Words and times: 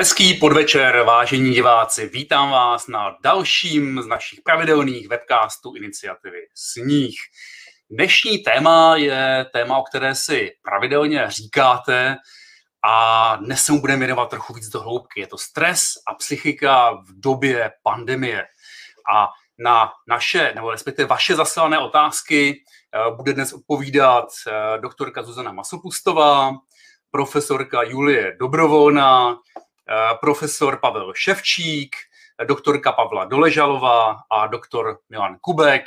Hezký 0.00 0.34
podvečer, 0.34 1.02
vážení 1.02 1.50
diváci. 1.50 2.08
Vítám 2.08 2.50
vás 2.50 2.88
na 2.88 3.16
dalším 3.22 4.02
z 4.02 4.06
našich 4.06 4.40
pravidelných 4.40 5.08
webcastů 5.08 5.74
iniciativy 5.74 6.38
Sníh. 6.54 7.14
Dnešní 7.90 8.38
téma 8.38 8.96
je 8.96 9.46
téma, 9.52 9.78
o 9.78 9.82
které 9.82 10.14
si 10.14 10.52
pravidelně 10.62 11.24
říkáte 11.28 12.16
a 12.84 13.36
dnes 13.36 13.64
se 13.64 13.72
mu 13.72 13.80
budeme 13.80 13.98
věnovat 13.98 14.30
trochu 14.30 14.54
víc 14.54 14.68
do 14.68 14.80
hloubky. 14.80 15.20
Je 15.20 15.26
to 15.26 15.38
stres 15.38 15.82
a 16.08 16.14
psychika 16.14 16.90
v 16.90 17.20
době 17.20 17.70
pandemie. 17.82 18.46
A 19.14 19.28
na 19.58 19.92
naše, 20.08 20.52
nebo 20.54 20.70
respektive 20.70 21.08
vaše 21.08 21.36
zasílané 21.36 21.78
otázky 21.78 22.54
eh, 22.54 23.14
bude 23.16 23.32
dnes 23.32 23.52
odpovídat 23.52 24.26
eh, 24.46 24.78
doktorka 24.78 25.22
Zuzana 25.22 25.52
Masopustová, 25.52 26.52
profesorka 27.10 27.82
Julie 27.82 28.36
Dobrovolná, 28.40 29.36
profesor 30.20 30.78
Pavel 30.80 31.12
Ševčík, 31.14 31.96
doktorka 32.44 32.92
Pavla 32.92 33.24
Doležalová 33.24 34.16
a 34.30 34.46
doktor 34.46 34.98
Milan 35.08 35.36
Kubek 35.40 35.86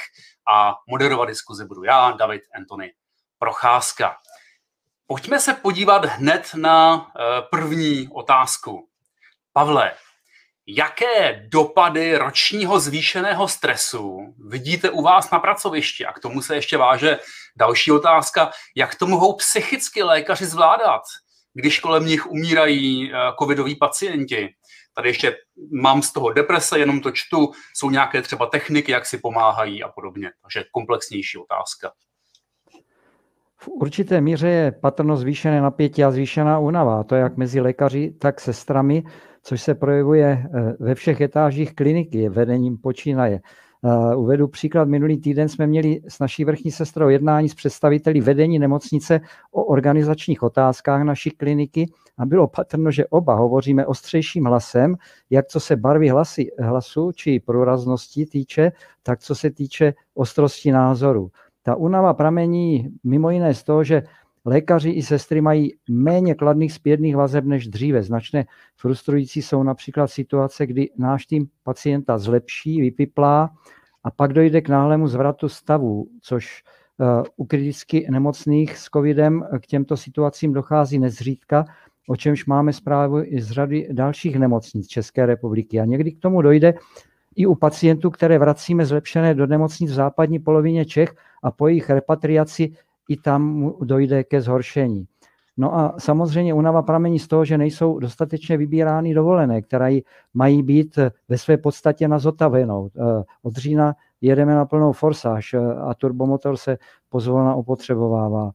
a 0.53 0.75
moderovat 0.87 1.29
diskuzi 1.29 1.65
budu 1.65 1.83
já, 1.83 2.11
David 2.11 2.41
Anthony 2.55 2.93
Procházka. 3.39 4.17
Pojďme 5.07 5.39
se 5.39 5.53
podívat 5.53 6.05
hned 6.05 6.51
na 6.55 7.07
eh, 7.07 7.41
první 7.51 8.07
otázku. 8.11 8.89
Pavle, 9.53 9.91
jaké 10.67 11.45
dopady 11.47 12.17
ročního 12.17 12.79
zvýšeného 12.79 13.47
stresu 13.47 14.35
vidíte 14.47 14.89
u 14.89 15.01
vás 15.01 15.31
na 15.31 15.39
pracovišti? 15.39 16.05
A 16.05 16.13
k 16.13 16.19
tomu 16.19 16.41
se 16.41 16.55
ještě 16.55 16.77
váže 16.77 17.19
další 17.55 17.91
otázka, 17.91 18.51
jak 18.75 18.95
to 18.95 19.07
mohou 19.07 19.35
psychicky 19.35 20.03
lékaři 20.03 20.45
zvládat? 20.45 21.01
Když 21.53 21.79
kolem 21.79 22.05
nich 22.05 22.31
umírají 22.31 23.11
eh, 23.13 23.17
covidoví 23.39 23.75
pacienti. 23.75 24.49
Tady 24.95 25.09
ještě 25.09 25.37
mám 25.71 26.01
z 26.01 26.13
toho 26.13 26.33
deprese, 26.33 26.79
jenom 26.79 27.01
to 27.01 27.11
čtu, 27.11 27.51
jsou 27.73 27.89
nějaké 27.89 28.21
třeba 28.21 28.45
techniky, 28.45 28.91
jak 28.91 29.05
si 29.05 29.17
pomáhají 29.17 29.83
a 29.83 29.89
podobně. 29.89 30.31
Takže 30.41 30.63
komplexnější 30.71 31.37
otázka. 31.37 31.91
V 33.57 33.67
určité 33.67 34.21
míře 34.21 34.49
je 34.49 34.71
patrno 34.71 35.17
zvýšené 35.17 35.61
napětí 35.61 36.03
a 36.03 36.11
zvýšená 36.11 36.59
únava. 36.59 37.03
To 37.03 37.15
jak 37.15 37.37
mezi 37.37 37.61
lékaři, 37.61 38.15
tak 38.19 38.41
sestrami, 38.41 39.03
což 39.43 39.61
se 39.61 39.75
projevuje 39.75 40.45
eh, 40.45 40.73
ve 40.79 40.95
všech 40.95 41.21
etážích 41.21 41.75
kliniky, 41.75 42.29
vedením 42.29 42.77
počínaje. 42.77 43.39
Uh, 43.85 44.19
uvedu 44.19 44.47
příklad. 44.47 44.87
Minulý 44.87 45.17
týden 45.17 45.49
jsme 45.49 45.67
měli 45.67 46.01
s 46.07 46.19
naší 46.19 46.45
vrchní 46.45 46.71
sestrou 46.71 47.09
jednání 47.09 47.49
s 47.49 47.55
představiteli 47.55 48.21
vedení 48.21 48.59
nemocnice 48.59 49.21
o 49.51 49.63
organizačních 49.63 50.43
otázkách 50.43 51.03
naší 51.03 51.29
kliniky 51.29 51.85
a 52.17 52.25
bylo 52.25 52.47
patrno, 52.47 52.91
že 52.91 53.07
oba 53.07 53.35
hovoříme 53.35 53.85
ostřejším 53.85 54.45
hlasem, 54.45 54.95
jak 55.29 55.47
co 55.47 55.59
se 55.59 55.75
barvy 55.75 56.09
hlasy, 56.09 56.51
hlasu 56.59 57.11
či 57.11 57.39
průraznosti 57.39 58.25
týče, 58.25 58.71
tak 59.03 59.19
co 59.19 59.35
se 59.35 59.51
týče 59.51 59.93
ostrosti 60.13 60.71
názoru. 60.71 61.29
Ta 61.63 61.75
únava 61.75 62.13
pramení 62.13 62.89
mimo 63.03 63.29
jiné 63.29 63.53
z 63.53 63.63
toho, 63.63 63.83
že 63.83 64.03
Lékaři 64.45 64.89
i 64.89 65.01
sestry 65.01 65.41
mají 65.41 65.73
méně 65.89 66.35
kladných 66.35 66.73
zpětných 66.73 67.15
vazeb 67.15 67.45
než 67.45 67.67
dříve. 67.67 68.03
Značně 68.03 68.45
frustrující 68.75 69.41
jsou 69.41 69.63
například 69.63 70.07
situace, 70.07 70.67
kdy 70.67 70.89
náš 70.97 71.25
tým 71.25 71.47
pacienta 71.63 72.17
zlepší, 72.17 72.81
vypiplá 72.81 73.53
a 74.03 74.11
pak 74.11 74.33
dojde 74.33 74.61
k 74.61 74.69
náhlému 74.69 75.07
zvratu 75.07 75.49
stavu, 75.49 76.07
což 76.21 76.63
eh, 76.99 77.23
u 77.35 77.45
kriticky 77.45 78.07
nemocných 78.11 78.77
s 78.77 78.83
covidem 78.83 79.45
k 79.61 79.67
těmto 79.67 79.97
situacím 79.97 80.53
dochází 80.53 80.99
nezřídka, 80.99 81.65
o 82.07 82.15
čemž 82.15 82.45
máme 82.45 82.73
zprávu 82.73 83.19
i 83.23 83.41
z 83.41 83.51
řady 83.51 83.87
dalších 83.91 84.35
nemocnic 84.35 84.87
České 84.87 85.25
republiky. 85.25 85.79
A 85.79 85.85
někdy 85.85 86.11
k 86.11 86.19
tomu 86.19 86.41
dojde 86.41 86.73
i 87.35 87.45
u 87.45 87.55
pacientů, 87.55 88.09
které 88.09 88.39
vracíme 88.39 88.85
zlepšené 88.85 89.33
do 89.33 89.47
nemocnic 89.47 89.91
v 89.91 89.93
západní 89.93 90.39
polovině 90.39 90.85
Čech 90.85 91.15
a 91.43 91.51
po 91.51 91.67
jejich 91.67 91.89
repatriaci 91.89 92.71
i 93.09 93.17
tam 93.17 93.73
dojde 93.81 94.23
ke 94.23 94.41
zhoršení. 94.41 95.05
No 95.57 95.75
a 95.75 95.95
samozřejmě 95.99 96.53
unava 96.53 96.81
pramení 96.81 97.19
z 97.19 97.27
toho, 97.27 97.45
že 97.45 97.57
nejsou 97.57 97.99
dostatečně 97.99 98.57
vybírány 98.57 99.13
dovolené, 99.13 99.61
které 99.61 99.99
mají 100.33 100.63
být 100.63 100.99
ve 101.29 101.37
své 101.37 101.57
podstatě 101.57 102.07
na 102.07 102.19
zotavenou. 102.19 102.89
Eh, 102.95 103.23
od 103.43 103.55
října 103.55 103.95
jedeme 104.21 104.55
na 104.55 104.65
plnou 104.65 104.91
forsáž 104.91 105.53
eh, 105.53 105.59
a 105.59 105.93
turbomotor 105.93 106.57
se 106.57 106.77
pozvolna 107.09 107.55
opotřebovává. 107.55 108.51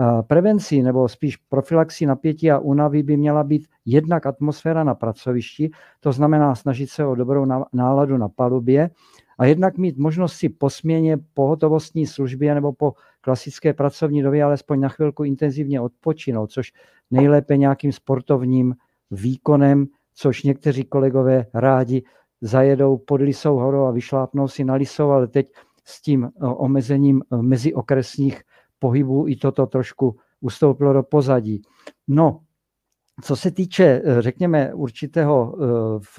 Eh, 0.00 0.22
prevencí 0.22 0.82
nebo 0.82 1.08
spíš 1.08 1.36
profilaxí 1.36 2.06
napětí 2.06 2.50
a 2.50 2.58
únavy 2.58 3.02
by 3.02 3.16
měla 3.16 3.44
být 3.44 3.66
jednak 3.84 4.26
atmosféra 4.26 4.84
na 4.84 4.94
pracovišti, 4.94 5.70
to 6.00 6.12
znamená 6.12 6.54
snažit 6.54 6.90
se 6.90 7.06
o 7.06 7.14
dobrou 7.14 7.46
náladu 7.72 8.16
na 8.16 8.28
palubě 8.28 8.90
a 9.38 9.44
jednak 9.44 9.78
mít 9.78 9.98
možnost 9.98 10.32
si 10.32 10.48
po 10.48 10.70
směně 10.70 11.18
pohotovostní 11.34 12.06
službě 12.06 12.54
nebo 12.54 12.72
po 12.72 12.92
klasické 13.20 13.74
pracovní 13.74 14.22
době 14.22 14.44
alespoň 14.44 14.80
na 14.80 14.88
chvilku 14.88 15.24
intenzivně 15.24 15.80
odpočinout, 15.80 16.50
což 16.50 16.72
nejlépe 17.10 17.56
nějakým 17.56 17.92
sportovním 17.92 18.74
výkonem, 19.10 19.86
což 20.14 20.42
někteří 20.42 20.84
kolegové 20.84 21.46
rádi 21.54 22.02
zajedou 22.40 22.96
pod 22.96 23.20
Lisou 23.20 23.56
horou 23.56 23.84
a 23.84 23.90
vyšlápnou 23.90 24.48
si 24.48 24.64
na 24.64 24.74
Lisou, 24.74 25.10
ale 25.10 25.26
teď 25.26 25.52
s 25.84 26.02
tím 26.02 26.24
eh, 26.24 26.46
omezením 26.46 27.22
eh, 27.22 27.42
meziokresních 27.42 28.42
pohybů 28.78 29.28
i 29.28 29.36
toto 29.36 29.66
trošku 29.66 30.16
ustoupilo 30.40 30.92
do 30.92 31.02
pozadí. 31.02 31.62
No, 32.08 32.40
co 33.22 33.36
se 33.36 33.50
týče, 33.50 34.02
eh, 34.04 34.22
řekněme, 34.22 34.74
určitého 34.74 35.56
v 36.16 36.18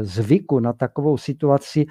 zvyku 0.00 0.60
na 0.60 0.72
takovou 0.72 1.16
situaci, 1.16 1.86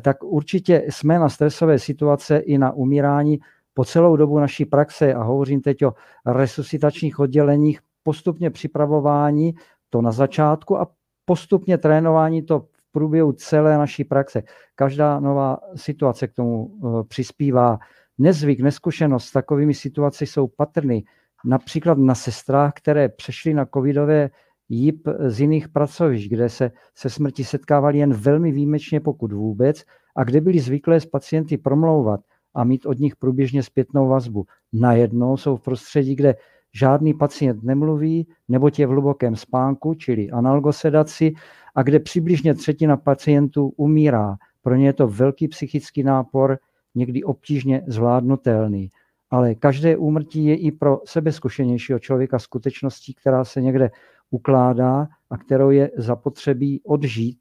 tak 0.00 0.24
určitě 0.24 0.84
jsme 0.88 1.18
na 1.18 1.28
stresové 1.28 1.78
situace 1.78 2.38
i 2.38 2.58
na 2.58 2.72
umírání 2.72 3.40
po 3.74 3.84
celou 3.84 4.16
dobu 4.16 4.38
naší 4.38 4.64
praxe, 4.64 5.14
a 5.14 5.22
hovořím 5.22 5.60
teď 5.60 5.84
o 5.84 5.92
resuscitačních 6.26 7.18
odděleních, 7.18 7.80
postupně 8.02 8.50
připravování 8.50 9.54
to 9.90 10.02
na 10.02 10.12
začátku 10.12 10.78
a 10.78 10.86
postupně 11.24 11.78
trénování 11.78 12.42
to 12.42 12.60
v 12.60 12.92
průběhu 12.92 13.32
celé 13.32 13.78
naší 13.78 14.04
praxe. 14.04 14.42
Každá 14.74 15.20
nová 15.20 15.58
situace 15.76 16.28
k 16.28 16.32
tomu 16.32 16.70
přispívá. 17.08 17.78
Nezvyk, 18.18 18.60
neskušenost 18.60 19.24
s 19.24 19.32
takovými 19.32 19.74
situacemi 19.74 20.26
jsou 20.26 20.46
patrny 20.46 21.04
například 21.44 21.98
na 21.98 22.14
sestrách, 22.14 22.72
které 22.76 23.08
přešly 23.08 23.54
na 23.54 23.66
covidové 23.74 24.30
JIP 24.68 25.08
z 25.26 25.40
jiných 25.40 25.68
pracovišť, 25.68 26.30
kde 26.30 26.48
se 26.48 26.70
se 26.94 27.10
smrti 27.10 27.44
setkávali 27.44 27.98
jen 27.98 28.14
velmi 28.14 28.52
výjimečně, 28.52 29.00
pokud 29.00 29.32
vůbec, 29.32 29.82
a 30.16 30.24
kde 30.24 30.40
byli 30.40 30.60
zvyklé 30.60 31.00
s 31.00 31.06
pacienty 31.06 31.58
promlouvat 31.58 32.20
a 32.54 32.64
mít 32.64 32.86
od 32.86 32.98
nich 32.98 33.16
průběžně 33.16 33.62
zpětnou 33.62 34.08
vazbu. 34.08 34.44
Najednou 34.72 35.36
jsou 35.36 35.56
v 35.56 35.62
prostředí, 35.62 36.14
kde 36.14 36.34
žádný 36.72 37.14
pacient 37.14 37.62
nemluví, 37.62 38.26
nebo 38.48 38.70
je 38.78 38.86
v 38.86 38.90
hlubokém 38.90 39.36
spánku, 39.36 39.94
čili 39.94 40.30
analgosedaci, 40.30 41.32
a 41.74 41.82
kde 41.82 42.00
přibližně 42.00 42.54
třetina 42.54 42.96
pacientů 42.96 43.72
umírá. 43.76 44.36
Pro 44.62 44.74
ně 44.74 44.86
je 44.86 44.92
to 44.92 45.08
velký 45.08 45.48
psychický 45.48 46.02
nápor, 46.02 46.58
někdy 46.94 47.22
obtížně 47.24 47.82
zvládnutelný 47.86 48.90
ale 49.30 49.54
každé 49.54 49.96
úmrtí 49.96 50.44
je 50.44 50.56
i 50.56 50.72
pro 50.72 51.00
sebezkušenějšího 51.04 51.98
člověka 51.98 52.38
skutečností, 52.38 53.14
která 53.14 53.44
se 53.44 53.60
někde 53.60 53.90
ukládá 54.30 55.08
a 55.30 55.38
kterou 55.38 55.70
je 55.70 55.90
zapotřebí 55.96 56.80
odžít. 56.84 57.38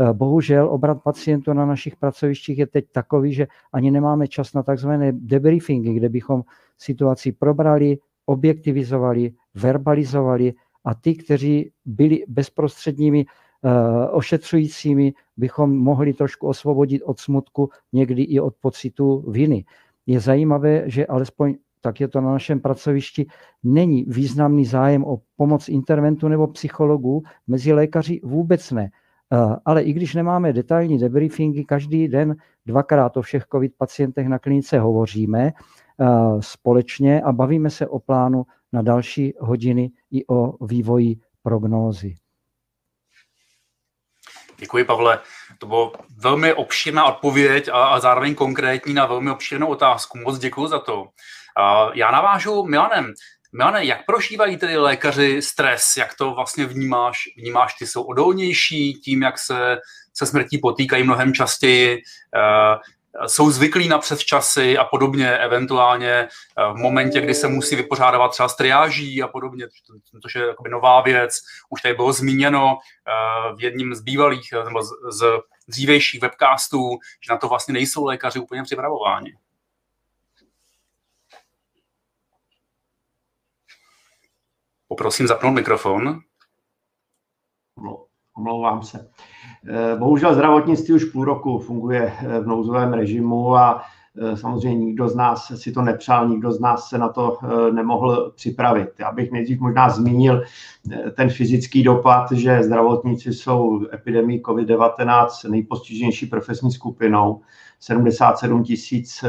Eh, 0.00 0.12
bohužel 0.12 0.68
obrat 0.70 1.02
pacientů 1.02 1.52
na 1.52 1.66
našich 1.66 1.96
pracovištích 1.96 2.58
je 2.58 2.66
teď 2.66 2.84
takový, 2.92 3.32
že 3.32 3.46
ani 3.72 3.90
nemáme 3.90 4.28
čas 4.28 4.52
na 4.52 4.62
takzvané 4.62 5.12
debriefingy, 5.12 5.94
kde 5.94 6.08
bychom 6.08 6.42
situaci 6.78 7.32
probrali, 7.32 7.98
objektivizovali, 8.26 9.32
verbalizovali 9.54 10.54
a 10.84 10.94
ty, 10.94 11.14
kteří 11.14 11.70
byli 11.84 12.24
bezprostředními 12.28 13.24
uh, 13.26 13.70
ošetřujícími, 14.10 15.12
bychom 15.36 15.78
mohli 15.78 16.12
trošku 16.12 16.46
osvobodit 16.46 17.02
od 17.02 17.18
smutku, 17.18 17.70
někdy 17.92 18.22
i 18.22 18.40
od 18.40 18.54
pocitu 18.60 19.24
viny 19.30 19.64
je 20.06 20.20
zajímavé, 20.20 20.82
že 20.86 21.06
alespoň 21.06 21.54
tak 21.80 22.00
je 22.00 22.08
to 22.08 22.20
na 22.20 22.32
našem 22.32 22.60
pracovišti, 22.60 23.26
není 23.62 24.04
významný 24.08 24.64
zájem 24.64 25.04
o 25.04 25.20
pomoc 25.36 25.68
interventu 25.68 26.28
nebo 26.28 26.46
psychologů, 26.46 27.22
mezi 27.46 27.72
lékaři 27.72 28.20
vůbec 28.24 28.70
ne. 28.70 28.90
Eh, 29.32 29.56
ale 29.64 29.82
i 29.82 29.92
když 29.92 30.14
nemáme 30.14 30.52
detailní 30.52 30.98
debriefingy, 30.98 31.64
každý 31.64 32.08
den 32.08 32.36
dvakrát 32.66 33.16
o 33.16 33.22
všech 33.22 33.46
COVID 33.52 33.72
pacientech 33.78 34.28
na 34.28 34.38
klinice 34.38 34.78
hovoříme 34.78 35.50
eh, 35.50 36.06
společně 36.40 37.22
a 37.22 37.32
bavíme 37.32 37.70
se 37.70 37.86
o 37.86 37.98
plánu 37.98 38.46
na 38.72 38.82
další 38.82 39.34
hodiny 39.38 39.90
i 40.10 40.26
o 40.26 40.66
vývoji 40.66 41.16
prognózy. 41.42 42.14
Děkuji, 44.58 44.84
Pavle. 44.84 45.18
To 45.58 45.66
bylo 45.66 45.92
velmi 46.16 46.54
obšírná 46.54 47.04
odpověď 47.04 47.68
a, 47.68 47.84
a 47.84 48.00
zároveň 48.00 48.34
konkrétní 48.34 48.94
na 48.94 49.06
velmi 49.06 49.30
obšírnou 49.30 49.66
otázku. 49.66 50.18
Moc 50.18 50.38
děkuji 50.38 50.66
za 50.66 50.78
to. 50.78 51.08
A 51.56 51.88
já 51.94 52.10
navážu 52.10 52.64
Milanem. 52.64 53.12
Milane, 53.52 53.84
jak 53.84 54.06
prožívají 54.06 54.56
tedy 54.56 54.76
lékaři 54.76 55.42
stres? 55.42 55.96
Jak 55.96 56.14
to 56.14 56.34
vlastně 56.34 56.66
vnímáš? 56.66 57.18
Vnímáš, 57.36 57.74
ty 57.74 57.86
jsou 57.86 58.02
odolnější 58.02 58.94
tím, 58.94 59.22
jak 59.22 59.38
se 59.38 59.78
se 60.14 60.26
smrtí 60.26 60.58
potýkají 60.58 61.02
mnohem 61.02 61.34
častěji, 61.34 62.02
jsou 63.26 63.50
zvyklí 63.50 63.88
na 63.88 63.98
přesčasy 63.98 64.78
a 64.78 64.84
podobně, 64.84 65.38
eventuálně 65.38 66.28
v 66.72 66.76
momentě, 66.76 67.20
kdy 67.20 67.34
se 67.34 67.48
musí 67.48 67.76
vypořádávat 67.76 68.28
třeba 68.28 68.48
triáží 68.48 69.22
a 69.22 69.28
podobně, 69.28 69.66
což 70.22 70.34
je 70.34 70.46
jakoby 70.46 70.70
nová 70.70 71.00
věc. 71.00 71.40
Už 71.70 71.82
tady 71.82 71.94
bylo 71.94 72.12
zmíněno 72.12 72.78
v 73.56 73.62
jedním 73.62 73.94
z 73.94 74.00
bývalých 74.00 74.48
nebo 74.64 74.82
z 75.10 75.24
dřívejších 75.68 76.22
webcastů, 76.22 76.98
že 77.26 77.32
na 77.32 77.38
to 77.38 77.48
vlastně 77.48 77.74
nejsou 77.74 78.04
lékaři 78.04 78.38
úplně 78.38 78.62
připravováni. 78.62 79.34
Poprosím 84.98 85.26
zapnout 85.26 85.54
mikrofon. 85.54 86.20
No, 87.82 88.04
omlouvám 88.36 88.82
se. 88.82 89.10
Eh, 89.68 89.96
bohužel 89.96 90.34
zdravotnictví 90.34 90.94
už 90.94 91.04
půl 91.04 91.24
roku 91.24 91.58
funguje 91.58 92.12
eh, 92.18 92.40
v 92.40 92.46
nouzovém 92.46 92.92
režimu 92.92 93.56
a 93.56 93.82
eh, 94.20 94.36
samozřejmě 94.36 94.84
nikdo 94.84 95.08
z 95.08 95.16
nás 95.16 95.52
si 95.62 95.72
to 95.72 95.82
nepřál, 95.82 96.28
nikdo 96.28 96.52
z 96.52 96.60
nás 96.60 96.88
se 96.88 96.98
na 96.98 97.08
to 97.08 97.38
nemohl 97.72 98.32
připravit. 98.36 98.88
Já 98.98 99.12
bych 99.12 99.32
nejdřív 99.32 99.60
možná 99.60 99.90
zmínil 99.90 100.42
ten 101.16 101.30
fyzický 101.30 101.82
dopad, 101.82 102.32
že 102.32 102.62
zdravotníci 102.62 103.32
jsou 103.32 103.86
epidemii 103.92 104.40
COVID-19 104.40 105.50
nejpostiženější 105.50 106.26
profesní 106.26 106.72
skupinou. 106.72 107.40
77 107.80 108.64
tisíc 108.64 109.24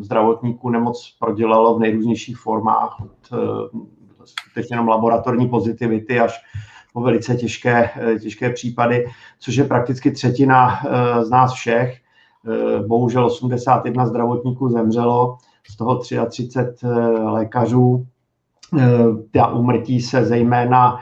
zdravotníků 0.00 0.70
nemoc 0.70 1.16
prodělalo 1.18 1.76
v 1.76 1.80
nejrůznějších 1.80 2.36
formách, 2.38 2.96
od 3.00 3.30
skutečně 4.24 4.74
jenom 4.74 4.88
laboratorní 4.88 5.48
pozitivity 5.48 6.20
až 6.20 6.40
po 6.92 7.00
velice 7.00 7.34
těžké, 7.34 7.90
eh, 7.96 8.18
těžké 8.18 8.50
případy, 8.50 9.06
což 9.38 9.56
je 9.56 9.64
prakticky 9.64 10.10
třetina 10.10 10.80
eh, 10.84 11.24
z 11.24 11.30
nás 11.30 11.52
všech. 11.52 11.98
Eh, 12.48 12.82
bohužel 12.86 13.26
81 13.26 14.06
zdravotníků 14.06 14.68
zemřelo, 14.68 15.38
z 15.70 15.76
toho 15.76 15.98
33 15.98 16.86
lékařů. 17.22 18.06
Ta 19.32 19.46
úmrtí 19.46 20.00
se 20.00 20.24
zejména 20.24 20.98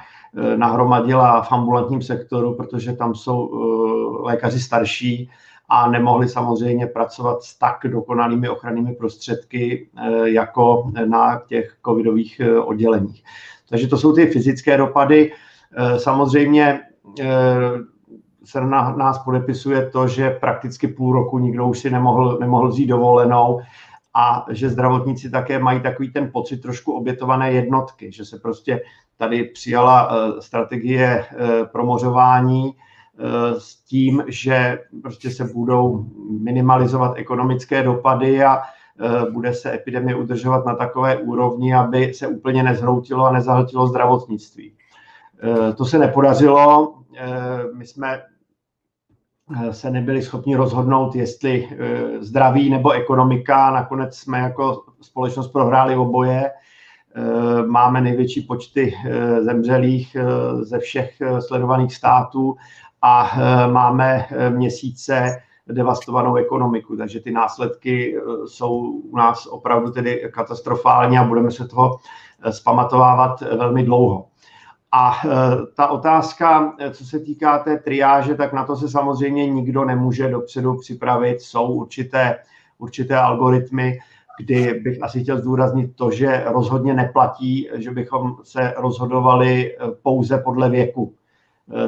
nahromadila 0.57 1.43
v 1.43 1.53
ambulantním 1.53 2.03
sektoru, 2.03 2.55
protože 2.55 2.93
tam 2.93 3.15
jsou 3.15 3.51
lékaři 4.23 4.61
starší 4.61 5.31
a 5.69 5.91
nemohli 5.91 6.29
samozřejmě 6.29 6.87
pracovat 6.87 7.43
s 7.43 7.59
tak 7.59 7.77
dokonalými 7.85 8.49
ochrannými 8.49 8.95
prostředky 8.95 9.89
jako 10.25 10.93
na 11.07 11.43
těch 11.47 11.77
covidových 11.87 12.41
odděleních. 12.65 13.25
Takže 13.69 13.89
to 13.89 13.99
jsou 13.99 14.13
ty 14.13 14.27
fyzické 14.27 14.77
dopady. 14.77 15.33
Eh, 15.77 15.99
samozřejmě 15.99 16.81
eh, 17.21 17.25
se 18.45 18.61
na 18.61 18.97
nás 18.97 19.19
podepisuje 19.19 19.91
to, 19.91 20.09
že 20.09 20.31
prakticky 20.31 20.89
půl 20.89 21.13
roku 21.13 21.39
nikdo 21.39 21.67
už 21.67 21.79
si 21.79 21.91
nemohl, 21.91 22.39
nemohl 22.41 22.69
vzít 22.69 22.87
dovolenou 22.87 23.61
a 24.15 24.47
že 24.51 24.71
zdravotníci 24.71 25.31
také 25.31 25.59
mají 25.59 25.81
takový 25.81 26.13
ten 26.13 26.31
pocit 26.33 26.57
trošku 26.57 26.93
obětované 26.93 27.53
jednotky, 27.53 28.13
že 28.13 28.25
se 28.25 28.39
prostě 28.39 28.81
tady 29.17 29.45
přijala 29.45 30.09
eh, 30.11 30.43
strategie 30.43 31.25
promořování 31.73 32.75
s 33.59 33.77
tím, 33.77 34.25
že 34.27 34.79
prostě 35.03 35.31
se 35.31 35.45
budou 35.45 36.07
minimalizovat 36.41 37.13
ekonomické 37.17 37.83
dopady 37.83 38.45
a 38.45 38.59
bude 39.33 39.55
se 39.55 39.73
epidemie 39.75 40.17
udržovat 40.17 40.67
na 40.67 40.75
takové 40.75 41.17
úrovni, 41.17 41.75
aby 41.75 42.15
se 42.15 42.27
úplně 42.27 42.63
nezhroutilo 42.63 43.25
a 43.25 43.33
nezahltilo 43.33 43.87
zdravotnictví. 43.87 44.73
Eh, 45.43 45.73
to 45.73 45.85
se 45.85 45.99
nepodařilo. 45.99 46.95
Eh, 47.17 47.29
my 47.75 47.87
jsme 47.87 48.23
eh, 49.57 49.73
se 49.73 49.91
nebyli 49.91 50.23
schopni 50.23 50.57
rozhodnout, 50.57 51.15
jestli 51.15 51.69
zdraví 52.21 52.71
nebo 52.71 52.91
ekonomika. 52.91 53.71
Nakonec 53.71 54.17
jsme 54.17 54.39
jako 54.39 54.85
společnost 55.01 55.49
prohráli 55.49 55.97
oboje. 55.97 56.51
Máme 57.67 58.01
největší 58.01 58.41
počty 58.41 58.95
zemřelých 59.41 60.17
ze 60.61 60.79
všech 60.79 61.23
sledovaných 61.41 61.95
států 61.95 62.57
a 63.03 63.31
máme 63.73 64.27
měsíce 64.49 65.39
devastovanou 65.69 66.37
ekonomiku, 66.37 66.97
takže 66.97 67.21
ty 67.21 67.31
následky 67.31 68.17
jsou 68.47 68.79
u 68.91 69.17
nás 69.17 69.47
opravdu 69.47 69.91
tedy 69.91 70.31
katastrofální 70.35 71.19
a 71.19 71.25
budeme 71.25 71.51
se 71.51 71.69
toho 71.69 71.99
zpamatovávat 72.51 73.41
velmi 73.41 73.83
dlouho. 73.83 74.27
A 74.93 75.17
ta 75.77 75.87
otázka, 75.87 76.77
co 76.93 77.05
se 77.05 77.19
týká 77.19 77.59
té 77.59 77.79
triáže, 77.79 78.35
tak 78.35 78.53
na 78.53 78.65
to 78.65 78.77
se 78.77 78.89
samozřejmě 78.89 79.47
nikdo 79.47 79.85
nemůže 79.85 80.29
dopředu 80.29 80.77
připravit. 80.77 81.41
Jsou 81.41 81.73
určité, 81.73 82.37
určité 82.79 83.17
algoritmy, 83.17 83.99
kdy 84.41 84.75
bych 84.75 85.03
asi 85.03 85.23
chtěl 85.23 85.39
zdůraznit 85.39 85.97
to, 85.97 86.11
že 86.11 86.45
rozhodně 86.47 86.95
neplatí, 86.95 87.69
že 87.75 87.91
bychom 87.91 88.37
se 88.43 88.75
rozhodovali 88.77 89.77
pouze 90.03 90.39
podle 90.39 90.71
věku. 90.71 91.15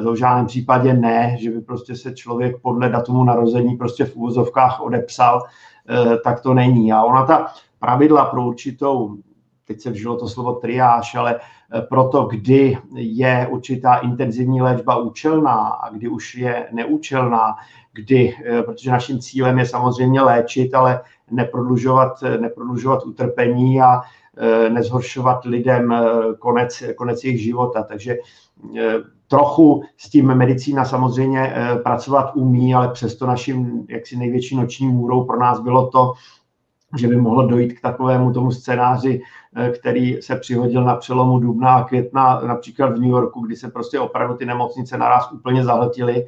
To 0.03 0.13
v 0.13 0.15
žádném 0.15 0.45
případě 0.45 0.93
ne, 0.93 1.37
že 1.39 1.49
by 1.51 1.61
prostě 1.61 1.95
se 1.95 2.13
člověk 2.13 2.61
podle 2.61 2.89
datumu 2.89 3.23
narození 3.23 3.75
prostě 3.75 4.05
v 4.05 4.15
úvozovkách 4.15 4.81
odepsal, 4.81 5.43
tak 6.23 6.41
to 6.41 6.53
není. 6.53 6.93
A 6.93 7.03
ona 7.03 7.25
ta 7.25 7.47
pravidla 7.79 8.25
pro 8.25 8.47
určitou 8.47 9.17
teď 9.71 9.81
se 9.81 9.91
vžilo 9.91 10.17
to 10.17 10.27
slovo 10.27 10.53
triáž, 10.53 11.15
ale 11.15 11.39
eh, 11.39 11.81
proto, 11.81 12.23
kdy 12.23 12.77
je 12.95 13.47
určitá 13.51 13.95
intenzivní 13.95 14.61
léčba 14.61 14.95
účelná 14.95 15.57
a 15.67 15.89
kdy 15.89 16.07
už 16.07 16.35
je 16.35 16.67
neúčelná, 16.71 17.55
kdy, 17.93 18.35
eh, 18.45 18.63
protože 18.63 18.91
naším 18.91 19.19
cílem 19.19 19.59
je 19.59 19.65
samozřejmě 19.65 20.21
léčit, 20.21 20.73
ale 20.73 21.01
neprodlužovat, 21.31 22.23
eh, 22.23 22.37
neprodlužovat 22.37 23.05
utrpení 23.05 23.81
a 23.81 24.01
nezhoršovat 24.69 25.45
lidem 25.45 25.95
konec, 26.39 26.83
konec 26.95 27.23
jejich 27.23 27.43
života. 27.43 27.83
Takže 27.83 28.17
trochu 29.27 29.83
s 29.97 30.09
tím 30.09 30.35
medicína 30.35 30.85
samozřejmě 30.85 31.53
pracovat 31.83 32.31
umí, 32.35 32.75
ale 32.75 32.89
přesto 32.89 33.27
naším 33.27 33.85
jaksi 33.89 34.17
největší 34.17 34.55
noční 34.55 34.87
můrou 34.87 35.23
pro 35.23 35.39
nás 35.39 35.59
bylo 35.59 35.87
to, 35.87 36.13
že 36.97 37.07
by 37.07 37.15
mohlo 37.15 37.47
dojít 37.47 37.73
k 37.73 37.81
takovému 37.81 38.33
tomu 38.33 38.51
scénáři, 38.51 39.21
eh, 39.55 39.69
který 39.69 40.21
se 40.21 40.35
přihodil 40.35 40.83
na 40.83 40.95
přelomu 40.95 41.39
dubna 41.39 41.75
a 41.75 41.83
května, 41.83 42.41
například 42.41 42.87
v 42.87 42.99
New 42.99 43.09
Yorku, 43.09 43.39
kdy 43.39 43.55
se 43.55 43.69
prostě 43.69 43.99
opravdu 43.99 44.35
ty 44.35 44.45
nemocnice 44.45 44.97
naraz 44.97 45.31
úplně 45.31 45.63
zahltily, 45.63 46.25
eh, 46.25 46.27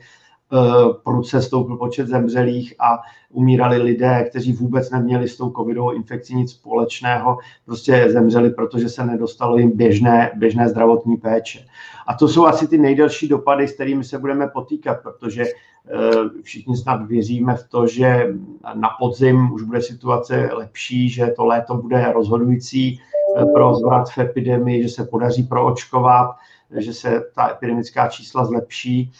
prudce 1.03 1.41
stoupl 1.41 1.77
počet 1.77 2.07
zemřelých 2.07 2.74
a 2.79 3.00
umírali 3.29 3.77
lidé, 3.77 4.25
kteří 4.29 4.53
vůbec 4.53 4.91
neměli 4.91 5.27
s 5.27 5.38
tou 5.38 5.51
covidovou 5.51 5.91
infekcí 5.91 6.36
nic 6.36 6.51
společného, 6.51 7.38
prostě 7.65 8.05
zemřeli, 8.10 8.50
protože 8.50 8.89
se 8.89 9.05
nedostalo 9.05 9.57
jim 9.57 9.72
běžné, 9.72 10.31
běžné 10.36 10.69
zdravotní 10.69 11.17
péče. 11.17 11.65
A 12.07 12.13
to 12.13 12.27
jsou 12.27 12.45
asi 12.45 12.67
ty 12.67 12.77
nejdelší 12.77 13.27
dopady, 13.27 13.67
s 13.67 13.74
kterými 13.74 14.03
se 14.03 14.17
budeme 14.17 14.48
potýkat, 14.48 14.98
protože 15.03 15.45
Eh, 15.89 16.41
všichni 16.41 16.77
snad 16.77 17.07
věříme 17.07 17.55
v 17.55 17.69
to, 17.69 17.88
že 17.88 18.27
na 18.74 18.89
podzim 19.00 19.51
už 19.53 19.63
bude 19.63 19.81
situace 19.81 20.50
lepší, 20.53 21.10
že 21.10 21.27
to 21.27 21.45
léto 21.45 21.75
bude 21.75 22.12
rozhodující 22.12 23.00
eh, 23.38 23.45
pro 23.45 23.75
zvrat 23.75 24.10
v 24.10 24.17
epidemii, 24.17 24.83
že 24.83 24.89
se 24.89 25.05
podaří 25.05 25.43
proočkovat, 25.43 26.36
že 26.77 26.93
se 26.93 27.24
ta 27.36 27.51
epidemická 27.51 28.07
čísla 28.07 28.45
zlepší, 28.45 29.12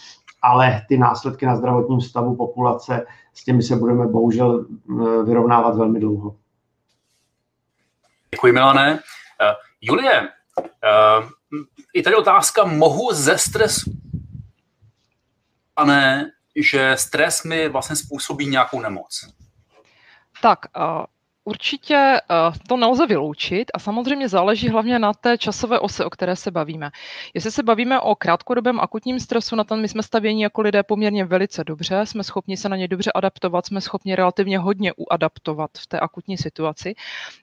ale 0.44 0.86
ty 0.88 0.98
následky 0.98 1.46
na 1.46 1.56
zdravotním 1.56 2.02
stavu 2.02 2.36
populace, 2.36 3.06
s 3.34 3.44
těmi 3.44 3.64
se 3.64 3.76
budeme 3.76 4.08
bohužel 4.08 4.66
eh, 4.66 5.24
vyrovnávat 5.24 5.76
velmi 5.76 6.00
dlouho. 6.00 6.36
Děkuji, 8.32 8.54
Milané. 8.54 8.94
Uh, 8.94 9.00
Julie, 9.82 10.22
uh, 10.60 11.30
i 11.94 12.04
tady 12.04 12.16
otázka, 12.16 12.64
mohu 12.64 13.14
ze 13.14 13.38
stresu 13.38 13.92
ne 15.86 16.32
že 16.56 16.96
stres 16.98 17.44
mi 17.44 17.70
vlastně 17.70 17.96
způsobí 17.96 18.46
nějakou 18.46 18.82
nemoc. 18.82 19.34
Tak, 20.42 20.60
Určitě 21.46 21.96
eh, 21.96 22.20
to 22.68 22.78
nelze 22.78 23.08
vyloučit 23.08 23.72
a 23.74 23.80
samozřejmě 23.80 24.30
záleží 24.30 24.70
hlavně 24.70 25.00
na 25.00 25.14
té 25.14 25.38
časové 25.38 25.80
ose, 25.80 26.06
o 26.06 26.10
které 26.10 26.36
se 26.36 26.52
bavíme. 26.52 26.92
Jestli 27.34 27.52
se 27.52 27.64
bavíme 27.64 28.00
o 28.00 28.16
krátkodobém 28.16 28.80
akutním 28.80 29.20
stresu, 29.20 29.56
na 29.56 29.64
ten 29.64 29.82
my 29.82 29.88
jsme 29.88 30.04
stavěni 30.04 30.44
jako 30.44 30.62
lidé 30.62 30.84
poměrně 30.84 31.26
velice 31.26 31.64
dobře, 31.64 32.06
jsme 32.06 32.24
schopni 32.24 32.58
se 32.58 32.70
na 32.70 32.76
ně 32.76 32.88
dobře 32.88 33.12
adaptovat, 33.16 33.66
jsme 33.66 33.82
schopni 33.82 34.16
relativně 34.16 34.60
hodně 34.60 34.94
uadaptovat 34.94 35.72
v 35.78 35.88
té 35.88 36.00
akutní 36.00 36.38
situaci, 36.38 36.96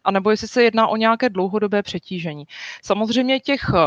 a 0.05 0.11
nebo 0.11 0.31
jestli 0.31 0.49
se 0.49 0.63
jedná 0.63 0.89
o 0.89 0.97
nějaké 0.97 1.29
dlouhodobé 1.29 1.83
přetížení. 1.83 2.45
Samozřejmě 2.85 3.41
těch 3.41 3.71
uh, 3.75 3.79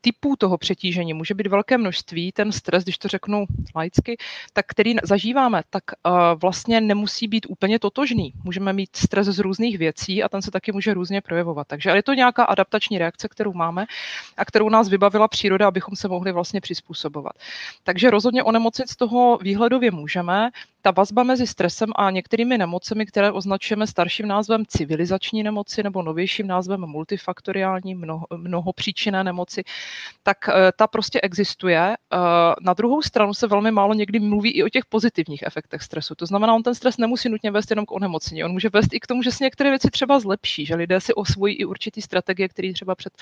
typů 0.00 0.36
toho 0.38 0.58
přetížení 0.58 1.14
může 1.14 1.34
být 1.34 1.46
velké 1.46 1.78
množství, 1.78 2.32
ten 2.32 2.52
stres, 2.52 2.84
když 2.84 2.98
to 2.98 3.08
řeknu 3.08 3.44
laicky, 3.76 4.16
tak 4.52 4.66
který 4.66 4.94
zažíváme, 5.02 5.62
tak 5.70 5.84
uh, 6.06 6.12
vlastně 6.42 6.80
nemusí 6.80 7.28
být 7.28 7.46
úplně 7.48 7.78
totožný. 7.78 8.32
Můžeme 8.44 8.72
mít 8.72 8.96
stres 8.96 9.15
stres 9.22 9.36
z 9.36 9.38
různých 9.38 9.78
věcí 9.78 10.22
a 10.22 10.28
ten 10.28 10.42
se 10.42 10.50
taky 10.50 10.72
může 10.72 10.94
různě 10.94 11.20
projevovat. 11.20 11.66
Takže 11.66 11.90
je 11.90 12.02
to 12.02 12.14
nějaká 12.14 12.44
adaptační 12.44 12.98
reakce, 12.98 13.28
kterou 13.28 13.52
máme 13.52 13.86
a 14.36 14.44
kterou 14.44 14.68
nás 14.68 14.88
vybavila 14.88 15.28
příroda, 15.28 15.68
abychom 15.68 15.96
se 15.96 16.08
mohli 16.08 16.32
vlastně 16.32 16.60
přizpůsobovat. 16.60 17.32
Takže 17.84 18.10
rozhodně 18.10 18.42
onemocnit 18.42 18.88
z 18.88 18.96
toho 18.96 19.38
výhledově 19.42 19.90
můžeme. 19.90 20.50
Ta 20.86 20.92
vazba 20.92 21.22
mezi 21.22 21.46
stresem 21.46 21.90
a 21.96 22.10
některými 22.10 22.58
nemocemi, 22.58 23.06
které 23.06 23.32
označujeme 23.32 23.86
starším 23.86 24.28
názvem 24.28 24.66
civilizační 24.66 25.42
nemoci 25.42 25.82
nebo 25.82 26.02
novějším 26.02 26.46
názvem 26.46 26.80
multifaktoriální 26.80 27.94
mnoho, 27.94 28.26
mnohopříčinné 28.36 29.24
nemoci, 29.24 29.64
tak 30.22 30.48
eh, 30.48 30.72
ta 30.76 30.86
prostě 30.86 31.20
existuje. 31.20 31.96
Eh, 32.12 32.16
na 32.60 32.74
druhou 32.74 33.02
stranu 33.02 33.34
se 33.34 33.46
velmi 33.46 33.70
málo 33.70 33.94
někdy 33.94 34.20
mluví 34.20 34.50
i 34.50 34.64
o 34.64 34.68
těch 34.68 34.84
pozitivních 34.86 35.42
efektech 35.42 35.82
stresu. 35.82 36.14
To 36.14 36.26
znamená, 36.26 36.54
on 36.54 36.62
ten 36.62 36.74
stres 36.74 36.96
nemusí 36.96 37.28
nutně 37.28 37.50
vést 37.50 37.70
jenom 37.70 37.86
k 37.86 37.92
onemocnění. 37.92 38.44
On 38.44 38.52
může 38.52 38.68
vést 38.68 38.94
i 38.94 39.00
k 39.00 39.06
tomu, 39.06 39.22
že 39.22 39.32
se 39.32 39.44
některé 39.44 39.70
věci 39.70 39.90
třeba 39.90 40.20
zlepší, 40.20 40.66
že 40.66 40.74
lidé 40.74 41.00
si 41.00 41.14
osvojí 41.14 41.54
i 41.54 41.64
určitý 41.64 42.02
strategie, 42.02 42.48
které 42.48 42.72
třeba 42.72 42.94
před 42.94 43.12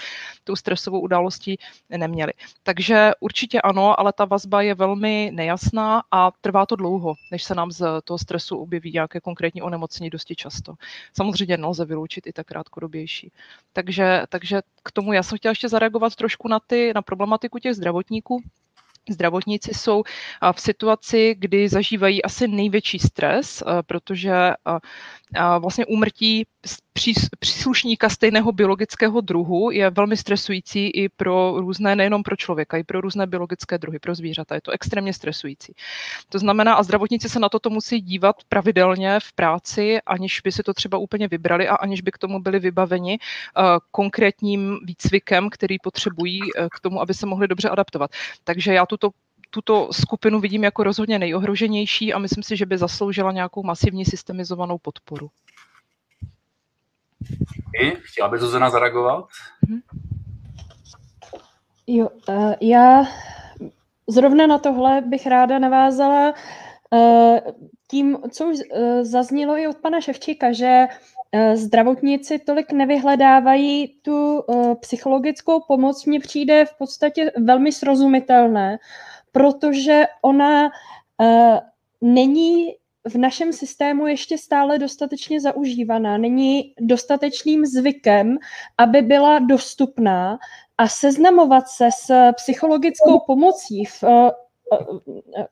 tou 0.44 0.56
stresovou 0.56 1.00
událostí 1.00 1.58
neměli. 1.90 2.32
Takže 2.62 3.12
určitě 3.20 3.60
ano, 3.60 4.00
ale 4.00 4.12
ta 4.12 4.24
vazba 4.24 4.62
je 4.62 4.74
velmi 4.74 5.30
nejasná 5.34 6.02
a 6.10 6.30
trvá 6.40 6.66
to 6.66 6.76
dlouho, 6.76 7.14
než 7.30 7.44
se 7.44 7.53
nám 7.54 7.70
z 7.70 7.84
toho 8.04 8.18
stresu 8.18 8.56
objeví 8.56 8.92
nějaké 8.92 9.20
konkrétní 9.20 9.62
onemocnění 9.62 10.10
dosti 10.10 10.36
často. 10.36 10.74
Samozřejmě 11.16 11.56
nelze 11.56 11.84
vyloučit 11.84 12.26
i 12.26 12.32
tak 12.32 12.46
krátkodobější. 12.46 13.32
Takže, 13.72 14.22
takže 14.28 14.60
k 14.82 14.92
tomu 14.92 15.12
já 15.12 15.22
jsem 15.22 15.38
chtěla 15.38 15.50
ještě 15.50 15.68
zareagovat 15.68 16.14
trošku 16.14 16.48
na, 16.48 16.60
ty, 16.60 16.92
na 16.94 17.02
problematiku 17.02 17.58
těch 17.58 17.74
zdravotníků. 17.74 18.42
Zdravotníci 19.10 19.74
jsou 19.74 20.02
v 20.52 20.60
situaci, 20.60 21.34
kdy 21.38 21.68
zažívají 21.68 22.22
asi 22.22 22.48
největší 22.48 22.98
stres, 22.98 23.62
protože 23.86 24.34
vlastně 25.58 25.86
úmrtí 25.86 26.46
příslušníka 27.38 28.08
stejného 28.08 28.52
biologického 28.52 29.20
druhu 29.20 29.70
je 29.70 29.90
velmi 29.90 30.16
stresující 30.16 30.90
i 30.90 31.08
pro 31.08 31.54
různé, 31.60 31.96
nejenom 31.96 32.22
pro 32.22 32.36
člověka, 32.36 32.76
i 32.76 32.84
pro 32.84 33.00
různé 33.00 33.26
biologické 33.26 33.78
druhy, 33.78 33.98
pro 33.98 34.14
zvířata. 34.14 34.54
Je 34.54 34.60
to 34.60 34.70
extrémně 34.70 35.12
stresující. 35.12 35.74
To 36.28 36.38
znamená, 36.38 36.74
a 36.74 36.82
zdravotníci 36.82 37.28
se 37.28 37.38
na 37.38 37.48
toto 37.48 37.70
musí 37.70 38.00
dívat 38.00 38.36
pravidelně 38.48 39.20
v 39.20 39.32
práci, 39.32 39.98
aniž 40.06 40.40
by 40.40 40.52
si 40.52 40.62
to 40.62 40.74
třeba 40.74 40.98
úplně 40.98 41.28
vybrali 41.28 41.68
a 41.68 41.74
aniž 41.74 42.00
by 42.00 42.12
k 42.12 42.18
tomu 42.18 42.42
byli 42.42 42.58
vybaveni 42.58 43.18
uh, 43.18 43.64
konkrétním 43.90 44.78
výcvikem, 44.84 45.50
který 45.50 45.78
potřebují 45.78 46.40
uh, 46.42 46.48
k 46.76 46.80
tomu, 46.80 47.00
aby 47.00 47.14
se 47.14 47.26
mohli 47.26 47.48
dobře 47.48 47.68
adaptovat. 47.68 48.10
Takže 48.44 48.74
já 48.74 48.86
tuto 48.86 49.10
tuto 49.50 49.88
skupinu 49.92 50.40
vidím 50.40 50.64
jako 50.64 50.84
rozhodně 50.84 51.18
nejohroženější 51.18 52.12
a 52.12 52.18
myslím 52.18 52.42
si, 52.42 52.56
že 52.56 52.66
by 52.66 52.78
zasloužila 52.78 53.32
nějakou 53.32 53.62
masivní 53.62 54.04
systemizovanou 54.04 54.78
podporu. 54.78 55.30
I? 57.80 57.96
Chtěla 58.02 58.28
by 58.28 58.38
Zuzana 58.38 58.70
zareagovat? 58.70 59.24
Mhm. 59.68 59.80
Jo, 61.86 62.08
uh, 62.28 62.54
já 62.60 63.04
zrovna 64.06 64.46
na 64.46 64.58
tohle 64.58 65.00
bych 65.00 65.26
ráda 65.26 65.58
navázala 65.58 66.34
uh, 66.90 67.38
tím, 67.90 68.18
co 68.30 68.46
už 68.46 68.56
uh, 68.56 69.02
zaznělo 69.02 69.56
i 69.56 69.66
od 69.66 69.76
pana 69.76 70.00
Ševčíka, 70.00 70.52
že 70.52 70.86
zdravotníci 71.54 72.38
tolik 72.38 72.72
nevyhledávají 72.72 73.88
tu 74.02 74.42
psychologickou 74.80 75.60
pomoc, 75.60 76.06
mně 76.06 76.20
přijde 76.20 76.64
v 76.64 76.78
podstatě 76.78 77.32
velmi 77.38 77.72
srozumitelné, 77.72 78.78
protože 79.32 80.04
ona 80.22 80.70
není 82.00 82.74
v 83.08 83.14
našem 83.14 83.52
systému 83.52 84.06
ještě 84.06 84.38
stále 84.38 84.78
dostatečně 84.78 85.40
zaužívaná, 85.40 86.18
není 86.18 86.74
dostatečným 86.80 87.66
zvykem, 87.66 88.38
aby 88.78 89.02
byla 89.02 89.38
dostupná 89.38 90.38
a 90.78 90.88
seznamovat 90.88 91.68
se 91.68 91.88
s 91.92 92.32
psychologickou 92.32 93.20
pomocí 93.26 93.84
v, 93.84 94.04
eh, 94.04 94.30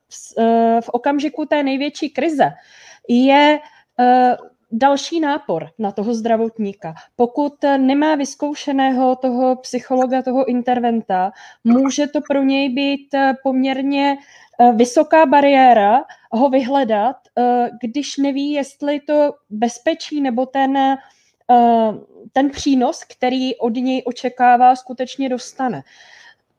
v, 0.09 0.33
eh, 0.37 0.81
v 0.81 0.89
okamžiku 0.89 1.45
té 1.45 1.63
největší 1.63 2.09
krize 2.09 2.51
je 3.09 3.59
další 4.73 5.19
nápor 5.19 5.69
na 5.79 5.91
toho 5.91 6.13
zdravotníka. 6.13 6.93
Pokud 7.15 7.53
nemá 7.77 8.15
vyzkoušeného 8.15 9.15
toho 9.15 9.55
psychologa, 9.55 10.21
toho 10.21 10.45
interventa, 10.45 11.31
může 11.63 12.07
to 12.07 12.21
pro 12.21 12.43
něj 12.43 12.69
být 12.69 13.15
poměrně 13.43 14.17
eh, 14.59 14.71
vysoká 14.71 15.25
bariéra 15.25 16.03
ho 16.31 16.49
vyhledat, 16.49 17.15
eh, 17.15 17.22
když 17.81 18.17
neví, 18.17 18.51
jestli 18.51 18.99
to 18.99 19.33
bezpečí 19.49 20.21
nebo 20.21 20.45
ten, 20.45 20.77
eh, 20.77 20.97
ten 22.33 22.49
přínos, 22.49 23.03
který 23.03 23.55
od 23.55 23.73
něj 23.73 24.03
očekává, 24.05 24.75
skutečně 24.75 25.29
dostane. 25.29 25.83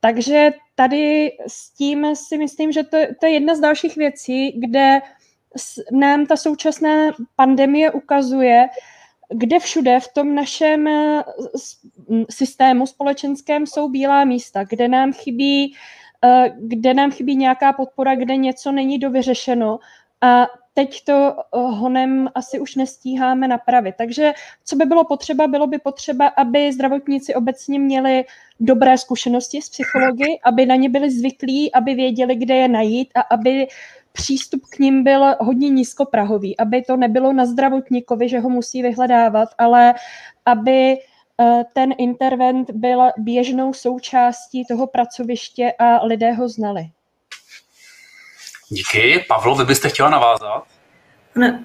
Takže 0.01 0.53
tady 0.75 1.33
s 1.47 1.71
tím 1.71 2.17
si 2.17 2.39
myslím, 2.39 2.73
že 2.73 2.83
to, 2.83 2.99
to 3.21 3.27
je 3.27 3.33
jedna 3.33 3.55
z 3.55 3.61
dalších 3.61 3.97
věcí, 3.97 4.53
kde 4.53 5.01
nám 5.93 6.27
ta 6.27 6.37
současná 6.37 7.13
pandemie 7.37 7.91
ukazuje, 7.91 8.69
kde 9.29 9.59
všude 9.59 10.01
v 10.01 10.09
tom 10.13 10.35
našem 10.35 10.89
eh, 10.89 11.25
systému 12.31 12.87
společenském 12.87 13.67
jsou 13.67 13.89
bílá 13.89 14.25
místa, 14.25 14.65
kde 14.65 14.89
nám 14.89 15.13
chybí, 15.13 15.77
eh, 16.25 16.53
kde 16.59 16.95
nám 16.95 17.11
chybí 17.11 17.37
nějaká 17.37 17.73
podpora, 17.73 18.15
kde 18.15 18.37
něco 18.37 18.73
není 18.73 18.99
dovyřešeno 18.99 19.79
a 20.21 20.47
teď 20.75 21.05
to 21.05 21.35
eh, 21.39 21.43
honem 21.53 22.29
asi 22.35 22.61
už 22.61 22.75
nestíháme 22.75 23.49
napravit. 23.49 23.95
Takže 23.99 24.33
co 24.65 24.77
by 24.77 24.85
bylo 24.85 25.05
potřeba? 25.05 25.47
Bylo 25.47 25.67
by 25.67 25.79
potřeba, 25.79 26.27
aby 26.27 26.73
zdravotníci 26.73 27.35
obecně 27.35 27.79
měli 27.79 28.25
dobré 28.61 28.99
zkušenosti 28.99 29.63
s 29.63 29.69
psychologi, 29.69 30.41
aby 30.45 30.67
na 30.67 30.75
ně 30.75 30.89
byli 30.89 31.11
zvyklí, 31.11 31.73
aby 31.73 31.95
věděli, 31.95 32.37
kde 32.37 32.55
je 32.55 32.69
najít 32.69 33.09
a 33.15 33.21
aby 33.21 33.67
přístup 34.13 34.67
k 34.67 34.79
ním 34.79 35.05
byl 35.05 35.35
hodně 35.41 35.69
nízkoprahový, 35.69 36.57
aby 36.57 36.83
to 36.83 36.97
nebylo 36.97 37.33
na 37.33 37.47
zdravotníkovi, 37.47 38.29
že 38.29 38.41
ho 38.41 38.51
musí 38.51 38.83
vyhledávat, 38.83 39.49
ale 39.59 39.95
aby 40.47 40.97
eh, 41.41 41.65
ten 41.73 41.95
intervent 41.99 42.71
byl 42.71 43.03
běžnou 43.17 43.73
součástí 43.73 44.65
toho 44.65 44.87
pracoviště 44.87 45.73
a 45.79 46.05
lidé 46.05 46.33
ho 46.33 46.49
znali. 46.49 46.91
Díky. 48.75 49.25
Pavlo, 49.29 49.55
vy 49.55 49.65
byste 49.65 49.89
chtěla 49.89 50.11
navázat? 50.11 50.65
Ne, 51.35 51.65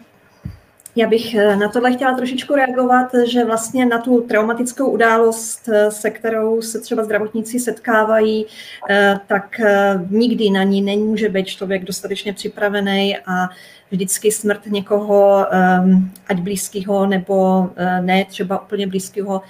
já 0.95 1.07
bych 1.07 1.35
eh, 1.35 1.55
na 1.55 1.69
tohle 1.69 1.93
chtěla 1.93 2.13
trošičku 2.13 2.55
reagovat, 2.55 3.07
že 3.25 3.45
vlastně 3.45 3.85
na 3.85 3.97
tu 3.97 4.21
traumatickou 4.21 4.89
událost, 4.89 5.69
eh, 5.69 5.91
se 5.91 6.09
kterou 6.09 6.61
se 6.61 6.79
třeba 6.79 7.03
zdravotníci 7.03 7.59
setkávají, 7.59 8.45
eh, 8.89 9.19
tak 9.27 9.61
nikdy 10.09 10.49
na 10.49 10.63
ní 10.63 10.81
nemůže 10.81 11.29
být 11.29 11.47
člověk 11.47 11.85
dostatečně 11.85 12.33
připravený 12.33 13.17
a 13.17 13.49
vždycky 13.91 14.31
smrt 14.31 14.65
někoho, 14.65 15.45
ať 16.27 16.39
blízkého 16.39 17.05
nebo 17.05 17.69
ne 18.01 18.25
třeba 18.25 18.61
úplně 18.61 18.87
blízkého, 18.87 19.41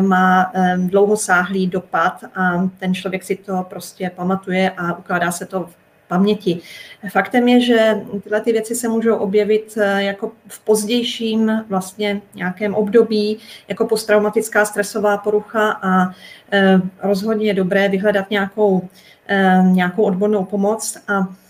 má 0.00 0.52
dlouhosáhlý 0.76 1.66
dopad 1.66 2.24
a 2.34 2.68
ten 2.78 2.94
člověk 2.94 3.24
si 3.24 3.36
to 3.36 3.66
prostě 3.70 4.10
pamatuje 4.16 4.70
a 4.70 4.98
ukládá 4.98 5.32
se 5.32 5.46
to 5.46 5.60
v 5.60 5.81
paměti. 6.12 6.60
Faktem 7.08 7.48
je, 7.48 7.60
že 7.60 8.00
tyhle 8.22 8.40
ty 8.40 8.52
věci 8.52 8.74
se 8.74 8.88
můžou 8.88 9.16
objevit 9.16 9.78
eh, 9.80 10.02
jako 10.02 10.32
v 10.48 10.60
pozdějším 10.60 11.64
vlastně 11.68 12.20
nějakém 12.34 12.74
období, 12.74 13.38
jako 13.68 13.86
posttraumatická 13.86 14.64
stresová 14.64 15.16
porucha 15.16 15.70
a 15.82 16.14
eh, 16.52 16.80
rozhodně 17.02 17.46
je 17.46 17.54
dobré 17.54 17.88
vyhledat 17.88 18.30
nějakou, 18.30 18.88
eh, 19.28 19.62
nějakou 19.72 20.02
odbornou 20.02 20.44
pomoc 20.44 20.98
a 21.08 21.41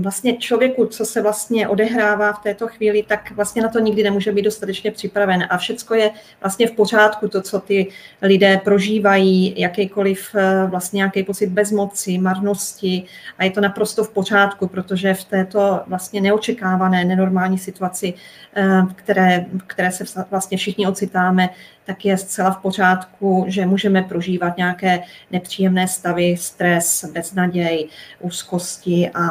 vlastně 0.00 0.36
člověku, 0.36 0.86
co 0.86 1.04
se 1.04 1.22
vlastně 1.22 1.68
odehrává 1.68 2.32
v 2.32 2.42
této 2.42 2.68
chvíli, 2.68 3.02
tak 3.02 3.30
vlastně 3.30 3.62
na 3.62 3.68
to 3.68 3.78
nikdy 3.78 4.02
nemůže 4.02 4.32
být 4.32 4.42
dostatečně 4.42 4.90
připraven. 4.90 5.46
A 5.50 5.58
všecko 5.58 5.94
je 5.94 6.10
vlastně 6.40 6.66
v 6.66 6.70
pořádku, 6.70 7.28
to, 7.28 7.42
co 7.42 7.60
ty 7.60 7.86
lidé 8.22 8.60
prožívají, 8.64 9.54
jakýkoliv 9.60 10.34
eh, 10.34 10.66
vlastně 10.66 10.96
nějaký 10.96 11.22
pocit 11.22 11.46
bezmoci, 11.46 12.18
marnosti 12.18 13.04
a 13.38 13.44
je 13.44 13.50
to 13.50 13.60
naprosto 13.60 14.04
v 14.04 14.12
pořádku, 14.12 14.68
protože 14.68 15.14
v 15.14 15.24
této 15.24 15.80
vlastně 15.86 16.20
neočekávané, 16.20 17.04
nenormální 17.04 17.58
situaci, 17.58 18.14
eh, 18.56 18.82
které, 18.94 19.46
které 19.66 19.92
se 19.92 20.04
vlastně 20.30 20.58
všichni 20.58 20.86
ocitáme, 20.86 21.48
tak 21.88 22.04
je 22.04 22.16
zcela 22.16 22.50
v 22.50 22.56
pořádku, 22.56 23.44
že 23.48 23.66
můžeme 23.66 24.02
prožívat 24.02 24.56
nějaké 24.56 25.00
nepříjemné 25.30 25.88
stavy, 25.88 26.36
stres, 26.36 27.04
beznaděj, 27.12 27.88
úzkosti 28.20 29.10
a 29.14 29.30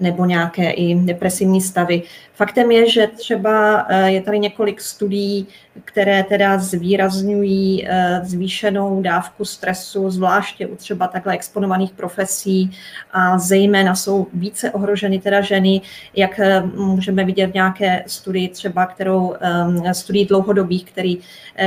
nebo 0.00 0.24
nějaké 0.24 0.70
i 0.70 0.94
depresivní 0.94 1.60
stavy. 1.60 2.02
Faktem 2.36 2.70
je, 2.70 2.90
že 2.90 3.06
třeba 3.06 3.86
eh, 3.88 4.10
je 4.10 4.22
tady 4.22 4.38
několik 4.38 4.80
studií, 4.80 5.46
které 5.84 6.24
teda 6.24 6.58
zvýrazňují 6.58 7.86
eh, 7.88 8.20
zvýšenou 8.24 9.02
dávku 9.02 9.44
stresu, 9.44 10.10
zvláště 10.10 10.66
u 10.66 10.76
třeba 10.76 11.06
takhle 11.06 11.34
exponovaných 11.34 11.92
profesí 11.92 12.70
a 13.12 13.38
zejména 13.38 13.94
jsou 13.94 14.26
více 14.34 14.70
ohroženy 14.70 15.18
teda 15.18 15.40
ženy, 15.40 15.80
jak 16.16 16.38
eh, 16.38 16.62
můžeme 16.74 17.24
vidět 17.24 17.46
v 17.46 17.54
nějaké 17.54 18.04
studii 18.06 18.48
třeba, 18.48 18.86
kterou 18.86 19.34
studii 19.92 20.26
dlouhodobých, 20.26 20.84
který, 20.84 21.18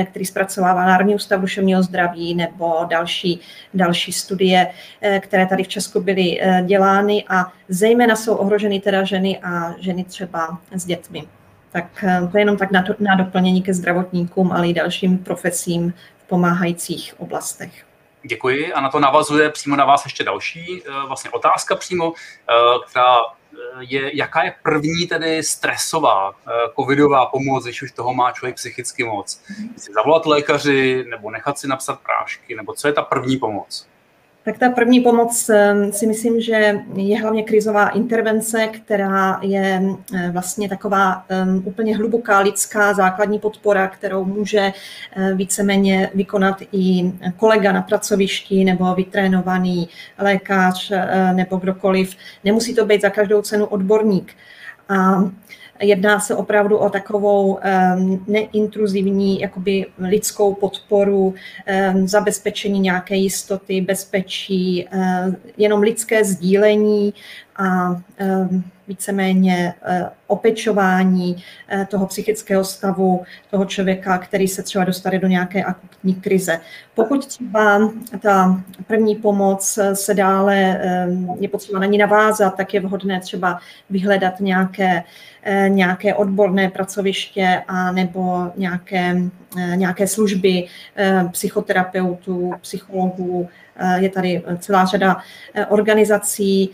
který 0.06 0.26
zpracovává 0.26 0.86
Národní 0.86 1.16
ústav 1.16 1.42
duševního 1.42 1.84
zdraví 1.84 2.36
nebo 2.36 2.86
další, 2.90 3.40
další 3.74 4.14
studie, 4.14 4.68
které 5.20 5.46
tady 5.46 5.64
v 5.64 5.68
Česku 5.68 6.02
byly 6.02 6.40
dělány. 6.66 7.24
A 7.30 7.52
zejména 7.70 8.16
jsou 8.16 8.36
ohroženy 8.36 8.80
teda 8.80 9.04
ženy 9.04 9.40
a 9.44 9.76
ženy 9.80 10.04
třeba 10.04 10.57
s 10.72 10.86
dětmi. 10.86 11.28
Tak 11.72 12.04
eh, 12.04 12.28
to 12.32 12.38
je 12.38 12.42
jenom 12.42 12.58
tak 12.58 12.72
na, 12.72 12.82
to, 12.82 12.94
na 13.00 13.16
doplnění 13.16 13.62
ke 13.62 13.74
zdravotníkům, 13.74 14.52
ale 14.52 14.68
i 14.68 14.74
dalším 14.74 15.18
profesím 15.18 15.94
v 16.18 16.28
pomáhajících 16.28 17.14
oblastech. 17.18 17.86
Děkuji 18.24 18.74
a 18.74 18.82
na 18.82 18.90
to 18.90 19.00
navazuje 19.00 19.50
přímo 19.50 19.76
na 19.76 19.86
vás 19.86 20.06
ještě 20.06 20.24
další 20.24 20.82
eh, 20.86 20.92
vlastně 21.08 21.30
otázka 21.32 21.76
přímo, 21.76 22.14
eh, 22.50 22.54
která 22.90 23.16
je, 23.80 24.18
jaká 24.18 24.44
je 24.44 24.56
první 24.64 25.08
tedy 25.08 25.44
stresová 25.44 26.32
covidová 26.80 27.26
pomoc, 27.26 27.64
když 27.64 27.82
už 27.82 27.92
toho 27.92 28.14
má 28.14 28.32
člověk 28.32 28.56
psychicky 28.56 29.04
moc. 29.04 29.42
Jestli 29.74 29.94
zavolat 29.94 30.26
lékaři, 30.26 31.06
nebo 31.10 31.32
nechat 31.32 31.60
si 31.60 31.68
napsat 31.68 32.00
prášky, 32.00 32.56
nebo 32.56 32.74
co 32.74 32.88
je 32.88 32.94
ta 32.94 33.02
první 33.02 33.38
pomoc? 33.38 33.88
Tak 34.48 34.58
ta 34.58 34.70
první 34.70 35.00
pomoc 35.00 35.50
ehm, 35.50 35.92
si 35.92 36.08
myslím, 36.08 36.42
že 36.42 36.80
je 36.96 37.22
hlavně 37.22 37.44
krizová 37.44 37.90
intervence, 37.90 38.68
která 38.68 39.40
je 39.42 39.82
eh, 40.16 40.32
vlastně 40.32 40.70
taková 40.70 41.26
ehm, 41.30 41.62
úplně 41.66 41.98
hluboká 41.98 42.40
lidská 42.40 42.94
základní 42.94 43.40
podpora, 43.40 43.88
kterou 43.88 44.26
může 44.26 44.60
eh, 45.16 45.34
víceméně 45.34 46.10
vykonat 46.16 46.62
i 46.72 47.12
kolega 47.38 47.72
na 47.72 47.82
pracovišti 47.82 48.64
nebo 48.64 48.96
vytrénovaný 48.96 49.90
lékař 50.18 50.92
eh, 50.92 51.34
nebo 51.34 51.58
kdokoliv. 51.58 52.16
Nemusí 52.44 52.76
to 52.76 52.86
být 52.86 53.02
za 53.02 53.10
každou 53.10 53.42
cenu 53.42 53.66
odborník. 53.66 54.34
A 54.90 55.24
Jedná 55.82 56.20
se 56.20 56.36
opravdu 56.36 56.78
o 56.78 56.90
takovou 56.90 57.60
um, 57.96 58.26
neintruzivní 58.28 59.40
jakoby 59.40 59.86
lidskou 60.00 60.54
podporu, 60.54 61.34
um, 61.94 62.08
zabezpečení 62.08 62.80
nějaké 62.80 63.16
jistoty, 63.16 63.82
bezpečí, 63.82 64.88
um, 64.94 65.36
jenom 65.58 65.82
lidské 65.82 66.24
sdílení 66.24 67.14
a 67.58 68.02
víceméně 68.88 69.74
uh, 70.02 70.08
opečování 70.28 71.36
uh, 71.36 71.86
toho 71.86 72.08
psychického 72.08 72.64
stavu 72.64 73.24
toho 73.52 73.66
člověka, 73.66 74.18
který 74.18 74.48
se 74.48 74.64
třeba 74.64 74.84
dostane 74.84 75.20
do 75.20 75.28
nějaké 75.28 75.64
akutní 75.64 76.16
krize. 76.16 76.60
Pokud 76.96 77.26
třeba 77.28 77.92
ta 78.22 78.64
první 78.88 79.16
pomoc 79.16 79.80
se 79.94 80.14
dále 80.14 80.82
je 81.40 81.50
potřeba 81.50 81.80
na 81.80 81.86
ní 81.86 81.98
navázat, 81.98 82.58
tak 82.58 82.74
je 82.74 82.80
vhodné 82.80 83.20
třeba 83.20 83.60
vyhledat 83.90 84.40
nějaké 84.40 85.04
Eh, 85.50 85.70
nějaké 85.70 86.16
odborné 86.16 86.70
pracoviště 86.70 87.64
a 87.68 87.92
nebo 87.92 88.52
nějaké, 88.58 89.22
nějaké 89.76 90.08
služby 90.08 90.68
psychoterapeutů, 91.32 92.54
psychologů. 92.62 93.50
Je 93.96 94.10
tady 94.10 94.44
celá 94.60 94.86
řada 94.86 95.18
organizací, 95.70 96.70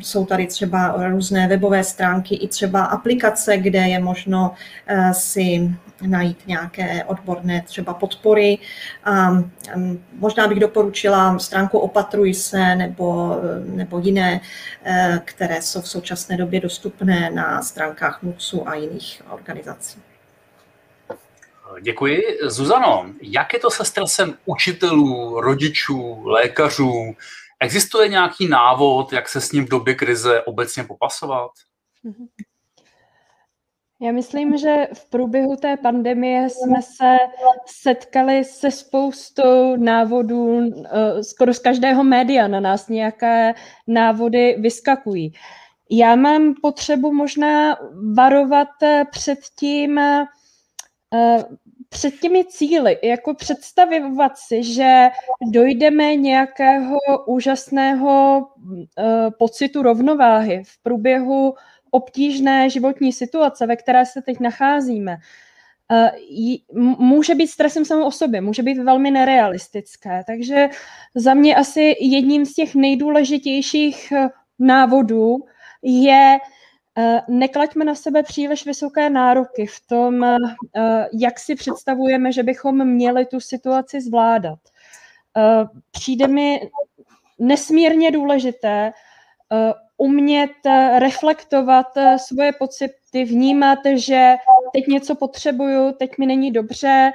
jsou 0.00 0.26
tady 0.26 0.46
třeba 0.46 1.08
různé 1.08 1.48
webové 1.48 1.84
stránky 1.84 2.34
i 2.34 2.48
třeba 2.48 2.84
aplikace, 2.84 3.56
kde 3.58 3.78
je 3.78 3.98
možno 3.98 4.54
si 5.12 5.70
najít 6.02 6.46
nějaké 6.46 7.04
odborné 7.04 7.62
třeba 7.62 7.94
podpory. 7.94 8.58
A 9.04 9.30
možná 10.12 10.48
bych 10.48 10.60
doporučila 10.60 11.38
stránku 11.38 11.78
Opatruj 11.78 12.34
se 12.34 12.76
nebo, 12.76 13.36
nebo 13.64 13.98
jiné, 13.98 14.40
eh, 14.84 15.20
které 15.24 15.62
jsou 15.62 15.80
v 15.80 15.88
současné 15.88 16.36
době 16.36 16.60
dostupné 16.60 17.30
na 17.30 17.62
stránkách 17.62 18.22
NUCu 18.22 18.68
a 18.68 18.74
jiných 18.74 19.22
organizací. 19.30 20.09
Děkuji. 21.82 22.22
Zuzano, 22.42 23.06
jak 23.22 23.52
je 23.52 23.58
to 23.58 23.70
se 23.70 23.84
stresem 23.84 24.38
učitelů, 24.44 25.40
rodičů, 25.40 26.22
lékařů? 26.24 27.14
Existuje 27.60 28.08
nějaký 28.08 28.48
návod, 28.48 29.12
jak 29.12 29.28
se 29.28 29.40
s 29.40 29.52
ním 29.52 29.66
v 29.66 29.68
době 29.68 29.94
krize 29.94 30.42
obecně 30.42 30.84
popasovat? 30.84 31.50
Mm-hmm. 32.04 32.26
Já 34.02 34.12
myslím, 34.12 34.56
že 34.56 34.88
v 34.94 35.06
průběhu 35.10 35.56
té 35.56 35.76
pandemie 35.76 36.48
jsme 36.50 36.82
se 36.82 37.16
setkali 37.66 38.44
se 38.44 38.70
spoustou 38.70 39.76
návodů, 39.76 40.60
eh, 40.60 41.24
skoro 41.24 41.54
z 41.54 41.58
každého 41.58 42.04
média 42.04 42.48
na 42.48 42.60
nás 42.60 42.88
nějaké 42.88 43.54
návody 43.86 44.56
vyskakují. 44.58 45.32
Já 45.90 46.16
mám 46.16 46.54
potřebu 46.62 47.12
možná 47.12 47.76
varovat 48.16 48.82
eh, 48.82 49.04
před 49.10 49.38
tím, 49.58 49.98
eh, 49.98 50.26
před 51.90 52.20
těmi 52.20 52.44
cíly, 52.44 52.98
jako 53.02 53.34
představovat 53.34 54.38
si, 54.38 54.62
že 54.62 55.08
dojdeme 55.52 56.16
nějakého 56.16 56.98
úžasného 57.26 58.46
pocitu 59.38 59.82
rovnováhy 59.82 60.62
v 60.66 60.82
průběhu 60.82 61.54
obtížné 61.90 62.70
životní 62.70 63.12
situace, 63.12 63.66
ve 63.66 63.76
které 63.76 64.06
se 64.06 64.22
teď 64.22 64.40
nacházíme, 64.40 65.16
eh, 65.92 66.10
může 66.98 67.34
být 67.34 67.48
stresem 67.48 67.84
samou 67.84 68.04
o 68.04 68.10
sobě, 68.10 68.40
může 68.40 68.62
být 68.62 68.78
velmi 68.78 69.10
nerealistické. 69.10 70.22
Takže 70.26 70.68
za 71.14 71.34
mě 71.34 71.56
asi 71.56 71.96
jedním 72.00 72.46
z 72.46 72.54
těch 72.54 72.74
nejdůležitějších 72.74 74.12
eh, 74.12 74.28
návodů 74.58 75.36
je 75.82 76.38
neklaďme 77.28 77.84
na 77.84 77.94
sebe 77.94 78.22
příliš 78.22 78.66
vysoké 78.66 79.10
nároky 79.10 79.66
v 79.66 79.86
tom, 79.86 80.36
jak 81.12 81.38
si 81.38 81.54
představujeme, 81.54 82.32
že 82.32 82.42
bychom 82.42 82.84
měli 82.84 83.26
tu 83.26 83.40
situaci 83.40 84.00
zvládat. 84.00 84.58
Přijde 85.90 86.26
mi 86.26 86.70
nesmírně 87.38 88.10
důležité 88.10 88.92
umět 90.00 90.66
eh, 90.66 90.98
reflektovat 90.98 91.96
eh, 91.96 92.18
svoje 92.18 92.52
pocity, 92.52 93.24
vnímat, 93.24 93.78
že 93.94 94.34
teď 94.72 94.86
něco 94.86 95.14
potřebuju, 95.14 95.92
teď 95.92 96.18
mi 96.18 96.26
není 96.26 96.50
dobře, 96.50 97.12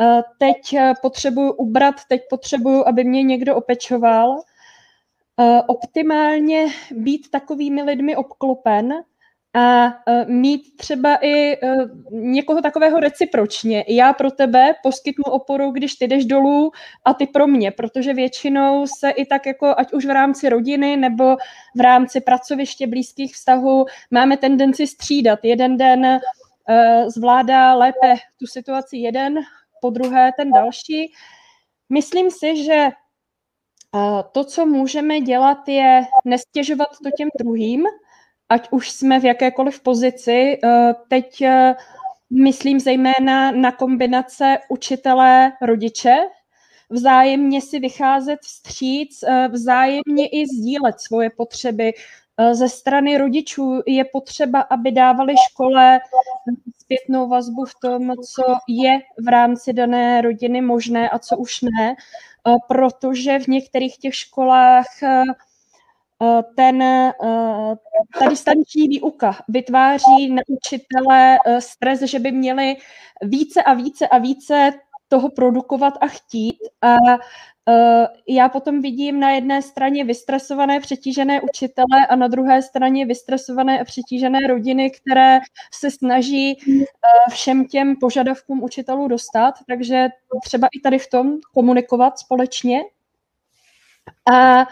eh, 0.00 0.22
teď 0.38 0.76
potřebuju 1.02 1.52
ubrat, 1.52 1.94
teď 2.08 2.22
potřebuju, 2.30 2.84
aby 2.86 3.04
mě 3.04 3.22
někdo 3.22 3.56
opečoval. 3.56 4.40
Optimálně 5.66 6.66
být 6.90 7.30
takovými 7.30 7.82
lidmi 7.82 8.16
obklopen, 8.16 8.94
a 9.54 9.86
e, 9.86 10.24
mít 10.24 10.76
třeba 10.76 11.14
i 11.14 11.52
e, 11.52 11.58
někoho 12.10 12.62
takového 12.62 13.00
recipročně. 13.00 13.84
Já 13.88 14.12
pro 14.12 14.30
tebe 14.30 14.74
poskytnu 14.82 15.24
oporu, 15.24 15.70
když 15.70 15.94
ty 15.94 16.08
jdeš 16.08 16.24
dolů 16.24 16.70
a 17.04 17.14
ty 17.14 17.26
pro 17.26 17.46
mě, 17.46 17.70
protože 17.70 18.14
většinou 18.14 18.86
se 18.98 19.10
i 19.10 19.26
tak 19.26 19.46
jako, 19.46 19.74
ať 19.78 19.92
už 19.92 20.06
v 20.06 20.10
rámci 20.10 20.48
rodiny 20.48 20.96
nebo 20.96 21.36
v 21.76 21.80
rámci 21.80 22.20
pracoviště 22.20 22.86
blízkých 22.86 23.34
vztahů, 23.34 23.86
máme 24.10 24.36
tendenci 24.36 24.86
střídat. 24.86 25.38
Jeden 25.42 25.76
den 25.76 26.04
e, 26.04 26.20
zvládá 27.10 27.74
lépe 27.74 28.14
tu 28.38 28.46
situaci 28.46 28.96
jeden, 28.96 29.38
po 29.80 29.90
druhé 29.90 30.30
ten 30.36 30.52
další. 30.52 31.12
Myslím 31.88 32.30
si, 32.30 32.64
že 32.64 32.88
to, 34.32 34.44
co 34.44 34.66
můžeme 34.66 35.20
dělat, 35.20 35.68
je 35.68 36.02
nestěžovat 36.24 36.88
to 37.02 37.10
těm 37.16 37.28
druhým, 37.38 37.84
ať 38.48 38.68
už 38.70 38.90
jsme 38.90 39.20
v 39.20 39.24
jakékoliv 39.24 39.80
pozici. 39.80 40.58
Eh, 40.64 40.94
teď 41.08 41.42
eh, 41.42 41.74
myslím 42.30 42.80
zejména 42.80 43.50
na 43.50 43.72
kombinace 43.72 44.58
učitelé, 44.68 45.52
rodiče, 45.62 46.16
vzájemně 46.90 47.62
si 47.62 47.78
vycházet 47.78 48.40
vstříc, 48.40 49.22
eh, 49.22 49.48
vzájemně 49.48 50.28
i 50.32 50.46
sdílet 50.46 51.00
svoje 51.00 51.30
potřeby. 51.30 51.92
Ze 52.52 52.68
strany 52.68 53.18
rodičů 53.18 53.82
je 53.86 54.04
potřeba, 54.04 54.60
aby 54.60 54.92
dávali 54.92 55.34
škole 55.50 56.00
zpětnou 56.82 57.28
vazbu 57.28 57.64
v 57.64 57.74
tom, 57.82 58.12
co 58.16 58.42
je 58.68 59.00
v 59.24 59.28
rámci 59.28 59.72
dané 59.72 60.20
rodiny 60.20 60.60
možné 60.60 61.10
a 61.10 61.18
co 61.18 61.36
už 61.36 61.60
ne, 61.60 61.94
protože 62.68 63.38
v 63.38 63.46
některých 63.46 63.98
těch 63.98 64.14
školách 64.14 64.86
ten, 66.56 66.82
eh, 66.82 67.12
ta 68.18 68.28
distanční 68.28 68.88
výuka 68.88 69.36
vytváří 69.48 70.30
na 70.30 70.42
učitele 70.48 71.38
eh, 71.46 71.60
stres, 71.60 72.02
že 72.02 72.18
by 72.18 72.32
měli 72.32 72.76
více 73.22 73.62
a 73.62 73.74
více 73.74 74.08
a 74.08 74.18
více 74.18 74.72
toho 75.08 75.30
produkovat 75.30 75.94
a 76.00 76.06
chtít. 76.06 76.58
A 76.82 76.96
já 78.28 78.48
potom 78.48 78.82
vidím 78.82 79.20
na 79.20 79.30
jedné 79.30 79.62
straně 79.62 80.04
vystresované, 80.04 80.80
přetížené 80.80 81.40
učitele 81.40 82.06
a 82.08 82.16
na 82.16 82.28
druhé 82.28 82.62
straně 82.62 83.06
vystresované 83.06 83.80
a 83.80 83.84
přetížené 83.84 84.38
rodiny, 84.48 84.90
které 84.90 85.40
se 85.72 85.90
snaží 85.90 86.58
všem 87.30 87.66
těm 87.66 87.96
požadavkům 87.96 88.62
učitelů 88.62 89.08
dostat. 89.08 89.54
Takže 89.66 90.08
třeba 90.44 90.68
i 90.72 90.80
tady 90.80 90.98
v 90.98 91.10
tom 91.10 91.38
komunikovat 91.54 92.18
společně. 92.18 92.80
A 94.32 94.66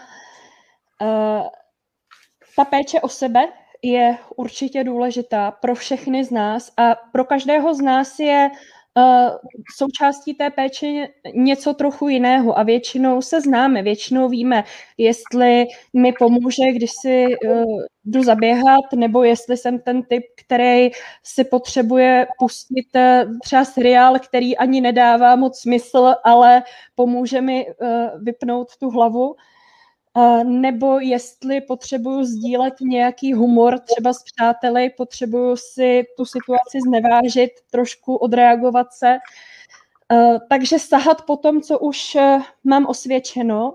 ta 2.55 2.65
péče 2.65 3.01
o 3.01 3.09
sebe 3.09 3.47
je 3.83 4.17
určitě 4.35 4.83
důležitá 4.83 5.51
pro 5.51 5.75
všechny 5.75 6.23
z 6.23 6.31
nás 6.31 6.71
a 6.77 6.95
pro 6.95 7.25
každého 7.25 7.73
z 7.73 7.81
nás 7.81 8.19
je 8.19 8.49
uh, 8.97 9.35
součástí 9.77 10.33
té 10.33 10.49
péče 10.49 11.07
něco 11.35 11.73
trochu 11.73 12.07
jiného 12.07 12.59
a 12.59 12.63
většinou 12.63 13.21
se 13.21 13.41
známe, 13.41 13.83
většinou 13.83 14.29
víme, 14.29 14.63
jestli 14.97 15.65
mi 15.93 16.13
pomůže, 16.19 16.71
když 16.73 16.91
si 17.01 17.25
uh, 17.25 17.63
jdu 18.05 18.23
zaběhat, 18.23 18.93
nebo 18.95 19.23
jestli 19.23 19.57
jsem 19.57 19.79
ten 19.79 20.03
typ, 20.03 20.23
který 20.45 20.89
si 21.23 21.43
potřebuje 21.43 22.27
pustit 22.39 22.87
třeba 23.43 23.65
seriál, 23.65 24.19
který 24.19 24.57
ani 24.57 24.81
nedává 24.81 25.35
moc 25.35 25.59
smysl, 25.59 26.13
ale 26.23 26.63
pomůže 26.95 27.41
mi 27.41 27.65
uh, 27.65 28.23
vypnout 28.23 28.67
tu 28.79 28.89
hlavu 28.89 29.35
nebo 30.43 30.99
jestli 30.99 31.61
potřebuju 31.61 32.23
sdílet 32.23 32.73
nějaký 32.81 33.33
humor 33.33 33.79
třeba 33.79 34.13
s 34.13 34.23
přáteli, 34.23 34.89
potřebuju 34.89 35.55
si 35.57 36.03
tu 36.17 36.25
situaci 36.25 36.79
znevážit, 36.87 37.51
trošku 37.71 38.15
odreagovat 38.15 38.87
se. 38.93 39.17
Takže 40.49 40.79
sahat 40.79 41.21
po 41.21 41.37
tom, 41.37 41.61
co 41.61 41.79
už 41.79 42.15
e, 42.15 42.39
mám 42.63 42.85
osvědčeno 42.85 43.73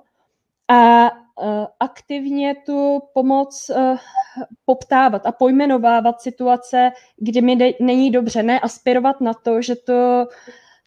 a 0.69 1.11
aktivně 1.81 2.55
tu 2.55 3.03
pomoc 3.15 3.71
poptávat 4.65 5.27
a 5.27 5.33
pojmenovávat 5.33 6.21
situace, 6.21 6.93
kdy 7.17 7.41
mi 7.41 7.77
není 7.81 8.11
dobře, 8.11 8.43
ne 8.43 8.61
aspirovat 8.61 9.21
na 9.21 9.35
to, 9.35 9.63
že 9.63 9.77
to 9.77 10.27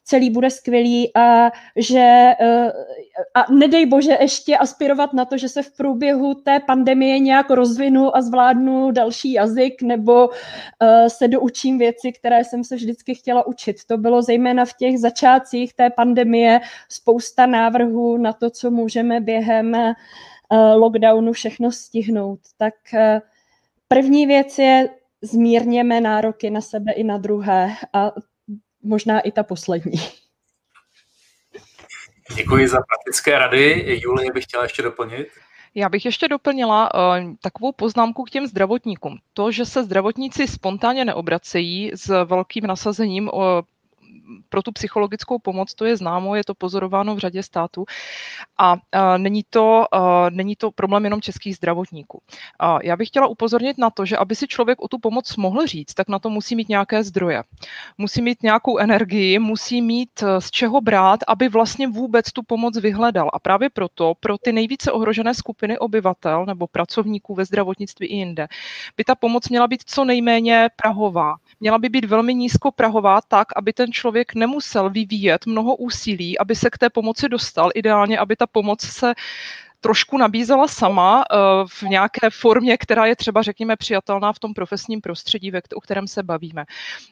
celý 0.06 0.30
bude 0.30 0.50
skvělý 0.50 1.16
a 1.16 1.52
že 1.76 2.34
eh, 2.40 2.72
a 3.34 3.52
nedej 3.52 3.86
bože 3.86 4.18
ještě 4.22 4.58
aspirovat 4.58 5.14
na 5.14 5.26
to, 5.26 5.38
že 5.38 5.50
se 5.50 5.62
v 5.62 5.72
průběhu 5.72 6.34
té 6.34 6.60
pandemie 6.60 7.20
nějak 7.20 7.50
rozvinu 7.50 8.18
a 8.18 8.22
zvládnu 8.22 8.92
další 8.92 9.34
jazyk 9.34 9.82
nebo 9.82 10.30
eh, 10.80 11.10
se 11.10 11.28
doučím 11.28 11.78
věci, 11.78 12.12
které 12.12 12.44
jsem 12.44 12.64
se 12.64 12.76
vždycky 12.76 13.16
chtěla 13.16 13.48
učit. 13.48 13.76
To 13.88 13.98
bylo 13.98 14.22
zejména 14.22 14.66
v 14.66 14.74
těch 14.74 15.00
začátcích 15.00 15.74
té 15.74 15.90
pandemie 15.90 16.60
spousta 16.90 17.46
návrhů 17.46 18.18
na 18.18 18.34
to, 18.34 18.50
co 18.50 18.72
můžeme 18.72 19.22
během 19.22 19.76
eh, 19.76 19.94
lockdownu 20.76 21.34
všechno 21.34 21.72
stihnout. 21.72 22.40
Tak 22.58 22.74
první 23.88 24.26
věc 24.26 24.58
je 24.58 24.90
zmírněme 25.22 26.02
nároky 26.02 26.50
na 26.50 26.62
sebe 26.62 26.92
i 26.92 27.04
na 27.04 27.18
druhé 27.18 27.72
a 27.94 28.12
možná 28.86 29.20
i 29.20 29.32
ta 29.32 29.44
poslední. 29.44 30.00
Děkuji 32.36 32.68
za 32.68 32.78
praktické 32.78 33.40
rady. 33.40 34.00
Julie 34.04 34.32
bych 34.32 34.44
chtěla 34.44 34.64
ještě 34.64 34.82
doplnit. 34.82 35.28
Já 35.76 35.90
bych 35.90 36.06
ještě 36.06 36.28
doplnila 36.28 36.94
uh, 36.94 37.34
takovou 37.42 37.72
poznámku 37.72 38.24
k 38.24 38.30
těm 38.30 38.48
zdravotníkům. 38.48 39.18
To, 39.34 39.52
že 39.52 39.66
se 39.66 39.84
zdravotníci 39.84 40.48
spontánně 40.48 41.06
neobracejí 41.06 41.92
s 41.96 42.26
velkým 42.26 42.68
nasazením 42.68 43.30
uh, 43.34 43.42
pro 44.50 44.62
tu 44.62 44.72
psychologickou 44.72 45.40
pomoc, 45.40 45.74
to 45.74 45.86
je 45.86 45.98
známo, 45.98 46.36
je 46.36 46.44
to 46.44 46.54
pozorováno 46.56 47.16
v 47.16 47.20
řadě 47.20 47.44
států 47.44 47.86
a 48.58 48.76
není, 49.18 49.44
to, 49.50 49.86
není 50.30 50.56
to 50.56 50.72
problém 50.72 51.04
jenom 51.04 51.22
českých 51.22 51.56
zdravotníků. 51.56 52.22
Já 52.84 52.96
bych 52.96 53.08
chtěla 53.08 53.28
upozornit 53.28 53.78
na 53.78 53.90
to, 53.90 54.06
že 54.06 54.18
aby 54.18 54.36
si 54.36 54.48
člověk 54.48 54.82
o 54.82 54.88
tu 54.88 54.98
pomoc 55.00 55.36
mohl 55.36 55.68
říct, 55.68 55.94
tak 55.94 56.10
na 56.10 56.20
to 56.20 56.30
musí 56.30 56.56
mít 56.56 56.70
nějaké 56.70 57.04
zdroje. 57.04 57.44
Musí 57.98 58.22
mít 58.22 58.44
nějakou 58.44 58.78
energii, 58.78 59.40
musí 59.40 59.82
mít 59.82 60.24
e, 60.24 60.42
z 60.42 60.52
čeho 60.52 60.82
brát, 60.82 61.20
aby 61.28 61.50
vlastně 61.50 61.88
vůbec 61.88 62.32
tu 62.32 62.44
pomoc 62.44 62.78
vyhledal. 62.78 63.30
A 63.34 63.40
právě 63.40 63.70
proto 63.70 64.14
pro 64.20 64.38
ty 64.38 64.52
nejvíce 64.52 64.92
ohrožené 64.92 65.34
skupiny 65.34 65.80
obyvatel 65.80 66.46
nebo 66.46 66.68
pracovníků 66.68 67.36
ve 67.36 67.46
zdravotnictví 67.46 68.08
i 68.08 68.16
jinde 68.16 68.48
by 68.98 69.04
ta 69.04 69.16
pomoc 69.16 69.50
měla 69.50 69.68
být 69.68 69.84
co 69.86 70.06
nejméně 70.06 70.70
prahová. 70.76 71.36
Měla 71.60 71.78
by 71.78 71.90
být 71.90 72.06
velmi 72.06 72.34
nízkoprahová 72.34 73.22
tak, 73.22 73.48
aby 73.56 73.74
ten 73.74 73.92
člověk 73.92 74.36
nemusel 74.36 74.90
vyvíjet 74.90 75.46
mnoho 75.46 75.76
úsilí, 75.76 76.40
aby 76.40 76.56
se 76.56 76.70
k 76.70 76.78
té 76.78 76.90
pomoci 76.90 77.30
dostal. 77.30 77.70
Ideálně, 77.76 78.20
aby 78.20 78.36
ta 78.36 78.48
pomoc 78.48 78.82
se 78.82 79.14
trošku 79.82 80.18
nabízela 80.18 80.68
sama 80.68 81.24
eh, 81.24 81.36
v 81.68 81.84
nějaké 81.84 82.30
formě, 82.30 82.78
která 82.78 83.06
je 83.06 83.16
třeba, 83.16 83.42
řekněme, 83.42 83.76
přijatelná 83.76 84.34
v 84.34 84.40
tom 84.40 84.54
profesním 84.54 85.02
prostředí, 85.02 85.52
o 85.76 85.82
kterém 85.82 86.08
se 86.08 86.24
bavíme. 86.24 86.66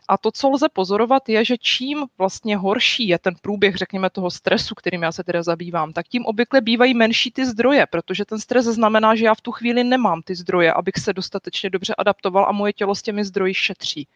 A 0.07 0.17
to, 0.17 0.31
co 0.31 0.49
lze 0.49 0.69
pozorovat, 0.73 1.29
je, 1.29 1.45
že 1.45 1.57
čím 1.57 2.05
vlastně 2.17 2.57
horší 2.57 3.07
je 3.07 3.19
ten 3.19 3.33
průběh, 3.41 3.75
řekněme, 3.75 4.09
toho 4.09 4.31
stresu, 4.31 4.75
kterým 4.75 5.03
já 5.03 5.11
se 5.11 5.23
teda 5.23 5.43
zabývám, 5.43 5.93
tak 5.93 6.07
tím 6.07 6.25
obvykle 6.25 6.61
bývají 6.61 6.93
menší 6.93 7.31
ty 7.31 7.45
zdroje, 7.45 7.85
protože 7.85 8.25
ten 8.25 8.39
stres 8.39 8.65
znamená, 8.65 9.15
že 9.15 9.25
já 9.25 9.35
v 9.35 9.41
tu 9.41 9.51
chvíli 9.51 9.83
nemám 9.83 10.21
ty 10.21 10.35
zdroje, 10.35 10.73
abych 10.73 10.95
se 10.97 11.13
dostatečně 11.13 11.69
dobře 11.69 11.95
adaptoval 11.97 12.45
a 12.45 12.51
moje 12.51 12.73
tělo 12.73 12.95
s 12.95 13.01
těmi 13.01 13.25
zdroji 13.25 13.53
šetří. 13.53 14.07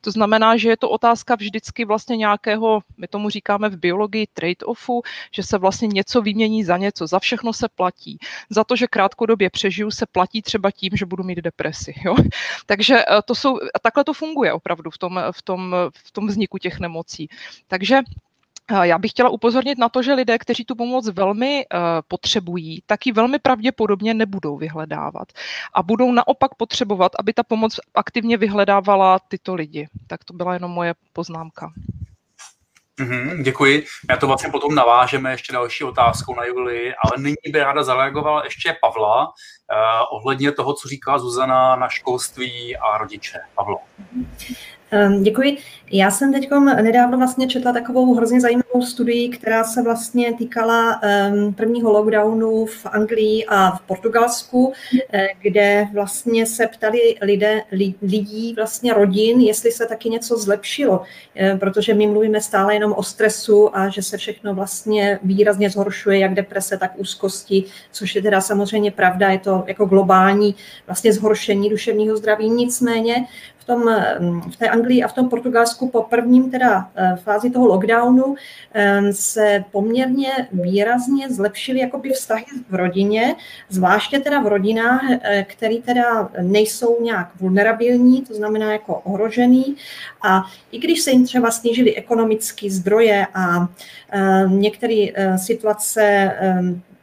To 0.00 0.10
znamená, 0.10 0.56
že 0.56 0.68
je 0.68 0.76
to 0.76 0.90
otázka 0.90 1.34
vždycky 1.34 1.84
vlastně 1.84 2.16
nějakého, 2.16 2.80
my 2.98 3.08
tomu 3.08 3.30
říkáme 3.30 3.68
v 3.68 3.76
biologii 3.76 4.26
trade-offu, 4.34 5.02
že 5.32 5.42
se 5.42 5.58
vlastně 5.58 5.88
něco 5.88 6.22
vymění 6.22 6.64
za 6.64 6.76
něco, 6.76 7.06
za 7.06 7.18
všechno 7.18 7.52
se 7.52 7.68
platí 7.68 7.95
platí. 7.96 8.18
Za 8.50 8.64
to, 8.64 8.76
že 8.76 8.86
krátkodobě 8.86 9.50
přežiju, 9.50 9.90
se 9.90 10.06
platí 10.06 10.42
třeba 10.42 10.70
tím, 10.70 10.90
že 10.96 11.06
budu 11.06 11.24
mít 11.24 11.38
depresi. 11.38 11.94
Jo? 12.04 12.16
Takže 12.66 12.98
eh, 12.98 13.22
to 13.24 13.34
jsou, 13.34 13.56
a 13.56 13.78
takhle 13.82 14.04
to 14.04 14.12
funguje 14.12 14.52
opravdu 14.52 14.90
v 14.90 14.98
tom, 14.98 15.20
v 15.32 15.42
tom, 15.42 15.74
v 16.06 16.10
tom 16.12 16.26
vzniku 16.26 16.58
těch 16.58 16.80
nemocí. 16.80 17.28
Takže 17.68 17.96
eh, 18.70 18.86
já 18.86 18.98
bych 18.98 19.10
chtěla 19.10 19.30
upozornit 19.30 19.78
na 19.78 19.88
to, 19.88 20.02
že 20.02 20.14
lidé, 20.14 20.38
kteří 20.38 20.64
tu 20.64 20.74
pomoc 20.74 21.08
velmi 21.08 21.64
potřebují, 22.08 22.82
tak 22.86 23.06
ji 23.06 23.12
velmi 23.12 23.38
pravděpodobně 23.38 24.14
nebudou 24.14 24.56
vyhledávat. 24.56 25.32
A 25.74 25.82
budou 25.82 26.12
naopak 26.12 26.54
potřebovat, 26.54 27.12
aby 27.18 27.32
ta 27.32 27.42
pomoc 27.42 27.80
aktivně 27.94 28.36
vyhledávala 28.36 29.18
tyto 29.18 29.54
lidi. 29.54 29.88
Tak 30.06 30.24
to 30.24 30.34
byla 30.34 30.54
jenom 30.54 30.70
moje 30.70 30.94
poznámka. 31.12 31.72
Mm-hmm, 33.00 33.42
děkuji. 33.42 33.86
Já 34.10 34.16
to 34.16 34.26
vlastně 34.26 34.50
potom 34.50 34.74
navážeme 34.74 35.30
ještě 35.30 35.52
další 35.52 35.84
otázkou 35.84 36.34
na 36.34 36.44
Julii, 36.44 36.94
ale 37.04 37.22
nyní 37.22 37.36
by 37.50 37.58
ráda 37.58 37.82
zareagovala 37.82 38.44
ještě 38.44 38.76
Pavla 38.80 39.26
uh, 39.26 39.32
ohledně 40.10 40.52
toho, 40.52 40.74
co 40.74 40.88
říká 40.88 41.18
Zuzana 41.18 41.76
na 41.76 41.88
školství 41.88 42.76
a 42.76 42.98
rodiče. 42.98 43.38
Pavlo. 43.54 43.78
Ehm, 44.90 45.22
děkuji. 45.22 45.56
Já 45.92 46.10
jsem 46.10 46.32
teď 46.32 46.50
nedávno 46.82 47.18
vlastně 47.18 47.48
četla 47.48 47.72
takovou 47.72 48.14
hrozně 48.14 48.40
zajímavou 48.40 48.82
studii, 48.82 49.28
která 49.28 49.64
se 49.64 49.82
vlastně 49.82 50.34
týkala 50.34 51.00
ehm, 51.02 51.54
prvního 51.54 51.92
lockdownu 51.92 52.66
v 52.66 52.86
Anglii 52.86 53.46
a 53.48 53.76
v 53.76 53.80
Portugalsku, 53.80 54.72
eh, 55.12 55.28
kde 55.42 55.86
vlastně 55.92 56.46
se 56.46 56.66
ptali 56.66 57.16
lidé, 57.22 57.62
lidí, 58.02 58.54
vlastně 58.56 58.94
rodin, 58.94 59.40
jestli 59.40 59.72
se 59.72 59.86
taky 59.86 60.10
něco 60.10 60.38
zlepšilo, 60.38 61.02
eh, 61.36 61.56
protože 61.56 61.94
my 61.94 62.06
mluvíme 62.06 62.40
stále 62.40 62.74
jenom 62.74 62.92
o 62.92 63.02
stresu 63.02 63.76
a 63.76 63.88
že 63.88 64.02
se 64.02 64.16
všechno 64.16 64.54
vlastně 64.54 65.18
výrazně 65.22 65.70
zhoršuje, 65.70 66.18
jak 66.18 66.34
deprese, 66.34 66.78
tak 66.78 66.92
úzkosti, 66.96 67.64
což 67.92 68.14
je 68.14 68.22
teda 68.22 68.40
samozřejmě 68.40 68.90
pravda, 68.90 69.30
je 69.30 69.38
to 69.38 69.64
jako 69.66 69.86
globální 69.86 70.54
vlastně 70.86 71.12
zhoršení 71.12 71.70
duševního 71.70 72.16
zdraví. 72.16 72.50
Nicméně 72.50 73.26
tom, 73.66 73.82
mm, 74.18 74.40
v 74.50 74.56
té 74.56 74.68
Anglii 74.68 75.02
a 75.02 75.08
v 75.08 75.12
tom 75.12 75.28
Portugalsku 75.28 75.88
po 75.88 76.02
prvním 76.02 76.50
teda 76.50 76.90
eh, 76.96 77.16
fázi 77.16 77.50
toho 77.50 77.66
lockdownu 77.66 78.34
eh, 78.74 79.12
se 79.12 79.64
poměrně 79.72 80.48
výrazně 80.52 81.30
zlepšily 81.30 81.80
jakoby 81.80 82.10
vztahy 82.10 82.44
v 82.70 82.74
rodině, 82.74 83.34
zvláště 83.68 84.18
teda 84.18 84.40
v 84.40 84.46
rodinách, 84.46 85.02
eh, 85.10 85.46
které 85.48 85.76
teda 85.76 86.28
nejsou 86.42 87.02
nějak 87.02 87.30
vulnerabilní, 87.40 88.22
to 88.22 88.34
znamená 88.34 88.72
jako 88.72 88.94
ohrožený. 88.94 89.76
A 90.22 90.42
i 90.72 90.78
když 90.78 91.00
se 91.00 91.10
jim 91.10 91.24
třeba 91.24 91.50
snížily 91.50 91.96
ekonomické 91.96 92.70
zdroje 92.70 93.26
a 93.34 93.68
některé 94.48 95.06
situace 95.36 96.32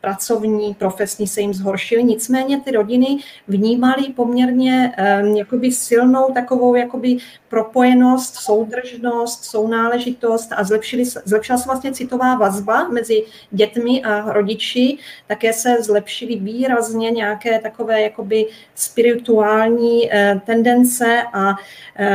pracovní, 0.04 0.74
profesní 0.74 1.28
se 1.28 1.42
jim 1.42 1.54
zhoršily. 1.54 2.04
Nicméně 2.04 2.62
ty 2.62 2.72
rodiny 2.72 3.18
vnímaly 3.48 4.04
poměrně 4.16 4.94
jakoby 5.36 5.72
silnou 5.72 6.34
takovou 6.34 6.76
jakoby 6.76 7.18
propojenost, 7.50 8.36
soudržnost, 8.36 9.46
sounáležitost 9.46 10.50
a 10.56 10.64
zlepšili, 10.64 11.06
zlepšila 11.06 11.58
se 11.58 11.66
vlastně 11.66 11.92
citová 11.92 12.36
vazba 12.36 12.88
mezi 12.88 13.24
dětmi 13.52 14.04
a 14.04 14.34
rodiči. 14.34 14.98
Také 15.28 15.54
se 15.54 15.78
zlepšily 15.80 16.36
výrazně 16.36 17.12
nějaké 17.12 17.60
takové 17.60 18.02
jakoby 18.02 18.46
spirituální 18.76 20.10
tendence 20.46 21.24
a 21.34 21.56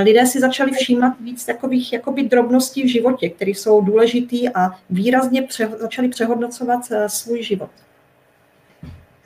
lidé 0.02 0.26
si 0.26 0.40
začali 0.40 0.72
všímat 0.72 1.12
víc 1.20 1.44
takových 1.44 1.92
jakoby 1.92 2.22
drobností 2.22 2.82
v 2.82 2.92
životě, 2.92 3.28
které 3.28 3.50
jsou 3.50 3.80
důležitý 3.80 4.48
a 4.48 4.70
výrazně 4.90 5.42
pře- 5.42 5.78
začali 5.78 6.08
přehodnocovat 6.08 6.80
eh, 6.90 7.08
svůj 7.08 7.42
život. 7.42 7.70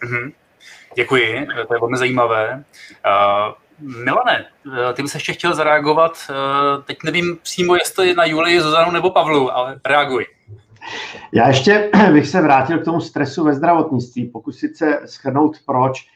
Mm-hmm. 0.02 0.32
Děkuji, 0.94 1.46
to 1.66 1.74
je 1.74 1.80
velmi 1.80 1.96
zajímavé. 1.96 2.64
Uh, 3.06 3.54
Milane, 4.04 4.44
eh, 4.90 4.92
ty 4.92 5.02
bys 5.02 5.14
ještě 5.14 5.32
chtěl 5.32 5.54
zareagovat. 5.54 6.12
Teď 6.84 6.98
nevím 7.04 7.38
přímo, 7.42 7.74
jestli 7.74 8.14
na 8.14 8.24
Julii, 8.24 8.60
Zuzanu 8.60 8.90
nebo 8.90 9.10
Pavlu, 9.10 9.56
ale 9.56 9.80
reaguj. 9.86 10.26
Já 11.32 11.48
ještě 11.48 11.90
bych 12.12 12.28
se 12.28 12.42
vrátil 12.42 12.78
k 12.78 12.84
tomu 12.84 13.00
stresu 13.00 13.44
ve 13.44 13.54
zdravotnictví, 13.54 14.26
pokusit 14.26 14.76
se 14.76 15.00
schrnout 15.04 15.56
proč. 15.66 16.06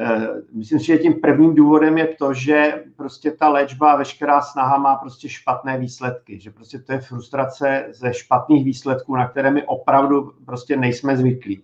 Eh, 0.00 0.28
myslím 0.52 0.80
si, 0.80 0.86
že 0.86 0.98
tím 0.98 1.14
prvním 1.14 1.54
důvodem 1.54 1.98
je 1.98 2.06
to, 2.06 2.34
že 2.34 2.84
prostě 2.96 3.30
ta 3.30 3.48
léčba 3.48 3.92
a 3.92 3.96
veškerá 3.96 4.42
snaha 4.42 4.78
má 4.78 4.96
prostě 4.96 5.28
špatné 5.28 5.78
výsledky, 5.78 6.40
že 6.40 6.50
prostě 6.50 6.78
to 6.78 6.92
je 6.92 7.00
frustrace 7.00 7.86
ze 7.90 8.14
špatných 8.14 8.64
výsledků, 8.64 9.16
na 9.16 9.28
které 9.28 9.50
my 9.50 9.62
opravdu 9.62 10.32
prostě 10.46 10.76
nejsme 10.76 11.16
zvyklí. 11.16 11.62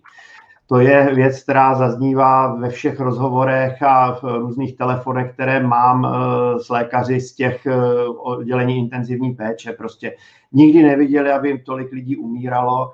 To 0.67 0.79
je 0.79 1.15
věc, 1.15 1.43
která 1.43 1.75
zaznívá 1.75 2.55
ve 2.55 2.69
všech 2.69 2.99
rozhovorech 2.99 3.83
a 3.83 4.11
v 4.11 4.23
různých 4.23 4.77
telefonech, 4.77 5.33
které 5.33 5.63
mám 5.63 6.05
eh, 6.05 6.59
s 6.59 6.69
lékaři 6.69 7.21
z 7.21 7.35
těch 7.35 7.65
eh, 7.65 7.75
oddělení 8.07 8.77
intenzivní 8.77 9.33
péče. 9.33 9.71
Prostě 9.71 10.15
nikdy 10.51 10.83
neviděli, 10.83 11.31
aby 11.31 11.47
jim 11.47 11.59
tolik 11.59 11.91
lidí 11.91 12.17
umíralo 12.17 12.91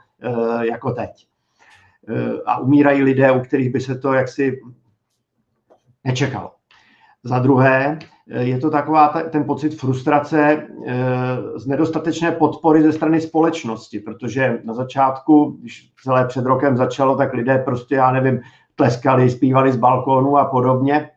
jako 0.62 0.92
teď. 0.92 1.28
A 2.46 2.60
umírají 2.60 3.04
lidé, 3.04 3.32
u 3.32 3.40
kterých 3.40 3.70
by 3.70 3.80
se 3.80 3.98
to 3.98 4.14
jaksi 4.14 4.62
nečekalo. 6.04 6.52
Za 7.24 7.40
druhé, 7.40 8.00
eh, 8.02 8.06
je 8.39 8.60
to 8.60 8.70
taková 8.70 9.08
ten 9.30 9.44
pocit 9.44 9.80
frustrace 9.80 10.67
eh, 10.88 10.98
z 11.56 11.67
nedostatečné 11.67 12.32
podpory 12.32 12.84
ze 12.84 12.94
strany 12.94 13.22
společnosti, 13.22 14.00
protože 14.00 14.60
na 14.63 14.74
začátku, 14.74 15.58
když 15.62 15.91
celé 16.04 16.26
před 16.26 16.46
rokem 16.46 16.78
začalo, 16.78 17.15
tak 17.15 17.34
lidé 17.34 17.58
prostě, 17.58 17.96
já 17.96 18.12
nevím, 18.12 18.41
tleskali, 18.76 19.30
zpívali 19.30 19.72
z 19.72 19.78
balkónu 19.78 20.38
a 20.38 20.46
podobně, 20.46 21.10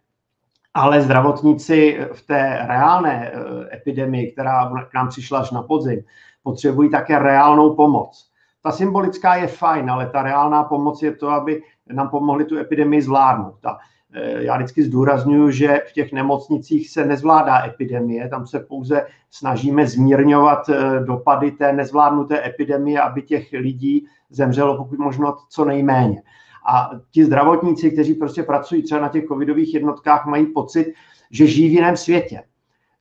ale 0.75 1.03
zdravotníci 1.03 2.01
v 2.13 2.27
té 2.27 2.59
reálné 2.67 3.33
eh, 3.33 3.77
epidemii, 3.77 4.33
která 4.33 4.73
k 4.91 4.95
nám 4.95 5.09
přišla 5.09 5.39
až 5.39 5.51
na 5.51 5.63
podzim, 5.63 6.01
potřebují 6.43 6.91
také 6.91 7.19
reálnou 7.19 7.75
pomoc. 7.75 8.31
Ta 8.63 8.73
symbolická 8.73 9.35
je 9.35 9.47
fajn, 9.47 9.91
ale 9.91 10.07
ta 10.07 10.23
reálná 10.23 10.65
pomoc 10.65 11.03
je 11.03 11.13
to, 11.13 11.31
aby 11.31 11.63
nám 11.93 12.09
pomohli 12.09 12.45
tu 12.45 12.59
epidemii 12.59 13.03
zvládnout. 13.03 13.55
Eh, 13.67 13.79
já 14.21 14.57
vždycky 14.57 14.83
zdůraznuju, 14.83 15.51
že 15.51 15.81
v 15.89 15.93
těch 15.93 16.13
nemocnicích 16.13 16.91
se 16.91 17.05
nezvládá 17.05 17.67
epidemie, 17.67 18.29
tam 18.29 18.47
se 18.47 18.61
pouze 18.61 19.07
snažíme 19.31 19.87
zmírňovat 19.87 20.69
eh, 20.69 21.01
dopady 21.01 21.51
té 21.51 21.73
nezvládnuté 21.73 22.47
epidemie, 22.47 23.01
aby 23.01 23.23
těch 23.23 23.53
lidí 23.53 24.07
zemřelo 24.31 24.77
pokud 24.77 24.99
možno 24.99 25.37
co 25.49 25.65
nejméně. 25.65 26.23
A 26.69 26.91
ti 27.11 27.25
zdravotníci, 27.25 27.91
kteří 27.91 28.15
prostě 28.15 28.43
pracují 28.43 28.83
třeba 28.83 29.01
na 29.01 29.09
těch 29.09 29.25
covidových 29.25 29.75
jednotkách, 29.75 30.27
mají 30.27 30.47
pocit, 30.47 30.95
že 31.31 31.47
žijí 31.47 31.69
v 31.69 31.73
jiném 31.73 31.97
světě. 31.97 32.43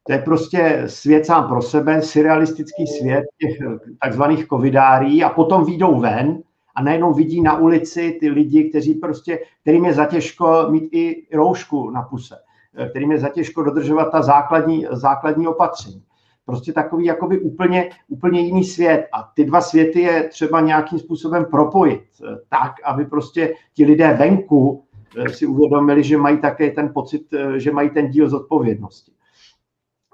To 0.07 0.13
je 0.13 0.19
prostě 0.19 0.83
svět 0.85 1.25
sám 1.25 1.47
pro 1.47 1.61
sebe, 1.61 2.01
surrealistický 2.01 2.87
svět 2.87 3.23
těch 3.41 3.57
takzvaných 4.01 4.47
covidárí 4.47 5.23
a 5.23 5.29
potom 5.29 5.65
výjdou 5.65 5.99
ven 5.99 6.43
a 6.75 6.83
najednou 6.83 7.13
vidí 7.13 7.41
na 7.41 7.57
ulici 7.57 8.17
ty 8.19 8.29
lidi, 8.29 8.69
kteří 8.69 8.93
prostě, 8.93 9.39
kterým 9.61 9.85
je 9.85 9.93
zatěžko 9.93 10.67
mít 10.69 10.89
i 10.91 11.27
roušku 11.33 11.89
na 11.89 12.01
puse, 12.01 12.35
eh, 12.77 12.89
kterým 12.89 13.11
je 13.11 13.19
zatěžko 13.19 13.63
dodržovat 13.63 14.05
ta 14.05 14.21
základní, 14.21 14.87
základní 14.91 15.47
opatření. 15.47 16.03
Prostě 16.45 16.73
takový 16.73 17.05
jakoby 17.05 17.39
úplně, 17.39 17.89
úplně 18.07 18.41
jiný 18.41 18.63
svět. 18.63 19.07
A 19.13 19.31
ty 19.35 19.45
dva 19.45 19.61
světy 19.61 20.01
je 20.01 20.29
třeba 20.29 20.61
nějakým 20.61 20.99
způsobem 20.99 21.45
propojit 21.45 22.01
eh, 22.01 22.35
tak, 22.49 22.71
aby 22.85 23.05
prostě 23.05 23.55
ti 23.73 23.85
lidé 23.85 24.13
venku 24.13 24.83
eh, 25.17 25.29
si 25.29 25.45
uvědomili, 25.45 26.03
že 26.03 26.17
mají 26.17 26.37
také 26.37 26.71
ten 26.71 26.93
pocit, 26.93 27.21
že 27.57 27.71
mají 27.71 27.89
ten 27.89 28.09
díl 28.09 28.29
zodpovědnosti. 28.29 29.11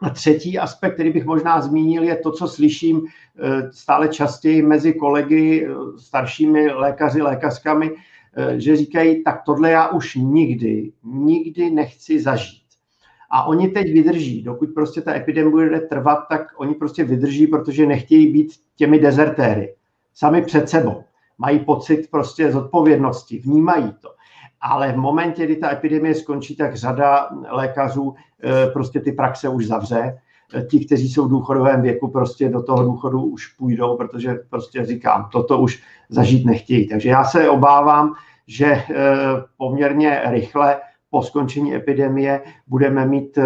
A 0.01 0.09
třetí 0.09 0.59
aspekt, 0.59 0.93
který 0.93 1.11
bych 1.11 1.25
možná 1.25 1.61
zmínil, 1.61 2.03
je 2.03 2.15
to, 2.15 2.31
co 2.31 2.47
slyším 2.47 3.01
eh, 3.07 3.71
stále 3.71 4.07
častěji 4.07 4.61
mezi 4.61 4.93
kolegy, 4.93 5.67
eh, 5.67 5.73
staršími 5.97 6.71
lékaři, 6.71 7.21
lékařkami, 7.21 7.91
eh, 8.37 8.59
že 8.59 8.75
říkají, 8.75 9.23
tak 9.23 9.41
tohle 9.45 9.71
já 9.71 9.87
už 9.87 10.15
nikdy, 10.15 10.91
nikdy 11.03 11.69
nechci 11.69 12.19
zažít. 12.19 12.63
A 13.31 13.43
oni 13.43 13.67
teď 13.67 13.93
vydrží, 13.93 14.43
dokud 14.43 14.69
prostě 14.73 15.01
ta 15.01 15.15
epidemie 15.15 15.51
bude 15.51 15.79
trvat, 15.79 16.19
tak 16.29 16.41
oni 16.57 16.75
prostě 16.75 17.03
vydrží, 17.03 17.47
protože 17.47 17.85
nechtějí 17.85 18.33
být 18.33 18.53
těmi 18.75 18.99
dezertéry. 18.99 19.75
Sami 20.13 20.41
před 20.41 20.69
sebou. 20.69 21.03
Mají 21.37 21.59
pocit 21.59 22.11
prostě 22.11 22.51
zodpovědnosti, 22.51 23.37
vnímají 23.37 23.93
to 24.01 24.09
ale 24.61 24.91
v 24.91 24.97
momentě, 24.97 25.45
kdy 25.45 25.55
ta 25.55 25.71
epidemie 25.71 26.15
skončí, 26.15 26.55
tak 26.55 26.75
řada 26.75 27.29
lékařů 27.49 28.15
eh, 28.43 28.67
prostě 28.67 28.99
ty 28.99 29.11
praxe 29.11 29.49
už 29.49 29.67
zavře. 29.67 30.17
Ti, 30.69 30.85
kteří 30.85 31.09
jsou 31.09 31.25
v 31.25 31.29
důchodovém 31.29 31.81
věku, 31.81 32.07
prostě 32.07 32.49
do 32.49 32.63
toho 32.63 32.83
důchodu 32.83 33.21
už 33.21 33.47
půjdou, 33.47 33.97
protože 33.97 34.35
prostě 34.49 34.85
říkám, 34.85 35.29
toto 35.31 35.57
už 35.57 35.83
zažít 36.09 36.45
nechtějí. 36.45 36.87
Takže 36.87 37.09
já 37.09 37.23
se 37.23 37.49
obávám, 37.49 38.13
že 38.47 38.65
eh, 38.65 38.85
poměrně 39.57 40.21
rychle 40.25 40.77
po 41.09 41.21
skončení 41.21 41.75
epidemie 41.75 42.41
budeme 42.67 43.05
mít 43.05 43.37
eh, 43.37 43.43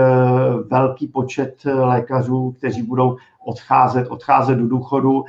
velký 0.68 1.08
počet 1.08 1.64
lékařů, 1.66 2.52
kteří 2.58 2.84
budou 2.84 3.18
odcházet, 3.46 4.08
odcházet 4.08 4.56
do 4.56 4.68
důchodu. 4.68 5.26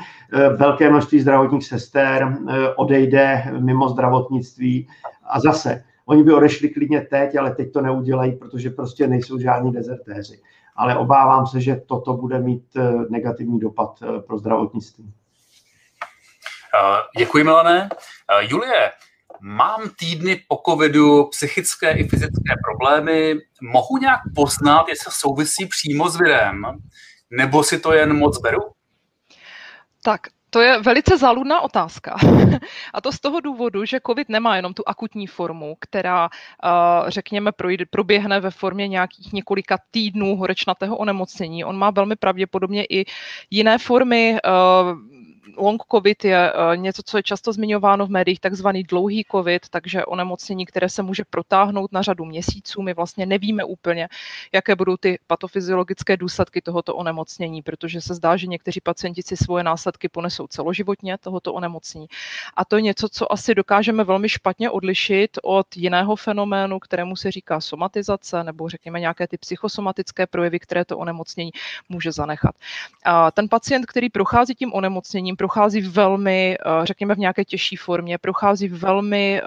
Velké 0.56 0.90
množství 0.90 1.20
zdravotních 1.20 1.66
sester 1.66 2.38
odejde 2.76 3.52
mimo 3.60 3.88
zdravotnictví 3.88 4.86
a 5.34 5.40
zase, 5.40 5.84
oni 6.06 6.22
by 6.22 6.32
odešli 6.32 6.68
klidně 6.68 7.00
teď, 7.00 7.36
ale 7.36 7.54
teď 7.54 7.72
to 7.72 7.80
neudělají, 7.80 8.32
protože 8.32 8.70
prostě 8.70 9.06
nejsou 9.06 9.38
žádní 9.38 9.72
dezertéři. 9.72 10.40
Ale 10.76 10.96
obávám 10.96 11.46
se, 11.46 11.60
že 11.60 11.76
toto 11.86 12.14
bude 12.14 12.38
mít 12.38 12.64
eh, 12.76 12.92
negativní 13.10 13.60
dopad 13.60 14.02
eh, 14.02 14.20
pro 14.20 14.38
zdravotnictví. 14.38 15.12
Eh, 16.74 17.18
děkuji, 17.18 17.44
Milané. 17.44 17.88
Julie, 18.40 18.92
mám 19.40 19.80
týdny 19.98 20.40
po 20.48 20.62
covidu 20.66 21.24
psychické 21.24 21.90
i 21.90 22.08
fyzické 22.08 22.54
problémy. 22.64 23.34
Mohu 23.62 23.98
nějak 23.98 24.20
poznat, 24.34 24.88
jestli 24.88 25.12
souvisí 25.12 25.66
přímo 25.66 26.08
s 26.08 26.16
virem, 26.16 26.62
nebo 27.30 27.62
si 27.62 27.78
to 27.78 27.92
jen 27.92 28.18
moc 28.18 28.38
beru? 28.38 28.60
Tak 30.02 30.20
to 30.54 30.60
je 30.60 30.78
velice 30.78 31.18
záludná 31.18 31.60
otázka. 31.60 32.16
A 32.94 33.00
to 33.00 33.12
z 33.12 33.20
toho 33.20 33.40
důvodu, 33.40 33.84
že 33.84 34.00
COVID 34.06 34.28
nemá 34.28 34.56
jenom 34.56 34.74
tu 34.74 34.82
akutní 34.86 35.26
formu, 35.26 35.76
která, 35.80 36.28
eh, 36.64 36.70
řekněme, 37.10 37.52
projde, 37.52 37.84
proběhne 37.90 38.40
ve 38.40 38.50
formě 38.50 38.88
nějakých 38.88 39.32
několika 39.32 39.78
týdnů 39.90 40.36
horečnatého 40.36 40.96
onemocnění. 40.96 41.64
On 41.64 41.76
má 41.78 41.90
velmi 41.90 42.16
pravděpodobně 42.16 42.84
i 42.84 43.04
jiné 43.50 43.78
formy 43.78 44.36
eh, 44.36 44.50
long 45.56 45.82
covid 45.90 46.24
je 46.24 46.52
eh, 46.52 46.76
něco, 46.76 47.02
co 47.04 47.16
je 47.16 47.22
často 47.22 47.52
zmiňováno 47.52 48.06
v 48.06 48.10
médiích, 48.10 48.40
takzvaný 48.40 48.82
dlouhý 48.82 49.24
covid, 49.30 49.68
takže 49.68 50.04
onemocnění, 50.04 50.66
které 50.66 50.88
se 50.88 51.02
může 51.02 51.24
protáhnout 51.30 51.92
na 51.92 52.02
řadu 52.02 52.24
měsíců. 52.24 52.82
My 52.82 52.94
vlastně 52.94 53.26
nevíme 53.26 53.64
úplně, 53.64 54.08
jaké 54.52 54.76
budou 54.76 54.96
ty 54.96 55.18
patofyziologické 55.26 56.16
důsledky 56.16 56.60
tohoto 56.60 56.96
onemocnění, 56.96 57.62
protože 57.62 58.00
se 58.00 58.14
zdá, 58.14 58.36
že 58.36 58.46
někteří 58.46 58.80
pacienti 58.80 59.22
si 59.22 59.36
svoje 59.36 59.64
následky 59.64 60.08
ponesou 60.08 60.46
celoživotně 60.46 61.18
tohoto 61.18 61.54
onemocnění. 61.54 62.06
A 62.56 62.64
to 62.64 62.76
je 62.76 62.82
něco, 62.82 63.08
co 63.08 63.32
asi 63.32 63.54
dokážeme 63.54 64.04
velmi 64.04 64.28
špatně 64.28 64.70
odlišit 64.70 65.38
od 65.42 65.76
jiného 65.76 66.16
fenoménu, 66.16 66.78
kterému 66.78 67.16
se 67.16 67.30
říká 67.30 67.60
somatizace, 67.60 68.44
nebo 68.44 68.68
řekněme 68.68 69.00
nějaké 69.00 69.28
ty 69.28 69.38
psychosomatické 69.38 70.26
projevy, 70.26 70.58
které 70.58 70.84
to 70.84 70.98
onemocnění 70.98 71.50
může 71.88 72.12
zanechat. 72.12 72.54
A 73.04 73.30
ten 73.30 73.48
pacient, 73.48 73.86
který 73.86 74.08
prochází 74.10 74.54
tím 74.54 74.72
onemocněním, 74.72 75.33
prochází 75.36 75.80
velmi, 75.80 76.56
eh, 76.60 76.86
řekněme 76.86 77.14
v 77.14 77.18
nějaké 77.18 77.44
těžší 77.44 77.76
formě, 77.76 78.18
prochází 78.18 78.68
velmi 78.68 79.40
eh, 79.40 79.46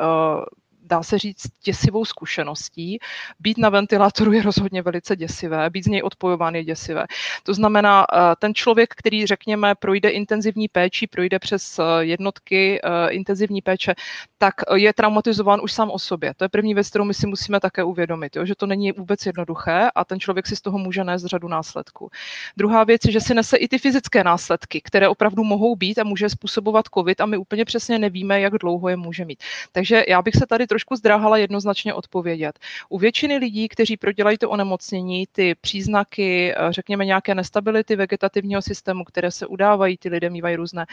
dá 0.87 1.03
se 1.03 1.17
říct, 1.17 1.47
děsivou 1.63 2.05
zkušeností. 2.05 2.99
Být 3.39 3.57
na 3.57 3.69
ventilátoru 3.69 4.31
je 4.31 4.41
rozhodně 4.41 4.81
velice 4.81 5.15
děsivé, 5.15 5.69
být 5.69 5.83
z 5.83 5.87
něj 5.87 6.01
odpojován 6.03 6.55
je 6.55 6.63
děsivé. 6.63 7.05
To 7.43 7.53
znamená, 7.53 8.05
ten 8.39 8.53
člověk, 8.53 8.93
který, 8.95 9.25
řekněme, 9.25 9.75
projde 9.75 10.09
intenzivní 10.09 10.67
péči, 10.67 11.07
projde 11.07 11.39
přes 11.39 11.79
jednotky 11.99 12.81
intenzivní 13.09 13.61
péče, 13.61 13.95
tak 14.37 14.53
je 14.75 14.93
traumatizován 14.93 15.59
už 15.63 15.71
sám 15.71 15.91
o 15.91 15.99
sobě. 15.99 16.33
To 16.37 16.43
je 16.43 16.49
první 16.49 16.73
věc, 16.73 16.89
kterou 16.89 17.03
my 17.05 17.13
si 17.13 17.27
musíme 17.27 17.59
také 17.59 17.83
uvědomit, 17.83 18.35
jo, 18.35 18.45
že 18.45 18.55
to 18.55 18.65
není 18.65 18.91
vůbec 18.91 19.25
jednoduché 19.25 19.87
a 19.95 20.05
ten 20.05 20.19
člověk 20.19 20.47
si 20.47 20.55
z 20.55 20.61
toho 20.61 20.77
může 20.77 21.03
nést 21.03 21.25
řadu 21.25 21.47
následků. 21.47 22.09
Druhá 22.57 22.83
věc 22.83 23.01
je, 23.05 23.11
že 23.11 23.21
si 23.21 23.33
nese 23.33 23.57
i 23.57 23.67
ty 23.67 23.77
fyzické 23.77 24.23
následky, 24.23 24.81
které 24.81 25.09
opravdu 25.09 25.43
mohou 25.43 25.75
být 25.75 25.99
a 25.99 26.03
může 26.03 26.29
způsobovat 26.29 26.85
COVID 26.93 27.21
a 27.21 27.25
my 27.25 27.37
úplně 27.37 27.65
přesně 27.65 27.99
nevíme, 27.99 28.41
jak 28.41 28.53
dlouho 28.53 28.89
je 28.89 28.95
může 28.95 29.25
mít. 29.25 29.43
Takže 29.71 30.03
já 30.07 30.21
bych 30.21 30.35
se 30.35 30.45
tady 30.47 30.67
trošku 30.77 30.95
zdráhala 30.95 31.37
jednoznačně 31.37 31.93
odpovědět. 31.93 32.59
U 32.89 32.97
většiny 32.97 33.37
lidí, 33.37 33.67
kteří 33.67 33.97
prodělají 33.97 34.37
to 34.37 34.49
onemocnění, 34.49 35.25
ty 35.31 35.55
příznaky, 35.55 36.53
eh, 36.53 36.55
řekněme 36.69 37.05
nějaké 37.05 37.35
nestability 37.35 37.95
vegetativního 37.95 38.61
systému, 38.61 39.03
které 39.03 39.31
se 39.31 39.47
udávají, 39.47 39.97
ty 39.97 40.09
lidé 40.09 40.29
mývají 40.29 40.55
různé 40.55 40.85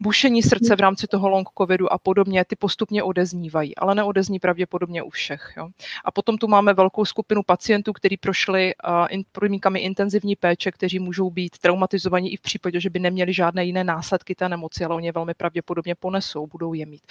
bušení 0.00 0.42
srdce 0.42 0.76
v 0.76 0.80
rámci 0.80 1.06
toho 1.06 1.28
long 1.28 1.48
covidu 1.58 1.92
a 1.92 1.98
podobně, 1.98 2.44
ty 2.44 2.56
postupně 2.56 3.02
odeznívají, 3.02 3.76
ale 3.76 3.94
neodezní 3.94 4.38
pravděpodobně 4.38 5.02
u 5.02 5.10
všech. 5.10 5.52
Jo. 5.56 5.68
A 6.04 6.10
potom 6.10 6.38
tu 6.38 6.48
máme 6.48 6.74
velkou 6.74 7.04
skupinu 7.04 7.42
pacientů, 7.42 7.92
kteří 7.92 8.16
prošli 8.16 8.72
uh, 8.74 9.22
podmínkami 9.32 9.80
intenzivní 9.80 10.36
péče, 10.36 10.72
kteří 10.72 10.98
můžou 10.98 11.30
být 11.30 11.58
traumatizovaní 11.58 12.32
i 12.32 12.36
v 12.36 12.40
případě, 12.40 12.80
že 12.80 12.90
by 12.90 12.98
neměli 12.98 13.32
žádné 13.32 13.64
jiné 13.64 13.84
následky 13.84 14.34
té 14.34 14.48
nemoci, 14.48 14.84
ale 14.84 14.94
oni 14.94 15.12
velmi 15.12 15.34
pravděpodobně 15.34 15.94
ponesou, 15.94 16.46
budou 16.46 16.72
je 16.72 16.86
mít. 16.86 17.02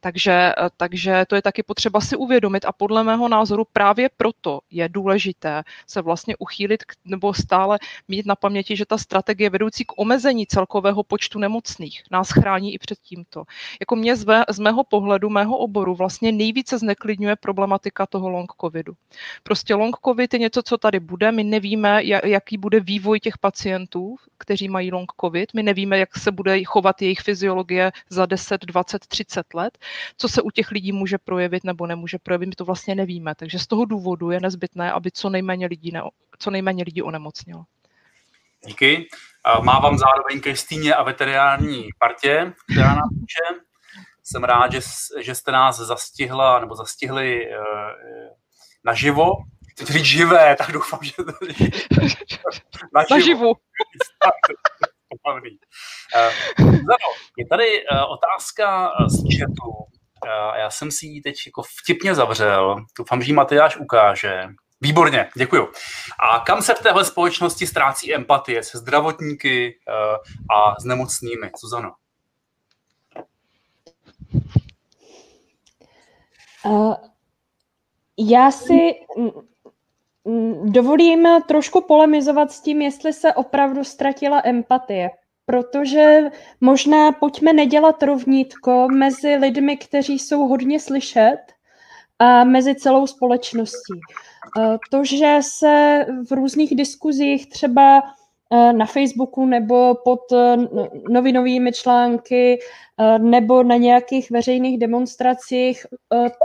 Takže, 0.00 0.52
uh, 0.62 0.68
takže 0.76 1.24
to 1.28 1.34
je 1.34 1.42
taky 1.42 1.62
potřeba 1.66 2.00
si 2.00 2.16
uvědomit 2.16 2.64
a 2.64 2.72
podle 2.72 3.04
mého 3.04 3.28
názoru 3.28 3.64
právě 3.72 4.08
proto 4.16 4.60
je 4.70 4.88
důležité 4.88 5.62
se 5.86 6.02
vlastně 6.02 6.36
uchýlit 6.36 6.84
k, 6.84 6.92
nebo 7.04 7.34
stále 7.34 7.78
mít 8.08 8.26
na 8.26 8.36
paměti, 8.36 8.76
že 8.76 8.86
ta 8.86 8.98
strategie 8.98 9.50
vedoucí 9.50 9.84
k 9.84 9.92
omezení 9.96 10.46
celkového 10.46 11.02
počtu 11.02 11.38
nemocných 11.38 12.02
nás 12.10 12.30
chrání 12.30 12.74
i 12.74 12.78
před 12.78 12.98
tímto. 12.98 13.44
Jako 13.80 13.96
mě 13.96 14.16
z, 14.16 14.26
z 14.48 14.58
mého 14.58 14.84
pohledu, 14.84 15.30
mého 15.30 15.56
oboru 15.58 15.94
vlastně 15.94 16.32
nejvíce 16.32 16.78
zneklidňuje 16.78 17.36
problematika 17.36 18.06
toho 18.06 18.28
long 18.28 18.52
covidu. 18.60 18.92
Prostě 19.42 19.74
long 19.74 19.96
covid 20.04 20.32
je 20.32 20.38
něco, 20.38 20.62
co 20.62 20.78
tady 20.78 21.00
bude, 21.00 21.32
my 21.32 21.44
nevíme, 21.44 22.00
jaký 22.04 22.58
bude 22.58 22.80
vývoj 22.80 23.20
těch 23.20 23.38
pacientů, 23.38 24.16
kteří 24.38 24.68
mají 24.68 24.92
long 24.92 25.12
covid, 25.20 25.54
my 25.54 25.62
nevíme, 25.62 25.98
jak 25.98 26.18
se 26.18 26.32
bude 26.32 26.64
chovat 26.64 27.02
jejich 27.02 27.20
fyziologie 27.20 27.92
za 28.10 28.26
10, 28.26 28.64
20, 28.64 29.06
30 29.06 29.54
let, 29.54 29.78
co 30.16 30.28
se 30.28 30.42
u 30.42 30.50
těch 30.50 30.70
lidí 30.70 30.92
může 30.92 31.18
projevit 31.18 31.53
nebo 31.64 31.86
nemůže 31.86 32.18
projevit, 32.18 32.48
my 32.48 32.54
to 32.54 32.64
vlastně 32.64 32.94
nevíme. 32.94 33.34
Takže 33.34 33.58
z 33.58 33.66
toho 33.66 33.84
důvodu 33.84 34.30
je 34.30 34.40
nezbytné, 34.40 34.92
aby 34.92 35.10
co 35.10 35.30
nejméně 35.30 35.66
lidí, 35.66 35.92
ne, 35.92 36.02
co 36.38 36.50
nejméně 36.50 36.84
lidí 36.84 37.02
onemocnilo. 37.02 37.64
Díky. 38.66 39.08
Mávám 39.62 39.98
zároveň 39.98 40.40
Kristýně 40.40 40.94
a 40.94 41.02
veterinární 41.02 41.88
partě, 41.98 42.52
která 42.72 42.88
nám 42.88 43.08
píše. 43.08 43.60
Jsem 44.22 44.44
rád, 44.44 44.72
že, 44.72 44.80
že 45.20 45.34
jste 45.34 45.52
nás 45.52 45.76
zastihla 45.76 46.60
nebo 46.60 46.76
zastihli 46.76 47.48
uh, 47.50 47.56
naživo. 48.84 49.30
Teď 49.78 49.88
říct 49.88 50.04
živé, 50.04 50.56
tak 50.56 50.72
doufám, 50.72 51.00
že 51.02 51.12
to 51.12 51.24
naživo. 52.94 53.10
naživo. 53.10 53.48
uh, 55.26 55.44
Zano, 56.58 57.10
je 57.38 57.46
tady 57.46 57.84
otázka 58.08 58.92
z 59.08 59.38
chatu. 59.38 59.93
Uh, 60.24 60.56
já 60.56 60.70
jsem 60.70 60.90
si 60.90 61.06
ji 61.06 61.20
teď 61.20 61.36
jako 61.46 61.62
vtipně 61.62 62.14
zavřel. 62.14 62.76
Doufám, 62.98 63.22
že 63.22 63.30
ji 63.30 63.34
Matyáš 63.34 63.76
ukáže. 63.76 64.44
Výborně, 64.80 65.30
děkuju. 65.36 65.68
A 66.18 66.38
kam 66.40 66.62
se 66.62 66.74
v 66.74 66.82
téhle 66.82 67.04
společnosti 67.04 67.66
ztrácí 67.66 68.14
empatie 68.14 68.62
se 68.62 68.78
zdravotníky 68.78 69.78
uh, 69.88 70.56
a 70.56 70.80
s 70.80 70.84
nemocnými? 70.84 71.50
Suzano. 71.56 71.92
Uh, 76.64 76.94
já 78.18 78.50
si 78.50 78.94
dovolím 80.64 81.28
trošku 81.48 81.80
polemizovat 81.88 82.52
s 82.52 82.60
tím, 82.60 82.82
jestli 82.82 83.12
se 83.12 83.32
opravdu 83.32 83.84
ztratila 83.84 84.42
empatie, 84.44 85.10
protože 85.46 86.30
možná 86.60 87.12
pojďme 87.12 87.52
nedělat 87.52 88.02
rovnítko 88.02 88.88
mezi 88.88 89.36
lidmi, 89.36 89.76
kteří 89.76 90.18
jsou 90.18 90.48
hodně 90.48 90.80
slyšet 90.80 91.38
a 92.18 92.44
mezi 92.44 92.74
celou 92.74 93.06
společností. 93.06 94.00
Eh, 94.60 94.78
to, 94.90 95.04
že 95.04 95.38
se 95.40 96.06
v 96.28 96.32
různých 96.32 96.76
diskuzích 96.76 97.48
třeba 97.48 98.02
eh, 98.52 98.72
na 98.72 98.86
Facebooku 98.86 99.46
nebo 99.46 99.94
pod 100.04 100.32
eh, 100.32 100.56
novinovými 101.08 101.72
články 101.72 102.58
nebo 103.18 103.62
na 103.62 103.76
nějakých 103.76 104.30
veřejných 104.30 104.78
demonstracích 104.78 105.86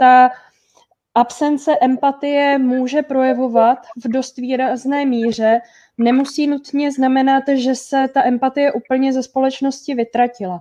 ta 0.00 0.30
absence 1.14 1.76
empatie 1.80 2.58
může 2.58 3.02
projevovat 3.02 3.78
v 4.04 4.08
dost 4.08 4.36
výrazné 4.36 5.04
míře, 5.04 5.60
nemusí 6.02 6.46
nutně 6.46 6.92
znamenat, 6.92 7.44
že 7.54 7.74
se 7.74 8.08
ta 8.14 8.24
empatie 8.24 8.72
úplně 8.72 9.12
ze 9.12 9.22
společnosti 9.22 9.94
vytratila. 9.94 10.60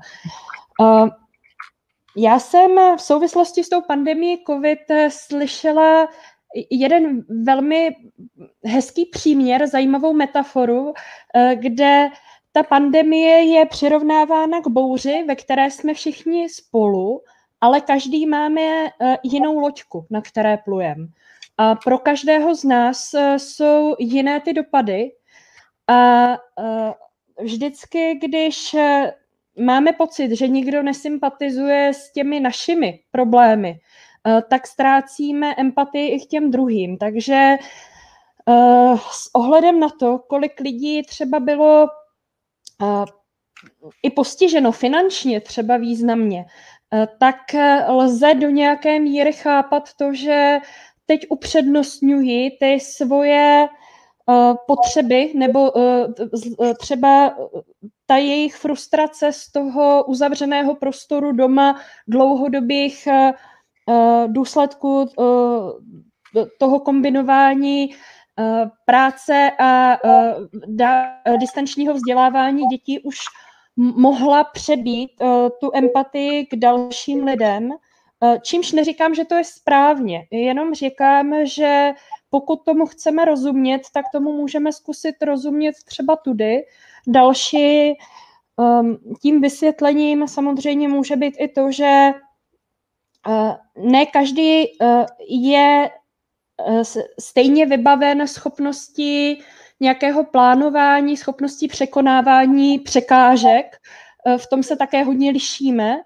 Já 2.18 2.40
jsem 2.40 2.72
v 2.98 3.02
souvislosti 3.02 3.64
s 3.64 3.70
tou 3.70 3.82
pandemí 3.82 4.44
COVID 4.48 4.80
slyšela 5.10 6.08
jeden 6.70 7.26
velmi 7.44 7.96
hezký 8.66 9.06
příměr, 9.06 9.68
zajímavou 9.68 10.14
metaforu, 10.14 10.94
eh, 11.36 11.56
kde 11.56 12.10
ta 12.52 12.64
pandemie 12.64 13.44
je 13.44 13.66
přirovnávána 13.66 14.62
k 14.62 14.68
bouři, 14.68 15.24
ve 15.28 15.36
které 15.36 15.72
jsme 15.72 15.94
všichni 15.94 16.50
spolu, 16.50 17.22
ale 17.62 17.82
každý 17.82 18.26
máme 18.26 18.62
eh, 18.62 19.18
jinou 19.24 19.60
loďku, 19.60 20.06
na 20.10 20.22
které 20.22 20.58
plujeme. 20.58 21.08
A 21.58 21.76
pro 21.76 21.98
každého 21.98 22.56
z 22.56 22.64
nás 22.64 23.14
eh, 23.14 23.40
jsou 23.40 23.96
jiné 24.00 24.40
ty 24.40 24.54
dopady. 24.54 25.12
A 25.90 26.38
vždycky, 27.42 28.16
když 28.16 28.76
máme 29.60 29.94
pocit, 29.94 30.32
že 30.36 30.48
nikdo 30.48 30.84
nesympatizuje 30.84 31.94
s 31.94 32.12
těmi 32.12 32.40
našimi 32.40 33.00
problémy, 33.12 33.80
Eh, 34.28 34.42
tak 34.50 34.68
ztrácíme 34.68 35.56
empatii 35.58 36.10
i 36.10 36.20
k 36.20 36.30
těm 36.30 36.52
druhým. 36.52 36.98
Takže 36.98 37.58
eh, 38.50 38.98
s 39.12 39.36
ohledem 39.36 39.80
na 39.80 39.90
to, 39.90 40.20
kolik 40.20 40.60
lidí 40.60 41.04
třeba 41.04 41.40
bylo 41.40 41.88
eh, 42.82 43.06
i 44.04 44.10
postiženo 44.10 44.72
finančně 44.72 45.42
třeba 45.42 45.78
významně, 45.78 46.46
tak 47.20 47.36
lze 47.88 48.34
do 48.34 48.50
nějaké 48.50 49.00
míry 49.00 49.34
chápat 49.34 49.94
to, 49.94 50.14
že 50.14 50.60
teď 51.06 51.26
upřednostňují 51.30 52.58
ty 52.60 52.80
svoje 52.80 53.68
potřeby 54.68 55.32
nebo 55.36 55.72
třeba 56.80 57.36
ta 58.06 58.18
jejich 58.18 58.56
frustrace 58.56 59.32
z 59.34 59.52
toho 59.52 60.04
uzavřeného 60.04 60.76
prostoru 60.76 61.32
doma 61.32 61.80
dlouhodobých 62.08 63.08
Eh, 63.90 64.28
důsledku 64.28 65.10
eh, 65.20 66.46
toho 66.60 66.80
kombinování 66.80 67.90
eh, 67.90 68.70
práce 68.86 69.52
a 69.60 69.98
distančního 71.38 71.94
vzdělávání 71.94 72.64
dětí 72.66 73.00
už 73.00 73.18
mohla 73.76 74.44
přebít 74.44 75.12
tu 75.62 75.72
empatii 75.74 76.46
k 76.46 76.56
dalším 76.56 77.24
lidem, 77.24 77.70
čímž 78.42 78.72
neříkám, 78.72 79.16
že 79.16 79.26
to 79.26 79.36
je 79.36 79.44
správně, 79.44 80.28
jenom 80.32 80.74
říkám, 80.74 81.46
že 81.46 81.92
pokud 82.30 82.66
tomu 82.66 82.86
chceme 82.86 83.26
rozumět, 83.26 83.82
tak 83.94 84.06
tomu 84.12 84.34
můžeme 84.34 84.74
zkusit 84.74 85.16
rozumět 85.22 85.76
třeba 85.86 86.16
tudy. 86.16 86.66
Další 87.08 87.94
ehm, 88.60 88.98
tím 89.22 89.42
vysvětlením 89.42 90.28
samozřejmě 90.28 90.88
může 90.88 91.16
být 91.16 91.36
i 91.40 91.48
to, 91.48 91.72
že 91.72 92.12
ne 93.76 94.06
každý 94.06 94.64
eh, 94.64 95.06
je 95.30 95.90
eh, 96.68 96.84
stejně 97.20 97.66
vybaven 97.66 98.28
schopností 98.28 99.44
nějakého 99.80 100.24
plánování, 100.26 101.18
schopností 101.18 101.68
překonávání 101.68 102.80
překážek. 102.80 103.78
V 104.38 104.48
tom 104.48 104.64
se 104.64 104.76
také 104.76 105.04
hodně 105.04 105.32
lišíme. 105.32 105.98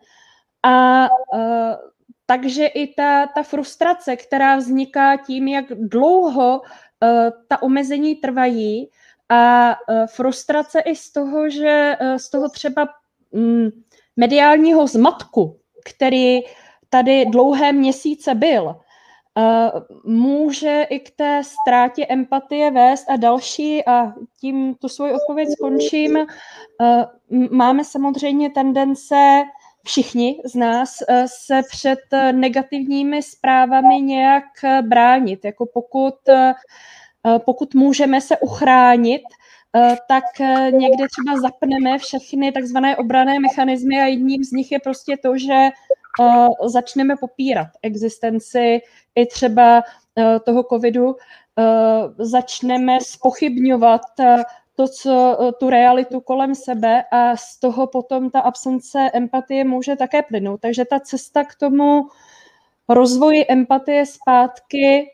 A 0.64 1.08
takže 2.34 2.66
i 2.66 2.88
ta, 2.94 3.28
ta 3.28 3.44
frustrace, 3.44 4.16
která 4.16 4.56
vzniká 4.56 5.18
tím, 5.18 5.48
jak 5.48 5.66
dlouho 5.70 6.62
ta 7.48 7.62
omezení 7.62 8.16
trvají, 8.16 8.90
a 9.30 9.76
frustrace 10.06 10.80
i 10.80 10.96
z 10.96 11.12
toho, 11.12 11.50
že 11.50 11.98
z 12.18 12.30
toho 12.30 12.50
třeba 12.50 12.88
mm, 13.32 13.70
mediálního 14.18 14.88
zmatku, 14.88 15.60
který 15.86 16.40
tady 16.90 17.26
dlouhé 17.26 17.72
měsíce 17.72 18.36
byl, 18.36 18.76
může 20.06 20.88
i 20.90 21.00
k 21.00 21.12
té 21.16 21.42
ztrátě 21.44 22.06
empatie 22.06 22.72
vést 22.72 23.10
a 23.10 23.16
další, 23.16 23.86
a 23.86 24.14
tím 24.42 24.76
tu 24.76 24.90
svoji 24.90 25.14
odpověď 25.14 25.50
skončím, 25.58 26.18
máme 27.52 27.84
samozřejmě 27.84 28.50
tendence 28.50 29.44
všichni 29.86 30.42
z 30.46 30.56
nás 30.56 30.98
se 31.26 31.62
před 31.70 32.00
negativními 32.32 33.24
zprávami 33.24 34.02
nějak 34.02 34.44
bránit. 34.82 35.46
Jako 35.46 35.66
pokud, 35.66 36.16
pokud 37.46 37.76
můžeme 37.76 38.22
se 38.22 38.38
uchránit, 38.38 39.22
tak 40.08 40.24
někde 40.72 41.06
třeba 41.08 41.42
zapneme 41.42 41.98
všechny 41.98 42.52
takzvané 42.52 42.98
obrané 42.98 43.40
mechanismy 43.40 44.02
a 44.02 44.06
jedním 44.06 44.44
z 44.44 44.52
nich 44.52 44.72
je 44.72 44.80
prostě 44.80 45.18
to, 45.18 45.38
že 45.38 45.70
začneme 46.66 47.16
popírat 47.20 47.68
existenci 47.82 48.82
i 49.16 49.26
třeba 49.26 49.84
toho 50.46 50.64
covidu, 50.64 51.16
začneme 52.18 52.98
spochybňovat 53.02 54.02
to, 54.76 54.88
co, 54.88 55.38
tu 55.60 55.70
realitu 55.70 56.22
kolem 56.22 56.56
sebe 56.56 57.04
a 57.12 57.38
z 57.38 57.60
toho 57.60 57.88
potom 57.88 58.30
ta 58.30 58.40
absence 58.40 59.12
empatie 59.14 59.66
může 59.66 59.96
také 59.96 60.22
plynout. 60.22 60.62
Takže 60.62 60.86
ta 60.86 61.00
cesta 61.00 61.44
k 61.44 61.56
tomu 61.56 62.08
rozvoji 62.90 63.46
empatie 63.50 64.06
zpátky 64.06 65.08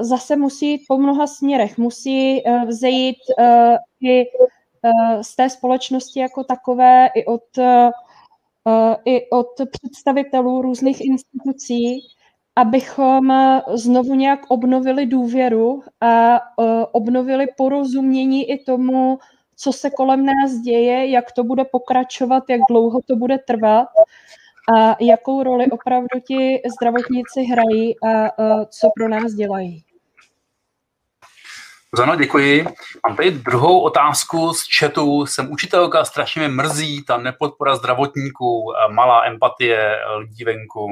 zase 0.00 0.36
musí 0.36 0.70
jít 0.70 0.84
po 0.88 0.98
mnoha 0.98 1.26
směrech. 1.26 1.78
Musí 1.78 2.42
vzejít 2.66 3.16
i 4.00 4.24
z 5.22 5.36
té 5.36 5.50
společnosti 5.50 6.20
jako 6.20 6.44
takové, 6.44 7.08
i 7.14 7.24
od 7.24 7.42
Eh, 8.68 8.96
i 9.04 9.30
od 9.30 9.46
představitelů 9.70 10.62
různých 10.62 11.00
institucí, 11.00 12.00
abychom 12.56 13.32
znovu 13.74 14.14
nějak 14.14 14.40
obnovili 14.48 15.06
důvěru 15.06 15.82
a 16.00 16.36
eh, 16.36 16.40
obnovili 16.92 17.46
porozumění 17.56 18.50
i 18.50 18.64
tomu, 18.64 19.18
co 19.56 19.72
se 19.72 19.90
kolem 19.90 20.26
nás 20.26 20.52
děje, 20.52 21.10
jak 21.10 21.32
to 21.32 21.44
bude 21.44 21.64
pokračovat, 21.64 22.44
jak 22.50 22.60
dlouho 22.70 23.00
to 23.06 23.16
bude 23.16 23.38
trvat 23.38 23.88
a 24.76 24.96
jakou 25.00 25.42
roli 25.42 25.66
opravdu 25.70 26.20
ti 26.28 26.62
zdravotníci 26.76 27.42
hrají 27.42 28.00
a 28.00 28.26
eh, 28.26 28.66
co 28.70 28.90
pro 28.96 29.08
nás 29.08 29.32
dělají. 29.32 29.84
Zano, 31.96 32.16
děkuji. 32.16 32.64
Mám 33.08 33.16
tady 33.16 33.30
druhou 33.30 33.80
otázku 33.80 34.52
z 34.52 34.78
chatu. 34.78 35.26
Jsem 35.26 35.52
učitelka, 35.52 36.04
strašně 36.04 36.40
mě 36.40 36.48
mrzí 36.48 37.04
ta 37.04 37.16
nepodpora 37.16 37.76
zdravotníků, 37.76 38.72
malá 38.92 39.24
empatie 39.26 39.96
lidí 40.18 40.44
venku. 40.44 40.90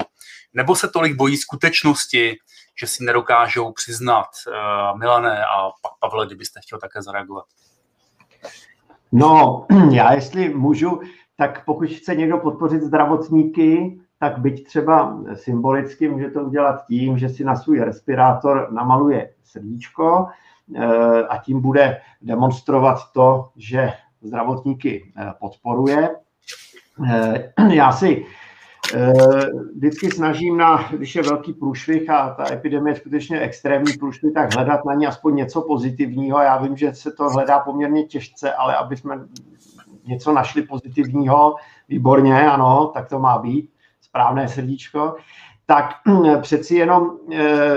Nebo 0.55 0.75
se 0.75 0.89
tolik 0.89 1.17
bojí 1.17 1.37
skutečnosti, 1.37 2.37
že 2.81 2.87
si 2.87 3.05
nedokážou 3.05 3.73
přiznat. 3.73 4.27
Milané 4.99 5.45
a 5.45 5.71
pak 5.83 5.93
Pavle, 6.01 6.27
kdybyste 6.27 6.61
chtěl 6.63 6.79
také 6.79 7.03
zareagovat. 7.03 7.45
No, 9.13 9.67
já 9.93 10.13
jestli 10.13 10.49
můžu, 10.55 11.01
tak 11.37 11.65
pokud 11.65 11.89
chce 11.89 12.15
někdo 12.15 12.39
podpořit 12.39 12.83
zdravotníky, 12.83 14.01
tak 14.19 14.39
byť 14.39 14.67
třeba 14.67 15.19
symbolicky 15.35 16.09
může 16.09 16.31
to 16.31 16.41
udělat 16.41 16.87
tím, 16.87 17.19
že 17.19 17.29
si 17.29 17.45
na 17.45 17.57
svůj 17.57 17.81
respirátor 17.81 18.69
namaluje 18.73 19.35
srdíčko, 19.45 20.27
Eh, 20.27 20.52
a 21.29 21.39
tím 21.39 21.61
bude 21.61 22.01
demonstrovat 22.23 22.99
to, 23.13 23.49
že 23.57 23.93
zdravotníky 24.23 25.13
eh, 25.17 25.33
podporuje. 25.41 26.11
Eh, 27.09 27.53
já 27.73 27.93
si 27.93 28.27
vždycky 29.75 30.11
snažím 30.11 30.57
na, 30.57 30.89
když 30.91 31.15
je 31.15 31.23
velký 31.23 31.53
průšvih 31.53 32.11
a 32.11 32.35
ta 32.35 32.53
epidemie 32.53 32.93
je 32.93 33.01
skutečně 33.01 33.41
extrémní 33.41 33.93
průšvih, 33.93 34.35
tak 34.35 34.55
hledat 34.55 34.85
na 34.85 34.95
ní 34.95 35.07
aspoň 35.07 35.37
něco 35.37 35.63
pozitivního. 35.63 36.41
Já 36.41 36.57
vím, 36.57 36.77
že 36.77 36.95
se 36.95 37.13
to 37.13 37.29
hledá 37.31 37.59
poměrně 37.59 38.05
těžce, 38.05 38.53
ale 38.53 38.77
aby 38.77 38.97
jsme 38.97 39.21
něco 40.07 40.33
našli 40.33 40.63
pozitivního, 40.63 41.57
výborně, 41.89 42.51
ano, 42.51 42.91
tak 42.95 43.09
to 43.09 43.19
má 43.19 43.39
být, 43.39 43.71
správné 44.01 44.49
srdíčko 44.49 45.17
tak 45.67 45.87
přeci 46.41 46.75
jenom 46.75 47.11
eh, 47.33 47.69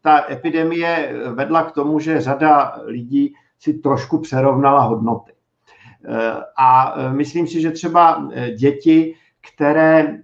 ta 0.00 0.30
epidemie 0.30 1.14
vedla 1.34 1.62
k 1.62 1.72
tomu, 1.72 1.98
že 1.98 2.20
řada 2.20 2.78
lidí 2.84 3.34
si 3.58 3.74
trošku 3.74 4.18
přerovnala 4.18 4.80
hodnoty. 4.80 5.32
Eh, 6.04 6.32
a 6.56 6.94
eh, 6.96 7.12
myslím 7.12 7.46
si, 7.46 7.60
že 7.60 7.70
třeba 7.70 8.28
děti, 8.58 9.14
které 9.54 10.18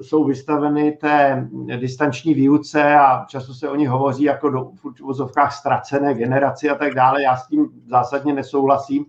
jsou 0.00 0.24
vystaveny 0.24 0.92
té 0.92 1.48
distanční 1.76 2.34
výuce 2.34 2.94
a 2.94 3.24
často 3.28 3.54
se 3.54 3.68
o 3.68 3.76
nich 3.76 3.88
hovoří 3.88 4.24
jako 4.24 4.50
do 4.50 4.70
uvozovkách 5.02 5.52
ztracené 5.52 6.14
generaci 6.14 6.70
a 6.70 6.74
tak 6.74 6.94
dále, 6.94 7.22
já 7.22 7.36
s 7.36 7.48
tím 7.48 7.68
zásadně 7.86 8.32
nesouhlasím, 8.32 9.06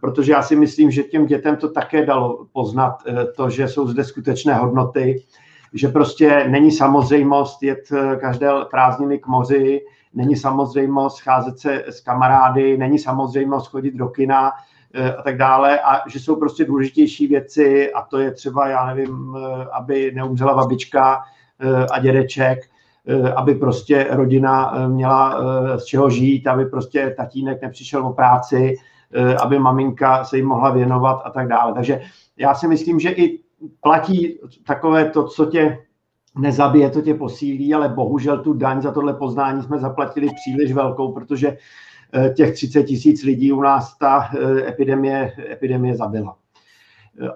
protože 0.00 0.32
já 0.32 0.42
si 0.42 0.56
myslím, 0.56 0.90
že 0.90 1.02
těm 1.02 1.26
dětem 1.26 1.56
to 1.56 1.68
také 1.68 2.06
dalo 2.06 2.46
poznat 2.52 3.02
to, 3.36 3.50
že 3.50 3.68
jsou 3.68 3.88
zde 3.88 4.04
skutečné 4.04 4.54
hodnoty, 4.54 5.22
že 5.72 5.88
prostě 5.88 6.46
není 6.48 6.72
samozřejmost 6.72 7.62
jet 7.62 7.92
eh, 7.92 8.16
každé 8.16 8.48
prázdniny 8.70 9.18
k 9.18 9.26
moři, 9.26 9.80
není 10.14 10.36
samozřejmost 10.36 11.16
scházet 11.16 11.58
se 11.58 11.84
s 11.86 12.00
kamarády, 12.00 12.78
není 12.78 12.98
samozřejmost 12.98 13.70
chodit 13.70 13.94
do 13.94 14.08
kina 14.08 14.52
eh, 14.94 15.14
a 15.14 15.22
tak 15.22 15.36
dále 15.36 15.80
a 15.80 16.08
že 16.08 16.20
jsou 16.20 16.36
prostě 16.36 16.64
důležitější 16.64 17.26
věci 17.26 17.92
a 17.92 18.02
to 18.02 18.18
je 18.18 18.32
třeba, 18.32 18.68
já 18.68 18.86
nevím, 18.86 19.36
eh, 19.36 19.66
aby 19.72 20.12
neumřela 20.14 20.54
babička 20.54 21.22
a 21.92 21.98
dědeček, 21.98 22.58
aby 23.36 23.54
prostě 23.54 24.06
rodina 24.10 24.74
měla 24.88 25.40
z 25.76 25.84
čeho 25.84 26.10
žít, 26.10 26.46
aby 26.46 26.66
prostě 26.66 27.14
tatínek 27.16 27.62
nepřišel 27.62 28.06
o 28.06 28.12
práci, 28.12 28.74
aby 29.42 29.58
maminka 29.58 30.24
se 30.24 30.36
jim 30.36 30.46
mohla 30.46 30.70
věnovat 30.70 31.22
a 31.24 31.30
tak 31.30 31.48
dále. 31.48 31.74
Takže 31.74 32.00
já 32.36 32.54
si 32.54 32.68
myslím, 32.68 33.00
že 33.00 33.10
i 33.10 33.38
platí 33.80 34.38
takové 34.66 35.10
to, 35.10 35.24
co 35.24 35.46
tě 35.46 35.78
nezabije, 36.38 36.90
to 36.90 37.02
tě 37.02 37.14
posílí, 37.14 37.74
ale 37.74 37.88
bohužel 37.88 38.38
tu 38.38 38.52
daň 38.52 38.82
za 38.82 38.92
tohle 38.92 39.14
poznání 39.14 39.62
jsme 39.62 39.78
zaplatili 39.78 40.28
příliš 40.34 40.72
velkou, 40.72 41.12
protože 41.12 41.56
eh, 42.14 42.30
těch 42.30 42.54
30 42.54 42.82
tisíc 42.82 43.22
lidí 43.22 43.52
u 43.52 43.60
nás 43.60 43.98
ta 43.98 44.30
eh, 44.34 44.68
epidemie, 44.68 45.32
epidemie 45.50 45.96
zabila. 45.96 46.36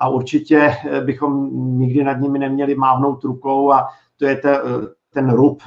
A 0.01 0.09
určitě 0.09 0.77
eh, 0.91 1.01
bychom 1.01 1.51
nikdy 1.79 2.05
nad 2.05 2.21
nimi 2.21 2.39
neměli 2.39 2.75
mávnout 2.75 3.25
rukou 3.25 3.73
a 3.73 3.89
to 4.16 4.27
je 4.27 4.37
te, 4.37 4.61
ten 5.11 5.31
rub 5.31 5.62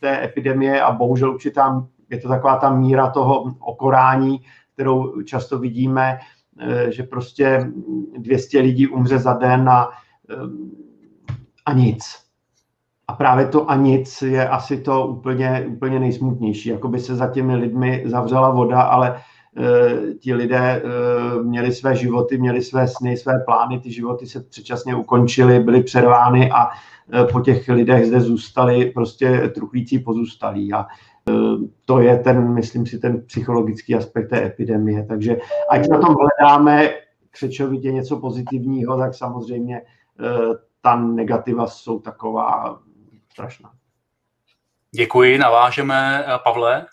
té 0.00 0.24
epidemie 0.24 0.82
a 0.82 0.92
bohužel 0.92 1.30
určitá, 1.30 1.86
je 2.10 2.18
to 2.18 2.28
taková 2.28 2.56
ta 2.56 2.70
míra 2.74 3.10
toho 3.10 3.54
okorání, 3.60 4.40
kterou 4.74 5.22
často 5.22 5.58
vidíme, 5.58 6.18
Eh, 6.18 6.37
že 6.88 7.02
prostě 7.02 7.72
200 8.18 8.60
lidí 8.60 8.86
umře 8.86 9.18
za 9.18 9.32
den 9.32 9.68
a, 9.68 9.90
eh, 10.30 10.34
a 11.66 11.72
nic. 11.72 12.28
A 13.08 13.12
právě 13.12 13.46
to 13.46 13.70
a 13.70 13.76
nic 13.76 14.22
je 14.22 14.48
asi 14.48 14.80
to 14.80 15.06
úplně, 15.06 15.64
úplně 15.68 16.00
nejsmutnější. 16.00 16.68
Jako 16.68 16.88
by 16.88 17.00
se 17.00 17.16
za 17.16 17.26
těmi 17.26 17.56
lidmi 17.56 18.02
zavřela 18.06 18.50
voda, 18.50 18.82
ale 18.82 19.16
e, 19.16 20.14
ti 20.14 20.34
lidé 20.34 20.82
měli 21.42 21.72
své 21.72 21.96
životy, 21.96 22.38
měli 22.38 22.62
své 22.62 22.88
sny, 22.88 23.16
své 23.16 23.40
plány, 23.46 23.80
ty 23.80 23.92
životy 23.92 24.26
se 24.26 24.40
předčasně 24.40 24.94
ukončily, 24.94 25.60
byly 25.60 25.82
přervány 25.82 26.50
a 26.50 26.68
po 27.32 27.40
těch 27.40 27.68
lidech 27.68 28.06
zde 28.06 28.20
zůstali 28.20 28.90
prostě 28.90 29.52
truchlící 29.54 29.98
pozůstalí. 29.98 30.72
A 30.72 30.86
to 31.84 32.00
je 32.00 32.18
ten, 32.18 32.54
myslím 32.54 32.86
si, 32.86 32.98
ten 32.98 33.22
psychologický 33.26 33.94
aspekt 33.94 34.28
té 34.28 34.46
epidemie. 34.46 35.06
Takže 35.06 35.36
ať 35.70 35.88
na 35.88 35.98
tom 35.98 36.14
hledáme 36.14 36.90
křečovitě 37.30 37.92
něco 37.92 38.20
pozitivního, 38.20 38.98
tak 38.98 39.14
samozřejmě 39.14 39.76
eh, 39.80 40.54
ta 40.80 40.96
negativa 40.96 41.66
jsou 41.66 42.00
taková 42.00 42.80
strašná. 43.32 43.70
Děkuji, 44.94 45.38
navážeme. 45.38 46.24
Eh, 46.26 46.38
Pavle? 46.44 46.86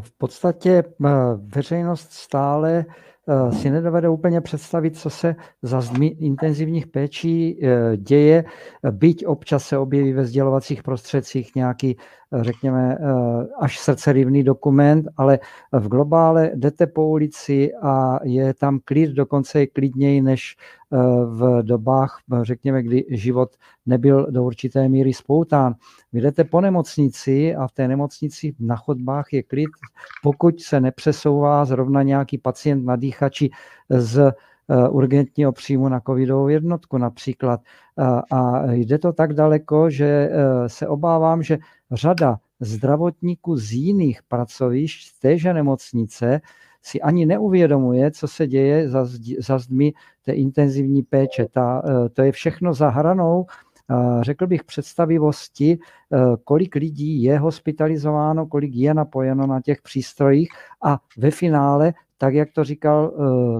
V 0.00 0.18
podstatě 0.18 0.70
eh, 1.04 1.10
veřejnost 1.36 2.12
stále 2.12 2.84
Eh, 2.86 3.13
si 3.50 3.70
nedovede 3.70 4.08
úplně 4.08 4.40
představit, 4.40 4.96
co 4.96 5.10
se 5.10 5.36
za 5.62 5.82
intenzivních 6.00 6.86
péčí 6.86 7.58
eh, 7.62 7.96
děje, 7.96 8.44
byť 8.90 9.26
občas 9.26 9.64
se 9.64 9.78
objeví 9.78 10.12
ve 10.12 10.24
sdělovacích 10.24 10.82
prostředcích 10.82 11.54
nějaký, 11.54 11.96
eh, 12.32 12.44
řekněme, 12.44 12.98
až 13.60 13.78
srdcerivný 13.78 14.42
dokument, 14.42 15.06
ale 15.16 15.38
v 15.72 15.88
globále 15.88 16.50
jdete 16.54 16.86
po 16.86 17.06
ulici 17.06 17.70
a 17.82 18.18
je 18.24 18.54
tam 18.54 18.80
klid, 18.84 19.10
dokonce 19.10 19.60
je 19.60 19.66
klidněji 19.66 20.22
než 20.22 20.56
v 21.26 21.62
dobách, 21.62 22.18
řekněme, 22.42 22.82
kdy 22.82 23.04
život 23.08 23.56
nebyl 23.86 24.26
do 24.30 24.44
určité 24.44 24.88
míry 24.88 25.12
spoután. 25.12 25.74
Vy 26.12 26.20
jdete 26.20 26.44
po 26.44 26.60
nemocnici 26.60 27.56
a 27.56 27.66
v 27.66 27.72
té 27.72 27.88
nemocnici 27.88 28.54
na 28.60 28.76
chodbách 28.76 29.32
je 29.32 29.42
klid, 29.42 29.70
pokud 30.22 30.60
se 30.60 30.80
nepřesouvá 30.80 31.64
zrovna 31.64 32.02
nějaký 32.02 32.38
pacient 32.38 32.84
na 32.84 32.96
dýchači 32.96 33.50
z 33.88 34.32
urgentního 34.90 35.52
příjmu 35.52 35.88
na 35.88 36.00
covidovou 36.00 36.48
jednotku 36.48 36.98
například. 36.98 37.60
A 38.32 38.72
jde 38.72 38.98
to 38.98 39.12
tak 39.12 39.32
daleko, 39.32 39.90
že 39.90 40.30
se 40.66 40.88
obávám, 40.88 41.42
že 41.42 41.58
řada 41.90 42.38
zdravotníků 42.60 43.56
z 43.56 43.72
jiných 43.72 44.20
pracovišť 44.28 45.08
z 45.08 45.18
téže 45.18 45.54
nemocnice 45.54 46.40
si 46.86 47.00
ani 47.00 47.26
neuvědomuje, 47.26 48.10
co 48.10 48.28
se 48.28 48.46
děje 48.46 48.88
za, 48.88 49.06
za 49.38 49.58
zdmi 49.58 49.92
té 50.22 50.32
intenzivní 50.32 51.02
péče. 51.02 51.46
Ta, 51.50 51.82
to 52.12 52.22
je 52.22 52.32
všechno 52.32 52.74
za 52.74 52.88
hranou 52.88 53.46
řekl 54.20 54.46
bych, 54.46 54.64
představivosti, 54.64 55.72
e, 55.72 55.78
kolik 56.44 56.74
lidí 56.74 57.22
je 57.22 57.38
hospitalizováno, 57.38 58.46
kolik 58.46 58.74
je 58.74 58.94
napojeno 58.94 59.46
na 59.46 59.60
těch 59.60 59.82
přístrojích 59.82 60.48
a 60.84 60.98
ve 61.18 61.30
finále, 61.30 61.94
tak 62.18 62.34
jak 62.34 62.48
to 62.52 62.64
říkal 62.64 63.12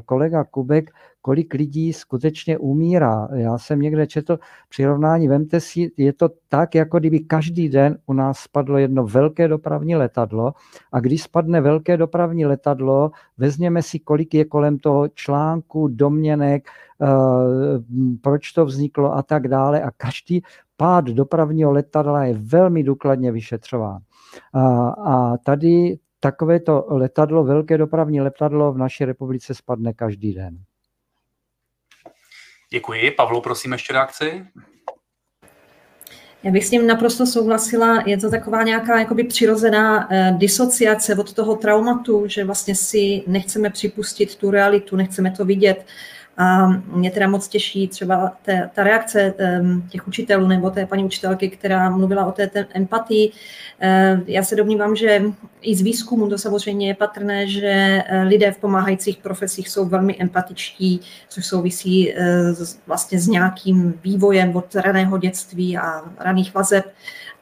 kolega 0.05 0.45
Kubek, 0.45 0.91
kolik 1.25 1.55
lidí 1.55 1.93
skutečně 1.93 2.59
umírá. 2.59 3.29
Já 3.35 3.59
jsem 3.59 3.81
někde 3.81 4.07
četl 4.07 4.39
přirovnání, 4.69 5.29
vemte 5.29 5.61
si, 5.61 5.93
je 5.97 6.13
to 6.13 6.29
tak, 6.49 6.75
jako 6.75 6.99
kdyby 6.99 7.21
každý 7.21 7.69
den 7.69 7.99
u 8.07 8.13
nás 8.13 8.39
spadlo 8.39 8.79
jedno 8.79 9.05
velké 9.05 9.49
dopravní 9.49 9.97
letadlo 9.97 10.53
a 10.93 11.01
když 11.01 11.23
spadne 11.23 11.61
velké 11.61 11.97
dopravní 11.97 12.47
letadlo, 12.47 13.11
vezměme 13.39 13.83
si, 13.83 13.99
kolik 13.99 14.35
je 14.35 14.45
kolem 14.45 14.79
toho 14.79 15.09
článku, 15.09 15.89
domněnek, 15.89 16.69
eh, 17.03 17.07
proč 18.21 18.53
to 18.53 18.65
vzniklo 18.65 19.15
a 19.15 19.23
tak 19.23 19.49
dále 19.49 19.83
a 19.83 19.91
každý 19.91 20.43
pád 20.77 21.05
dopravního 21.05 21.73
letadla 21.73 22.25
je 22.25 22.35
velmi 22.39 22.83
důkladně 22.83 23.33
vyšetřován. 23.33 23.99
A, 24.53 24.89
a 24.89 25.37
tady 25.37 25.99
takovéto 26.21 26.87
letadlo, 26.89 27.45
velké 27.45 27.79
dopravní 27.79 28.21
letadlo 28.21 28.73
v 28.73 28.79
naší 28.79 29.05
republice 29.05 29.55
spadne 29.55 29.93
každý 29.93 30.35
den. 30.35 30.59
Děkuji. 32.71 33.11
Pavlo, 33.11 33.41
prosím 33.41 33.73
ještě 33.73 33.93
reakci. 33.93 34.47
Já 36.45 36.51
bych 36.51 36.65
s 36.67 36.71
tím 36.71 36.87
naprosto 36.87 37.27
souhlasila. 37.27 38.03
Je 38.07 38.17
to 38.19 38.31
taková 38.31 38.63
nějaká 38.63 38.99
jakoby 38.99 39.25
přirozená 39.25 40.09
eh, 40.11 40.35
disociace 40.39 41.15
od 41.15 41.33
toho 41.33 41.57
traumatu, 41.57 42.25
že 42.27 42.45
vlastně 42.45 42.75
si 42.75 43.23
nechceme 43.27 43.71
připustit 43.71 44.37
tu 44.37 44.51
realitu, 44.51 44.97
nechceme 44.97 45.31
to 45.31 45.45
vidět. 45.45 45.87
A 46.37 46.67
mě 46.69 47.11
teda 47.11 47.29
moc 47.29 47.49
těší 47.49 47.89
třeba 47.89 48.33
té, 48.43 48.71
ta 48.75 48.85
reakce 48.85 49.35
těch 49.91 50.09
učitelů 50.09 50.47
nebo 50.47 50.71
té 50.71 50.87
paní 50.87 51.05
učitelky, 51.05 51.49
která 51.49 51.91
mluvila 51.91 52.27
o 52.27 52.33
té, 52.33 52.47
té 52.47 52.67
empatii. 52.75 53.33
Eh, 53.81 54.21
já 54.27 54.43
se 54.43 54.57
domnívám, 54.57 54.97
že 54.97 55.23
i 55.63 55.77
z 55.77 55.81
výzkumu 55.81 56.29
to 56.29 56.39
samozřejmě 56.39 56.89
je 56.89 56.95
patrné, 56.95 57.49
že 57.49 58.03
eh, 58.07 58.23
lidé 58.23 58.53
v 58.53 58.59
pomáhajících 58.59 59.17
profesích 59.17 59.69
jsou 59.69 59.85
velmi 59.85 60.17
empatičtí, 60.19 61.01
což 61.29 61.47
souvisí 61.47 62.13
eh, 62.13 62.17
vlastně 62.87 63.21
s 63.21 63.29
nějakým 63.29 63.95
vývojem 64.05 64.57
od 64.57 64.75
raného 64.75 65.19
dětství 65.19 65.79
a 65.79 66.03
raných 66.19 66.55
vazeb 66.55 66.85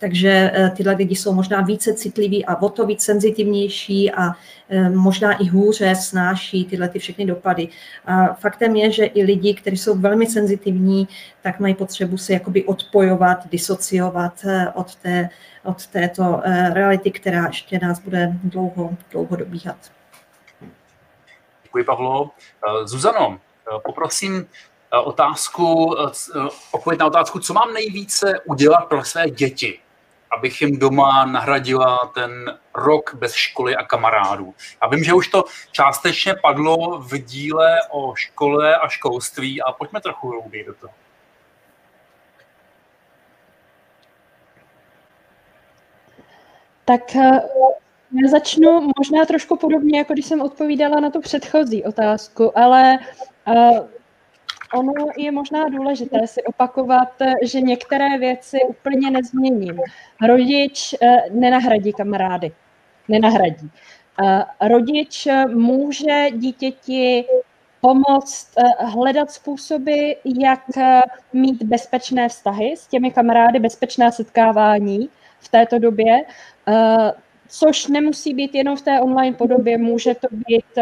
takže 0.02 0.50
eh, 0.54 0.70
tyhle 0.70 0.94
lidi 0.94 1.16
jsou 1.16 1.32
možná 1.32 1.60
více 1.60 1.94
citliví 1.94 2.46
a 2.46 2.62
o 2.62 2.68
to 2.68 2.86
víc 2.86 3.02
senzitivnější 3.02 4.12
a 4.12 4.32
eh, 4.68 4.90
možná 4.90 5.32
i 5.32 5.44
hůře 5.44 5.94
snáší 5.94 6.64
tyhle 6.64 6.88
ty 6.88 6.98
všechny 6.98 7.26
dopady. 7.26 7.68
A 8.06 8.34
faktem 8.34 8.76
je, 8.76 8.92
že 8.92 9.04
i 9.04 9.22
lidi, 9.22 9.54
kteří 9.54 9.76
jsou 9.76 9.98
velmi 9.98 10.26
senzitivní, 10.26 11.08
tak 11.42 11.60
mají 11.60 11.74
potřebu 11.74 12.18
se 12.18 12.32
jakoby 12.32 12.64
odpojovat, 12.64 13.38
disociovat 13.50 14.44
eh, 14.44 14.72
od, 14.74 14.94
té, 14.94 15.28
od 15.64 15.86
této 15.86 16.40
reality, 16.72 17.10
která 17.10 17.46
ještě 17.46 17.78
nás 17.82 18.00
bude 18.00 18.32
dlouho, 18.44 18.96
dlouho 19.10 19.36
dobíhat. 19.36 19.76
Děkuji, 21.62 21.84
Pavlo. 21.84 22.30
Zuzano, 22.84 23.38
poprosím 23.84 24.46
otázku, 25.04 25.96
odpověď 26.72 27.00
na 27.00 27.06
otázku, 27.06 27.40
co 27.40 27.54
mám 27.54 27.72
nejvíce 27.72 28.40
udělat 28.46 28.84
pro 28.84 29.04
své 29.04 29.30
děti, 29.30 29.78
abych 30.36 30.60
jim 30.60 30.78
doma 30.78 31.24
nahradila 31.24 32.10
ten 32.14 32.58
rok 32.74 33.14
bez 33.14 33.34
školy 33.34 33.76
a 33.76 33.84
kamarádů. 33.84 34.54
Já 34.82 34.88
vím, 34.88 35.04
že 35.04 35.14
už 35.14 35.28
to 35.28 35.44
částečně 35.72 36.34
padlo 36.42 36.98
v 36.98 37.18
díle 37.18 37.76
o 37.90 38.14
škole 38.14 38.76
a 38.76 38.88
školství 38.88 39.62
a 39.62 39.72
pojďme 39.72 40.00
trochu 40.00 40.28
hlouběji 40.28 40.64
do 40.64 40.74
toho. 40.74 40.92
Tak 46.84 47.16
eh, 47.16 47.40
já 48.22 48.30
začnu 48.30 48.90
možná 48.98 49.24
trošku 49.24 49.56
podobně, 49.56 49.98
jako 49.98 50.12
když 50.12 50.26
jsem 50.26 50.40
odpovídala 50.40 51.00
na 51.00 51.10
tu 51.10 51.20
předchozí 51.20 51.84
otázku, 51.84 52.58
ale 52.58 52.98
uh, 53.46 53.78
ono 54.72 54.92
je 55.16 55.32
možná 55.32 55.68
důležité 55.68 56.26
si 56.26 56.42
opakovat, 56.42 57.08
že 57.42 57.60
některé 57.60 58.18
věci 58.18 58.58
úplně 58.68 59.10
nezměním. 59.10 59.80
Rodič 60.26 60.94
eh, 61.02 61.16
nenahradí 61.30 61.92
kamarády. 61.92 62.52
Nenahradí. 63.08 63.70
Eh, 64.24 64.68
rodič 64.68 65.28
může 65.48 66.26
dítěti 66.30 67.24
pomoct 67.80 68.48
eh, 68.58 68.84
hledat 68.84 69.30
způsoby, 69.30 70.10
jak 70.40 70.64
mít 71.32 71.62
bezpečné 71.62 72.28
vztahy 72.28 72.74
s 72.76 72.86
těmi 72.86 73.10
kamarády, 73.10 73.58
bezpečná 73.58 74.10
setkávání 74.10 75.08
v 75.40 75.48
této 75.48 75.78
době, 75.78 76.24
což 77.48 77.86
nemusí 77.86 78.34
být 78.34 78.54
jenom 78.54 78.76
v 78.76 78.82
té 78.82 79.00
online 79.00 79.36
podobě, 79.36 79.78
může 79.78 80.14
to 80.14 80.28
být 80.30 80.78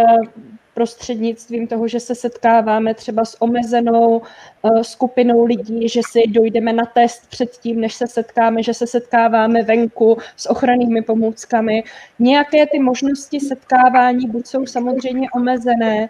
prostřednictvím 0.81 1.67
toho, 1.67 1.89
že 1.89 2.01
se 2.01 2.15
setkáváme 2.15 2.95
třeba 2.95 3.25
s 3.25 3.43
omezenou 3.43 4.19
uh, 4.19 4.83
skupinou 4.83 5.45
lidí, 5.45 5.89
že 5.89 6.01
si 6.11 6.23
dojdeme 6.29 6.73
na 6.73 6.85
test 6.85 7.29
předtím, 7.31 7.81
než 7.81 7.95
se 7.95 8.07
setkáme, 8.07 8.63
že 8.63 8.75
se 8.75 8.87
setkáváme 8.87 9.63
venku 9.63 10.17
s 10.37 10.51
ochrannými 10.51 11.03
pomůckami. 11.03 11.85
Nějaké 12.19 12.67
ty 12.67 12.79
možnosti 12.79 13.41
setkávání 13.41 14.27
buď 14.27 14.47
jsou 14.47 14.67
samozřejmě 14.67 15.29
omezené, 15.35 16.09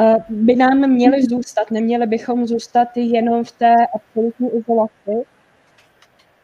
uh, 0.00 0.16
by 0.28 0.56
nám 0.56 0.90
měly 0.90 1.22
zůstat. 1.22 1.70
Neměli 1.70 2.06
bychom 2.06 2.46
zůstat 2.46 2.88
jenom 2.96 3.44
v 3.44 3.52
té 3.52 3.74
absolutní 3.94 4.48
izolaci. 4.58 5.26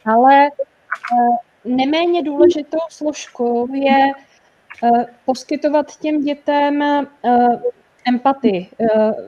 Ale 0.06 0.50
uh, 0.50 1.36
neméně 1.64 2.22
důležitou 2.22 2.78
složkou 2.88 3.74
je 3.74 4.10
Eh, 4.10 4.29
poskytovat 5.24 5.96
těm 5.96 6.20
dětem 6.20 6.82
eh, 6.82 7.06
empatii, 8.08 8.68
eh, 8.80 8.86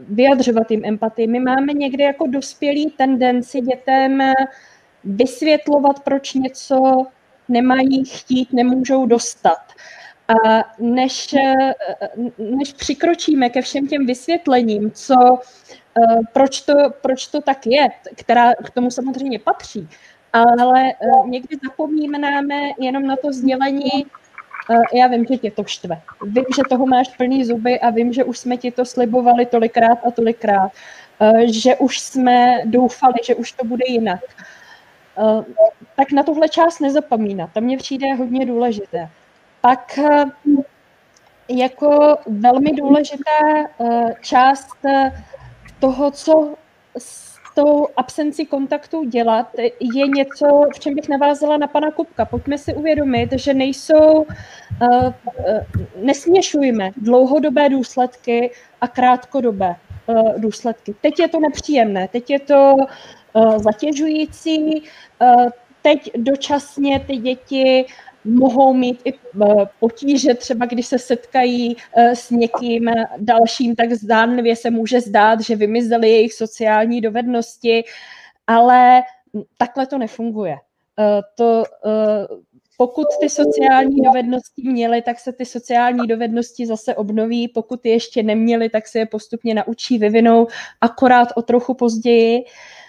vyjadřovat 0.09 0.71
jim 0.71 0.85
empatii. 0.85 1.27
My 1.27 1.41
máme 1.41 1.73
někdy 1.73 2.03
jako 2.03 2.27
dospělý 2.27 2.91
tendenci 2.91 3.61
dětem 3.61 4.21
vysvětlovat, 5.05 6.01
proč 6.01 6.35
něco 6.35 7.07
nemají 7.49 8.05
chtít, 8.05 8.53
nemůžou 8.53 9.07
dostat. 9.07 9.59
A 10.29 10.65
než, 10.79 11.35
než 12.39 12.73
přikročíme 12.73 13.51
ke 13.51 13.63
všem 13.63 13.89
těm 13.89 14.07
vysvětlením, 14.07 14.91
co, 14.91 15.15
proč, 16.33 16.61
to, 16.61 16.75
proč 17.03 17.27
to 17.27 17.41
tak 17.41 17.67
je, 17.67 17.89
která 18.17 18.55
k 18.55 18.71
tomu 18.71 18.91
samozřejmě 18.91 19.39
patří, 19.39 19.89
ale 20.33 20.93
někdy 21.27 21.57
zapomínáme 21.65 22.61
jenom 22.79 23.07
na 23.07 23.17
to 23.17 23.33
sdělení, 23.33 24.07
já 24.95 25.07
vím, 25.07 25.27
že 25.31 25.37
tě 25.37 25.51
to 25.51 25.65
štve. 25.65 26.01
Vím, 26.23 26.45
že 26.57 26.63
toho 26.69 26.87
máš 26.87 27.09
plný 27.09 27.45
zuby 27.45 27.81
a 27.81 27.91
vím, 27.91 28.13
že 28.13 28.25
už 28.25 28.39
jsme 28.39 28.57
ti 28.57 28.71
to 28.71 28.85
slibovali 28.85 29.47
tolikrát 29.47 29.99
a 30.07 30.11
tolikrát, 30.11 30.73
že 31.53 31.77
už 31.77 32.01
jsme 32.01 32.61
doufali, 32.65 33.15
že 33.25 33.35
už 33.35 33.53
to 33.53 33.65
bude 33.65 33.85
jinak. 33.89 34.21
Tak 35.97 36.13
na 36.13 36.23
tuhle 36.23 36.49
část 36.49 36.81
nezapomínat. 36.81 37.51
To 37.53 37.61
mně 37.61 37.77
přijde 37.77 38.15
hodně 38.15 38.47
důležité. 38.47 39.09
Pak 39.61 39.99
jako 41.49 42.19
velmi 42.27 42.73
důležitá 42.73 43.69
část 44.21 44.77
toho, 45.79 46.11
co 46.11 46.55
tou 47.55 47.87
absenci 47.97 48.47
kontaktu 48.47 49.05
dělat, 49.05 49.51
je 49.81 50.09
něco, 50.09 50.47
v 50.75 50.79
čem 50.79 50.95
bych 50.95 51.09
navázala 51.09 51.57
na 51.57 51.67
pana 51.67 51.91
Kupka. 51.91 52.25
Pojďme 52.25 52.59
si 52.59 52.75
uvědomit, 52.75 53.33
že 53.33 53.55
nejsou, 53.55 54.23
uh, 54.23 54.27
uh, 54.83 55.13
nesměšujme 55.97 56.91
dlouhodobé 56.97 57.69
důsledky 57.69 58.51
a 58.81 58.89
krátkodobé 58.89 59.75
uh, 60.07 60.41
důsledky. 60.41 60.95
Teď 61.01 61.19
je 61.21 61.29
to 61.29 61.41
nepříjemné, 61.41 62.09
teď 62.09 62.31
je 62.31 62.39
to 62.41 62.77
zatěžující, 63.57 64.83
teď 65.83 66.11
dočasně 66.17 67.01
ty 67.01 67.17
děti 67.17 67.85
mohou 68.25 68.75
mít 68.75 69.01
i 69.05 69.15
eh, 69.15 69.47
potíže, 69.81 70.35
třeba 70.35 70.67
když 70.67 70.87
se 70.87 70.99
setkají 70.99 71.77
eh, 71.97 72.17
s 72.17 72.31
někým 72.31 72.91
dalším, 73.19 73.77
tak 73.77 73.93
zdánlivě 73.93 74.57
se 74.57 74.71
může 74.71 75.01
zdát, 75.01 75.41
že 75.41 75.57
vymizely 75.57 76.11
jejich 76.11 76.35
sociální 76.35 77.01
dovednosti, 77.01 77.85
ale 78.47 79.03
takhle 79.59 79.87
to 79.87 79.99
nefunguje. 79.99 80.57
Eh, 80.99 81.21
to 81.35 81.65
pokud 82.77 83.07
ty 83.21 83.29
sociální 83.29 83.97
dovednosti 84.05 84.63
měli, 84.65 85.03
tak 85.03 85.19
se 85.19 85.33
ty 85.33 85.47
sociální 85.47 86.07
dovednosti 86.07 86.67
zase 86.67 86.95
obnoví, 86.95 87.49
pokud 87.49 87.87
je 87.87 87.93
ještě 87.93 88.23
neměli, 88.23 88.69
tak 88.69 88.89
se 88.89 88.99
je 88.99 89.07
postupně 89.07 89.55
naučí, 89.55 89.99
vyvinou, 89.99 90.47
akorát 90.81 91.29
o 91.37 91.43
trochu 91.43 91.75
později. 91.75 92.45
Eh, 92.45 92.82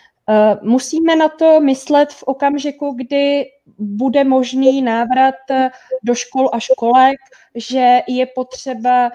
musíme 0.61 1.15
na 1.15 1.29
to 1.29 1.59
myslet 1.59 2.13
v 2.13 2.23
okamžiku, 2.23 2.93
kdy 2.97 3.45
bude 3.77 4.23
možný 4.23 4.81
návrat 4.81 5.35
do 6.03 6.15
škol 6.15 6.49
a 6.53 6.59
školek, 6.59 7.17
že 7.55 8.01
je 8.07 8.25
potřeba 8.25 9.11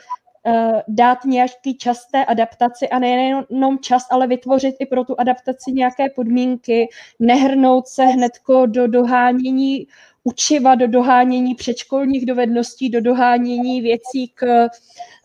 eh, 0.46 0.82
dát 0.88 1.24
nějaký 1.24 1.78
čas 1.78 2.06
té 2.06 2.24
adaptaci 2.24 2.88
a 2.88 2.98
nejenom 2.98 3.78
čas, 3.80 4.06
ale 4.10 4.26
vytvořit 4.26 4.74
i 4.78 4.86
pro 4.86 5.04
tu 5.04 5.20
adaptaci 5.20 5.72
nějaké 5.72 6.10
podmínky, 6.10 6.88
nehrnout 7.18 7.86
se 7.86 8.04
hnedko 8.04 8.66
do 8.66 8.86
dohánění 8.86 9.86
učiva, 10.24 10.74
do 10.74 10.86
dohánění 10.86 11.54
předškolních 11.54 12.26
dovedností, 12.26 12.90
do 12.90 13.00
dohánění 13.00 13.80
věcí 13.80 14.28
k, 14.34 14.68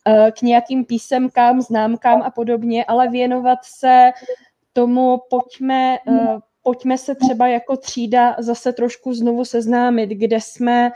eh, 0.07 0.31
k 0.31 0.41
nějakým 0.41 0.85
písemkám, 0.85 1.61
známkám 1.61 2.21
a 2.21 2.29
podobně, 2.29 2.85
ale 2.85 3.09
věnovat 3.09 3.59
se 3.63 4.11
tomu, 4.73 5.21
pojďme, 5.29 5.97
uh, 6.07 6.39
pojďme 6.63 6.97
se 6.97 7.15
třeba 7.15 7.47
jako 7.47 7.77
třída 7.77 8.35
zase 8.39 8.73
trošku 8.73 9.13
znovu 9.13 9.45
seznámit, 9.45 10.09
kde 10.09 10.41
jsme, 10.41 10.91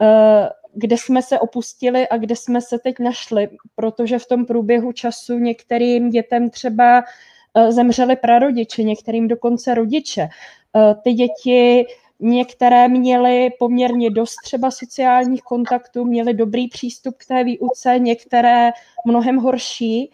uh, 0.00 0.48
kde 0.74 0.96
jsme 0.98 1.22
se 1.22 1.38
opustili 1.38 2.08
a 2.08 2.16
kde 2.16 2.36
jsme 2.36 2.60
se 2.60 2.78
teď 2.78 2.98
našli, 2.98 3.48
protože 3.74 4.18
v 4.18 4.26
tom 4.26 4.46
průběhu 4.46 4.92
času 4.92 5.38
některým 5.38 6.10
dětem 6.10 6.50
třeba 6.50 7.04
uh, 7.54 7.70
zemřeli 7.70 8.16
prarodiče, 8.16 8.82
některým 8.82 9.28
dokonce 9.28 9.74
rodiče. 9.74 10.28
Ty 11.02 11.12
děti 11.12 11.86
Některé 12.20 12.88
měly 12.88 13.50
poměrně 13.58 14.10
dost 14.10 14.34
třeba 14.44 14.70
sociálních 14.70 15.42
kontaktů, 15.42 16.04
měly 16.04 16.34
dobrý 16.34 16.68
přístup 16.68 17.14
k 17.18 17.26
té 17.26 17.44
výuce, 17.44 17.98
některé 17.98 18.70
mnohem 19.06 19.36
horší. 19.36 20.10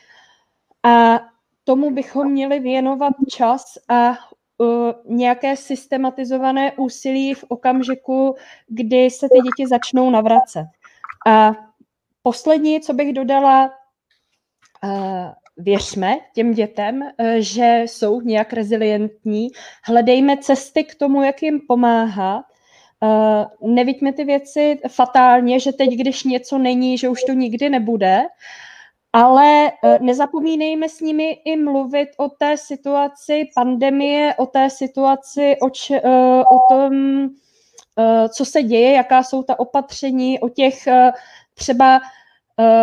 A 0.83 1.21
tomu 1.65 1.91
bychom 1.91 2.33
měli 2.33 2.61
věnovat 2.61 3.13
čas 3.31 3.65
a 3.89 4.11
uh, 4.59 4.93
nějaké 5.05 5.57
systematizované 5.57 6.73
úsilí 6.73 7.35
v 7.35 7.45
okamžiku, 7.49 8.35
kdy 8.69 9.11
se 9.11 9.29
ty 9.29 9.39
děti 9.39 9.69
začnou 9.69 10.11
navracet. 10.11 10.67
A 11.27 11.53
poslední, 12.23 12.81
co 12.81 12.93
bych 12.93 13.13
dodala, 13.13 13.71
uh, 14.85 15.31
věřme 15.57 16.17
těm 16.35 16.55
dětem, 16.55 17.03
uh, 17.03 17.27
že 17.39 17.83
jsou 17.87 18.21
nějak 18.21 18.53
rezilientní, 18.53 19.49
hledejme 19.85 20.37
cesty 20.37 20.85
k 20.85 20.95
tomu, 20.95 21.23
jak 21.23 21.43
jim 21.43 21.61
pomáhat, 21.69 22.45
nevidíme 23.63 24.13
ty 24.13 24.25
věci 24.25 24.81
fatálně, 24.89 25.61
že 25.61 25.73
teď, 25.73 25.91
když 25.91 26.25
něco 26.25 26.59
není, 26.59 26.99
že 26.99 27.09
už 27.09 27.23
to 27.23 27.33
nikdy 27.33 27.69
nebude, 27.69 28.23
ale 29.13 29.69
e, 29.69 29.99
nezapomínejme 30.01 30.89
s 30.89 31.01
nimi 31.01 31.31
i 31.45 31.57
mluvit 31.57 32.09
o 32.17 32.29
té 32.29 32.57
situaci 32.57 33.49
pandemie, 33.55 34.35
o 34.35 34.47
té 34.47 34.71
situaci, 34.71 35.57
o, 35.63 35.71
č, 35.71 35.91
e, 35.91 36.01
o 36.45 36.59
tom, 36.69 37.25
e, 37.25 38.29
co 38.29 38.45
se 38.45 38.63
děje, 38.63 38.93
jaká 38.93 39.23
jsou 39.23 39.43
ta 39.43 39.61
opatření, 39.61 40.41
o 40.41 40.49
těch 40.49 40.89
třeba 41.55 42.01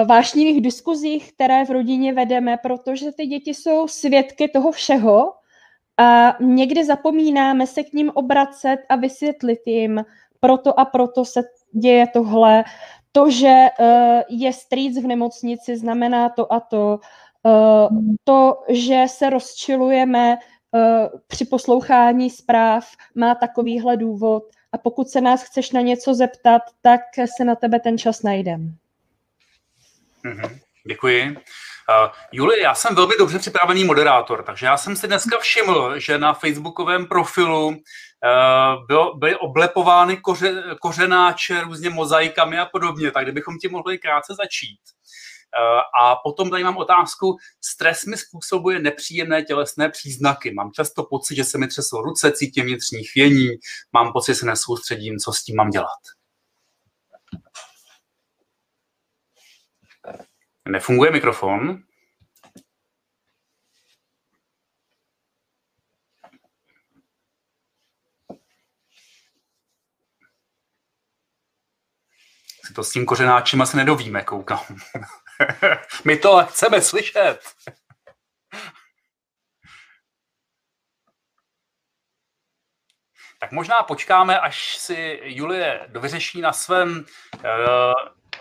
vášnivých 0.06 0.62
diskuzích, 0.62 1.34
které 1.34 1.66
v 1.66 1.70
rodině 1.70 2.14
vedeme, 2.14 2.58
protože 2.58 3.12
ty 3.12 3.26
děti 3.26 3.54
jsou 3.54 3.88
svědky 3.88 4.48
toho 4.48 4.72
všeho 4.72 5.34
a 6.00 6.38
někdy 6.40 6.86
zapomínáme 6.86 7.68
se 7.68 7.84
k 7.84 7.94
ním 7.94 8.12
obracet 8.14 8.78
a 8.90 8.96
vysvětlit 8.96 9.60
jim, 9.66 10.06
proto 10.40 10.80
a 10.80 10.86
proto 10.86 11.26
se 11.26 11.42
děje 11.72 12.08
tohle, 12.14 12.64
to, 13.12 13.32
že 13.32 13.68
uh, 13.80 14.22
je 14.30 14.54
strýc 14.54 15.04
v 15.04 15.08
nemocnici, 15.08 15.78
znamená 15.78 16.30
to 16.30 16.54
a 16.54 16.60
to. 16.60 17.00
Uh, 17.44 17.88
to, 18.24 18.64
že 18.70 19.06
se 19.08 19.30
rozčilujeme 19.30 20.38
uh, 20.38 21.20
při 21.28 21.46
poslouchání 21.46 22.30
zpráv, 22.30 22.92
má 23.16 23.36
takovýhle 23.36 23.98
důvod. 23.98 24.44
A 24.72 24.78
pokud 24.78 25.10
se 25.10 25.22
nás 25.22 25.44
chceš 25.44 25.72
na 25.72 25.82
něco 25.82 26.14
zeptat, 26.14 26.62
tak 26.82 27.02
se 27.38 27.46
na 27.46 27.56
tebe 27.56 27.80
ten 27.80 27.98
čas 27.98 28.24
najdem. 28.24 28.76
Mm-hmm. 30.26 30.60
Děkuji. 30.88 31.38
Uh, 31.90 32.12
Juli, 32.32 32.62
já 32.62 32.76
jsem 32.76 32.96
velmi 32.96 33.14
dobře 33.20 33.40
připravený 33.40 33.84
moderátor, 33.84 34.44
takže 34.44 34.66
já 34.66 34.78
jsem 34.78 34.96
si 34.96 35.08
dneska 35.08 35.38
všiml, 35.40 36.00
že 36.00 36.18
na 36.18 36.34
facebookovém 36.34 37.06
profilu 37.08 37.68
uh, 37.68 38.86
bylo, 38.88 39.18
byly 39.18 39.36
oblepovány 39.36 40.18
koře, 40.18 40.64
kořenáče 40.82 41.62
různě 41.62 41.90
mozaikami 41.90 42.60
a 42.60 42.66
podobně, 42.66 43.12
tak 43.12 43.24
kdybychom 43.24 43.58
ti 43.58 43.70
mohli 43.70 43.98
krátce 43.98 44.34
začít. 44.34 44.80
Uh, 45.60 46.04
a 46.04 46.16
potom 46.16 46.50
tady 46.50 46.64
mám 46.64 46.78
otázku, 46.78 47.38
stres 47.62 48.06
mi 48.06 48.18
způsobuje 48.18 48.80
nepříjemné 48.80 49.44
tělesné 49.44 49.90
příznaky. 49.90 50.54
Mám 50.54 50.72
často 50.72 51.04
pocit, 51.04 51.36
že 51.36 51.44
se 51.44 51.58
mi 51.58 51.68
třesou 51.68 52.02
ruce, 52.02 52.32
cítím 52.32 52.66
vnitřní 52.66 53.04
chvění, 53.04 53.50
mám 53.94 54.12
pocit, 54.14 54.32
že 54.32 54.36
se 54.36 54.46
nesoustředím, 54.46 55.18
co 55.18 55.34
s 55.34 55.44
tím 55.44 55.56
mám 55.56 55.70
dělat. 55.70 56.00
Nefunguje 60.70 61.12
mikrofon. 61.12 61.84
Si 72.66 72.74
to 72.74 72.84
s 72.84 72.92
tím 72.92 73.06
kořenáčem 73.06 73.62
asi 73.62 73.78
nedovíme, 73.78 74.24
koukám. 74.24 74.78
My 76.06 76.18
to 76.18 76.46
chceme 76.50 76.82
slyšet. 76.82 77.40
Tak 83.40 83.52
možná 83.52 83.84
počkáme, 83.84 84.40
až 84.40 84.78
si 84.78 85.20
Julie 85.24 85.86
dovyřeší 85.88 86.42
na 86.42 86.54
svém... 86.54 87.06
Uh... 87.36 87.94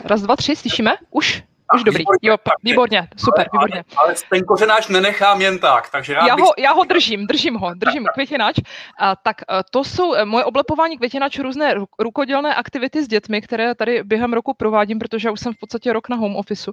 Raz, 0.04 0.22
dva, 0.22 0.36
tři, 0.36 0.56
slyšíme? 0.56 0.96
Už? 1.10 1.42
Už 1.74 1.84
dobrý, 1.84 1.98
výborně, 1.98 2.28
jo, 2.28 2.36
výborně, 2.62 3.08
super, 3.16 3.48
výborně. 3.52 3.84
Ale, 3.96 4.06
ale 4.06 4.14
ten 4.30 4.44
kořenáč 4.44 4.88
nenechám 4.88 5.40
jen 5.40 5.58
tak, 5.58 5.90
takže 5.90 6.12
já, 6.12 6.26
já, 6.26 6.36
bych... 6.36 6.44
ho, 6.44 6.52
já 6.58 6.72
ho 6.72 6.84
držím, 6.84 7.26
držím 7.26 7.54
ho, 7.54 7.74
držím 7.74 8.06
květináč. 8.14 8.56
A, 8.98 9.16
tak 9.16 9.36
a, 9.48 9.62
to 9.62 9.84
jsou 9.84 10.14
e, 10.14 10.24
moje 10.24 10.44
oblepování 10.44 10.98
květináčů 10.98 11.42
různé 11.42 11.74
rukodělné 11.98 12.54
aktivity 12.54 13.04
s 13.04 13.08
dětmi, 13.08 13.42
které 13.42 13.74
tady 13.74 14.02
během 14.04 14.32
roku 14.32 14.54
provádím, 14.54 14.98
protože 14.98 15.28
já 15.28 15.32
už 15.32 15.40
jsem 15.40 15.52
v 15.52 15.58
podstatě 15.60 15.92
rok 15.92 16.08
na 16.08 16.16
home 16.16 16.36
officeu. 16.36 16.72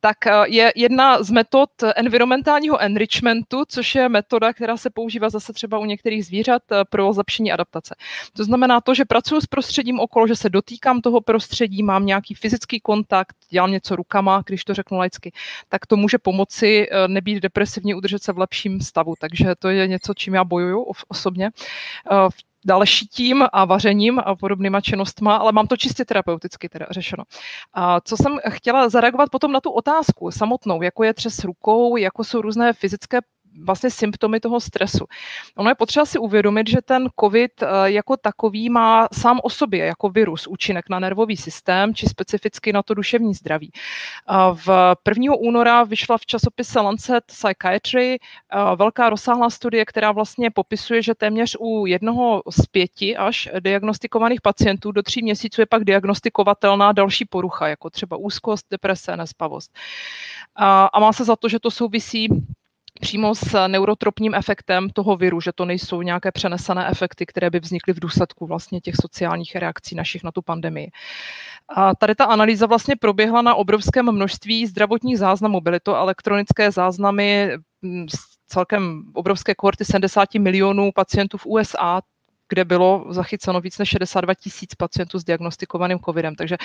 Tak 0.00 0.26
a, 0.26 0.46
je 0.46 0.72
jedna 0.76 1.22
z 1.22 1.30
metod 1.30 1.70
environmentálního 1.96 2.80
enrichmentu, 2.80 3.64
což 3.68 3.94
je 3.94 4.08
metoda, 4.08 4.52
která 4.52 4.76
se 4.76 4.90
používá 4.90 5.30
zase 5.30 5.52
třeba 5.52 5.78
u 5.78 5.84
některých 5.84 6.26
zvířat 6.26 6.62
e, 6.72 6.84
pro 6.84 7.12
zlepšení 7.12 7.52
adaptace. 7.52 7.94
To 8.36 8.44
znamená 8.44 8.80
to, 8.80 8.94
že 8.94 9.04
pracuji 9.04 9.40
s 9.40 9.46
prostředím 9.46 10.00
okolo, 10.00 10.26
že 10.26 10.36
se 10.36 10.50
dotýkám 10.50 11.00
toho 11.00 11.20
prostředí, 11.20 11.82
mám 11.82 12.06
nějaký 12.06 12.34
fyzický 12.34 12.80
kontakt, 12.80 13.36
dělám 13.50 13.70
něco 13.70 13.96
rukama, 13.96 14.25
rukama, 14.26 14.42
když 14.46 14.64
to 14.64 14.74
řeknu 14.74 14.98
laicky, 14.98 15.32
tak 15.68 15.86
to 15.86 15.96
může 15.96 16.18
pomoci 16.18 16.88
eh, 16.90 17.08
nebýt 17.08 17.42
depresivně, 17.42 17.94
udržet 17.94 18.22
se 18.22 18.32
v 18.32 18.38
lepším 18.38 18.80
stavu. 18.80 19.14
Takže 19.18 19.54
to 19.58 19.68
je 19.68 19.88
něco, 19.88 20.14
čím 20.14 20.34
já 20.34 20.44
bojuju 20.44 20.86
osobně. 21.08 21.50
Eh, 22.10 22.28
další 22.66 23.06
tím 23.06 23.46
a 23.52 23.64
vařením 23.64 24.18
a 24.18 24.34
podobnýma 24.34 24.80
činnostma, 24.80 25.36
ale 25.36 25.52
mám 25.52 25.66
to 25.66 25.76
čistě 25.76 26.04
terapeuticky 26.04 26.68
teda 26.68 26.86
řešeno. 26.90 27.24
A 27.74 28.00
co 28.00 28.16
jsem 28.16 28.38
chtěla 28.50 28.88
zareagovat 28.88 29.30
potom 29.30 29.52
na 29.52 29.60
tu 29.60 29.70
otázku 29.70 30.30
samotnou, 30.30 30.82
jako 30.82 31.04
je 31.04 31.14
třes 31.14 31.44
rukou, 31.44 31.96
jako 31.96 32.24
jsou 32.24 32.40
různé 32.42 32.72
fyzické 32.72 33.18
vlastně 33.64 33.90
symptomy 33.90 34.40
toho 34.40 34.60
stresu. 34.60 35.04
Ono 35.56 35.70
je 35.70 35.74
potřeba 35.74 36.06
si 36.06 36.18
uvědomit, 36.18 36.68
že 36.68 36.82
ten 36.82 37.08
COVID 37.20 37.62
eh, 37.62 37.66
jako 37.84 38.16
takový 38.16 38.70
má 38.70 39.08
sám 39.12 39.40
o 39.42 39.50
sobě 39.50 39.84
jako 39.84 40.08
virus 40.08 40.46
účinek 40.46 40.88
na 40.90 40.98
nervový 40.98 41.36
systém, 41.36 41.94
či 41.94 42.06
specificky 42.06 42.72
na 42.72 42.82
to 42.82 42.94
duševní 42.94 43.34
zdraví. 43.34 43.72
V 44.54 44.96
1. 45.08 45.34
února 45.34 45.84
vyšla 45.84 46.18
v 46.18 46.26
časopise 46.26 46.80
Lancet 46.80 47.24
Psychiatry 47.24 48.18
eh, 48.18 48.76
velká 48.76 49.10
rozsáhlá 49.10 49.50
studie, 49.50 49.84
která 49.84 50.12
vlastně 50.12 50.50
popisuje, 50.50 51.02
že 51.02 51.14
téměř 51.14 51.56
u 51.60 51.86
jednoho 51.86 52.42
z 52.50 52.66
pěti 52.66 53.16
až 53.16 53.48
diagnostikovaných 53.60 54.40
pacientů 54.40 54.92
do 54.92 55.02
tří 55.02 55.22
měsíců 55.22 55.60
je 55.60 55.66
pak 55.66 55.84
diagnostikovatelná 55.84 56.92
další 56.92 57.24
porucha, 57.24 57.68
jako 57.68 57.90
třeba 57.90 58.16
úzkost, 58.16 58.66
deprese, 58.70 59.16
nespavost. 59.16 59.70
A 60.92 61.00
má 61.00 61.12
se 61.12 61.24
za 61.24 61.36
to, 61.36 61.48
že 61.48 61.60
to 61.60 61.70
souvisí 61.70 62.28
přímo 63.00 63.34
s 63.34 63.66
neurotropním 63.68 64.34
efektem 64.34 64.90
toho 64.90 65.16
viru, 65.16 65.40
že 65.40 65.52
to 65.52 65.64
nejsou 65.64 66.02
nějaké 66.02 66.32
přenesené 66.32 66.88
efekty, 66.88 67.26
které 67.26 67.50
by 67.50 67.60
vznikly 67.60 67.94
v 67.94 68.00
důsledku 68.00 68.46
vlastně 68.46 68.80
těch 68.80 68.94
sociálních 69.00 69.56
reakcí 69.56 69.94
našich 69.94 70.24
na 70.24 70.32
tu 70.32 70.42
pandemii. 70.42 70.90
A 71.76 71.94
tady 71.94 72.14
ta 72.14 72.24
analýza 72.24 72.66
vlastně 72.66 72.96
proběhla 72.96 73.42
na 73.42 73.54
obrovském 73.54 74.12
množství 74.12 74.66
zdravotních 74.66 75.18
záznamů. 75.18 75.60
Byly 75.60 75.80
to 75.80 75.96
elektronické 75.96 76.70
záznamy 76.70 77.50
mm, 77.82 78.06
celkem 78.48 79.02
obrovské 79.14 79.54
kohorty 79.54 79.84
70 79.84 80.34
milionů 80.34 80.90
pacientů 80.94 81.38
v 81.38 81.46
USA, 81.46 82.00
kde 82.48 82.64
bylo 82.64 83.04
zachyceno 83.08 83.60
víc 83.60 83.78
než 83.78 83.88
62 83.88 84.34
tisíc 84.34 84.74
pacientů 84.74 85.18
s 85.18 85.24
diagnostikovaným 85.24 85.98
covidem. 85.98 86.34
Takže 86.34 86.56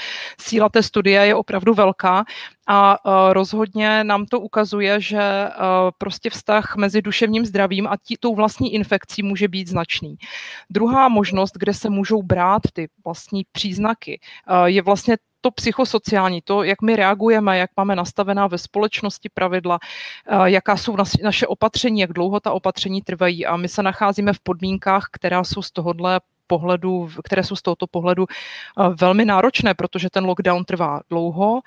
síla 0.42 0.70
té 0.70 0.84
studie 0.84 1.26
je 1.26 1.36
opravdu 1.36 1.74
velká 1.74 2.26
a 2.68 2.98
rozhodně 3.34 4.04
nám 4.04 4.26
to 4.26 4.40
ukazuje, 4.40 5.02
že 5.02 5.50
prostě 5.98 6.30
vztah 6.30 6.76
mezi 6.76 7.02
duševním 7.02 7.46
zdravím 7.46 7.88
a 7.88 7.98
tí, 7.98 8.18
tou 8.20 8.36
vlastní 8.36 8.74
infekcí 8.74 9.24
může 9.24 9.48
být 9.48 9.68
značný. 9.68 10.16
Druhá 10.70 11.10
možnost, 11.10 11.52
kde 11.56 11.74
se 11.74 11.90
můžou 11.90 12.24
brát 12.24 12.62
ty 12.74 12.88
vlastní 13.06 13.44
příznaky, 13.52 14.20
je 14.66 14.82
vlastně 14.82 15.18
to 15.42 15.52
psychosociální, 15.52 16.42
to, 16.42 16.64
jak 16.64 16.82
my 16.82 16.96
reagujeme, 16.96 17.58
jak 17.58 17.70
máme 17.78 17.96
nastavená 17.96 18.48
ve 18.48 18.58
společnosti 18.58 19.30
pravidla, 19.34 19.80
jaká 20.46 20.78
jsou 20.78 20.96
naše 21.24 21.48
opatření, 21.48 22.00
jak 22.00 22.14
dlouho 22.14 22.40
ta 22.40 22.52
opatření 22.52 23.02
trvají. 23.02 23.46
A 23.46 23.58
my 23.58 23.68
se 23.68 23.84
nacházíme 23.84 24.34
v 24.34 24.40
podmínkách, 24.40 25.08
která 25.12 25.44
jsou 25.44 25.62
z 25.62 25.72
tohohle 25.72 26.22
pohledu, 26.48 27.10
které 27.24 27.44
jsou 27.44 27.56
z 27.56 27.62
tohoto 27.62 27.88
pohledu 27.88 28.26
velmi 29.02 29.26
náročné, 29.26 29.74
protože 29.74 30.10
ten 30.10 30.26
lockdown 30.26 30.66
trvá 30.66 31.02
dlouho, 31.10 31.62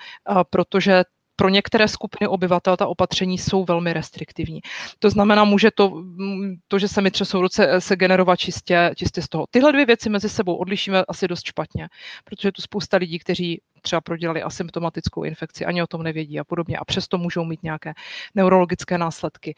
protože 0.51 1.05
pro 1.37 1.49
některé 1.49 1.89
skupiny 1.89 2.29
obyvatel 2.29 2.77
ta 2.77 2.87
opatření 2.87 3.39
jsou 3.39 3.65
velmi 3.65 3.93
restriktivní. 3.93 4.61
To 4.99 5.11
znamená, 5.11 5.45
může 5.45 5.71
to, 5.71 6.05
to 6.69 6.79
že 6.79 6.89
se 6.89 7.01
mi 7.01 7.11
třesou 7.11 7.41
ruce, 7.41 7.81
se 7.81 7.97
generovat 7.97 8.39
čistě, 8.39 8.91
čistě 8.97 9.23
z 9.23 9.29
toho. 9.29 9.47
Tyhle 9.51 9.73
dvě 9.73 9.87
věci 9.87 10.11
mezi 10.11 10.29
sebou 10.29 10.57
odlišíme 10.57 11.05
asi 11.09 11.29
dost 11.29 11.47
špatně, 11.47 11.89
protože 12.25 12.53
tu 12.53 12.63
spousta 12.63 12.97
lidí, 12.97 13.19
kteří 13.19 13.61
třeba 13.85 14.01
prodělali 14.01 14.43
asymptomatickou 14.43 15.23
infekci, 15.23 15.65
ani 15.65 15.83
o 15.83 15.87
tom 15.87 16.03
nevědí 16.03 16.41
a 16.41 16.45
podobně. 16.45 16.77
A 16.77 16.85
přesto 16.85 17.19
můžou 17.19 17.45
mít 17.45 17.63
nějaké 17.63 17.95
neurologické 18.35 18.99
následky, 18.99 19.55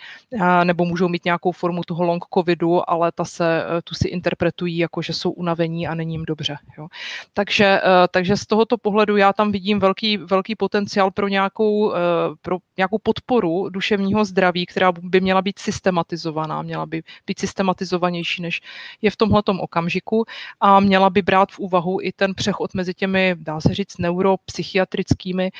nebo 0.64 0.84
můžou 0.84 1.08
mít 1.08 1.24
nějakou 1.24 1.52
formu 1.52 1.82
toho 1.86 2.04
long 2.04 2.24
covidu, 2.34 2.90
ale 2.90 3.12
ta 3.12 3.24
se, 3.24 3.64
e, 3.78 3.82
tu 3.82 3.94
si 3.94 4.08
interpretují 4.08 4.78
jako, 4.78 5.02
že 5.02 5.12
jsou 5.12 5.30
unavení 5.30 5.88
a 5.88 5.94
není 5.94 6.14
jim 6.14 6.24
dobře. 6.24 6.56
Jo. 6.78 6.88
Takže, 7.32 7.64
e, 7.64 7.82
takže 8.10 8.36
z 8.36 8.46
tohoto 8.46 8.78
pohledu 8.78 9.16
já 9.16 9.32
tam 9.32 9.52
vidím 9.52 9.78
velký, 9.78 10.16
velký 10.16 10.56
potenciál 10.56 11.10
pro 11.10 11.28
nějakou, 11.28 11.94
pro 12.42 12.58
nějakou 12.76 12.98
podporu 12.98 13.68
duševního 13.68 14.24
zdraví, 14.24 14.66
která 14.66 14.92
by 14.92 15.20
měla 15.20 15.42
být 15.42 15.58
systematizovaná, 15.58 16.62
měla 16.62 16.86
by 16.86 17.02
být 17.26 17.38
systematizovanější, 17.38 18.42
než 18.42 18.60
je 19.02 19.10
v 19.10 19.16
tomhletom 19.16 19.60
okamžiku 19.60 20.24
a 20.60 20.80
měla 20.80 21.10
by 21.10 21.22
brát 21.22 21.52
v 21.52 21.58
úvahu 21.58 21.98
i 22.02 22.12
ten 22.12 22.34
přechod 22.34 22.74
mezi 22.74 22.94
těmi, 22.94 23.36
dá 23.38 23.60
se 23.60 23.74
říct, 23.74 23.98
neuropsychiatrickými 24.16 25.50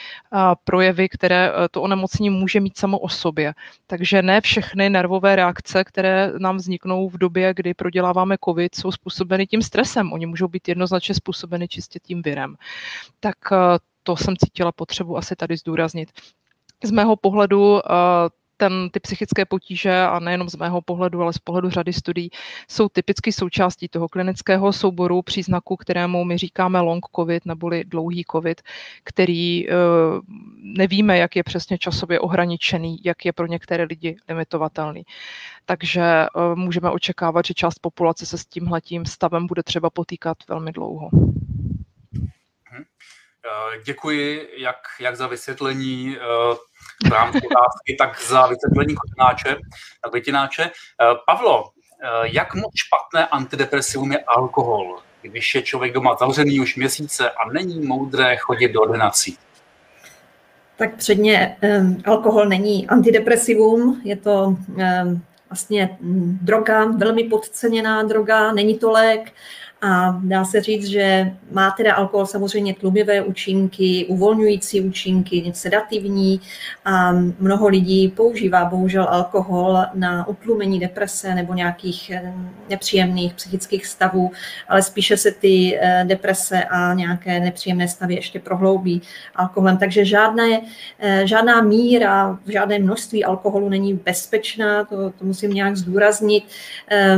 projevy, 0.65 1.09
které 1.09 1.49
e, 1.49 1.69
to 1.69 1.83
onemocnění 1.83 2.31
může 2.31 2.61
mít 2.61 2.79
samo 2.79 2.99
o 2.99 3.09
sobě. 3.09 3.55
Takže 3.87 4.23
ne 4.23 4.41
všechny 4.41 4.91
nervové 4.91 5.37
reakce, 5.37 5.85
které 5.85 6.33
nám 6.39 6.57
vzniknou 6.57 7.09
v 7.09 7.19
době, 7.19 7.55
kdy 7.55 7.75
proděláváme 7.75 8.37
COVID, 8.45 8.75
jsou 8.75 8.93
způsobeny 8.93 9.47
tím 9.47 9.63
stresem. 9.63 10.13
Oni 10.13 10.27
můžou 10.27 10.49
být 10.49 10.69
jednoznačně 10.69 11.15
způsobeny 11.15 11.69
čistě 11.69 11.99
tím 12.01 12.23
virem. 12.23 12.57
Tak 13.21 13.37
e, 13.53 13.57
to 14.03 14.17
jsem 14.17 14.37
cítila 14.37 14.73
potřebu 14.73 15.17
asi 15.17 15.37
tady 15.37 15.57
zdůraznit. 15.57 16.11
Z 16.85 16.91
mého 16.91 17.17
pohledu 17.17 17.79
e, 17.79 17.83
ten, 18.57 18.91
ty 18.91 19.01
psychické 19.01 19.45
potíže, 19.45 20.03
a 20.03 20.19
nejenom 20.19 20.49
z 20.49 20.57
mého 20.57 20.83
pohledu, 20.83 21.23
ale 21.23 21.33
z 21.33 21.39
pohledu 21.39 21.71
řady 21.71 21.93
studií, 21.93 22.31
jsou 22.69 22.89
typicky 22.89 23.33
součástí 23.33 23.89
toho 23.89 24.09
klinického 24.09 24.73
souboru 24.73 25.23
příznaků, 25.23 25.77
kterému 25.77 26.25
my 26.25 26.39
říkáme 26.39 26.81
long 26.81 27.05
covid 27.17 27.47
neboli 27.47 27.85
dlouhý 27.85 28.25
covid, 28.31 28.63
který 29.05 29.69
uh, 29.69 29.75
nevíme, 30.59 31.19
jak 31.19 31.37
je 31.37 31.43
přesně 31.43 31.79
časově 31.79 32.21
ohraničený, 32.21 32.99
jak 33.05 33.25
je 33.25 33.33
pro 33.33 33.47
některé 33.47 33.85
lidi 33.85 34.17
limitovatelný. 34.29 35.03
Takže 35.65 36.27
uh, 36.35 36.55
můžeme 36.55 36.91
očekávat, 36.91 37.45
že 37.45 37.55
část 37.55 37.79
populace 37.79 38.27
se 38.27 38.39
s 38.39 38.47
tímhletím 38.47 39.07
stavem 39.07 39.47
bude 39.47 39.63
třeba 39.63 39.91
potýkat 39.91 40.37
velmi 40.49 40.73
dlouho. 40.73 41.09
Mhm. 42.73 42.85
Děkuji 43.85 44.49
jak, 44.57 44.77
jak 45.01 45.17
za 45.17 45.27
vysvětlení 45.27 46.17
v 47.05 47.13
rámci 47.13 47.39
otázky, 47.39 47.97
tak 47.99 48.23
za 48.23 48.47
vysvětlení 48.47 48.95
kotináče, 48.95 49.57
květináče. 50.11 50.63
Eh, 50.63 51.05
Pavlo, 51.27 51.65
eh, 52.03 52.09
jak 52.23 52.55
moc 52.55 52.73
špatné 52.75 53.27
antidepresivum 53.27 54.13
je 54.13 54.19
alkohol, 54.19 54.99
když 55.23 55.55
je 55.55 55.63
člověk 55.63 55.93
doma 55.93 56.17
zavřený 56.21 56.61
už 56.61 56.77
měsíce 56.77 57.31
a 57.31 57.51
není 57.53 57.81
moudré 57.81 58.37
chodit 58.37 58.69
do 58.69 58.81
ordinací? 58.83 59.39
Tak 60.77 60.97
předně 60.97 61.57
um, 61.81 62.03
alkohol 62.07 62.47
není 62.47 62.89
antidepresivum, 62.89 64.01
je 64.05 64.17
to 64.17 64.57
vlastně 65.51 65.97
droga, 66.43 66.85
velmi 66.85 67.25
podceněná 67.25 68.03
droga, 68.03 68.53
není 68.53 68.79
to 68.79 68.91
lék. 68.91 69.33
A 69.83 70.21
dá 70.25 70.45
se 70.45 70.61
říct, 70.61 70.87
že 70.87 71.33
má 71.53 71.71
teda 71.71 71.95
alkohol 71.95 72.27
samozřejmě 72.27 72.75
tlumivé 72.75 73.23
účinky, 73.23 74.07
uvolňující 74.09 74.81
účinky, 74.81 75.53
sedativní 75.55 76.41
a 76.85 77.13
mnoho 77.39 77.69
lidí 77.69 78.09
používá 78.09 78.65
bohužel 78.65 79.07
alkohol 79.09 79.79
na 79.95 80.29
utlumení 80.29 80.81
deprese 80.81 81.35
nebo 81.35 81.55
nějakých 81.55 82.11
eh, 82.11 82.35
nepříjemných 82.71 83.35
psychických 83.35 83.87
stavů, 83.87 84.33
ale 84.69 84.83
spíše 84.83 85.17
se 85.17 85.31
ty 85.31 85.79
eh, 85.81 86.05
deprese 86.05 86.65
a 86.65 86.95
nějaké 86.95 87.41
nepříjemné 87.41 87.89
stavy 87.89 88.15
ještě 88.15 88.41
prohloubí 88.41 89.03
alkoholem. 89.35 89.77
Takže 89.77 90.05
žádné, 90.05 90.61
eh, 90.99 91.27
žádná 91.27 91.61
míra, 91.61 92.39
žádné 92.47 92.79
množství 92.79 93.25
alkoholu 93.25 93.69
není 93.69 93.95
bezpečná, 93.95 94.85
to, 94.85 95.11
to 95.11 95.25
musím 95.25 95.51
nějak 95.51 95.77
zdůraznit. 95.77 96.45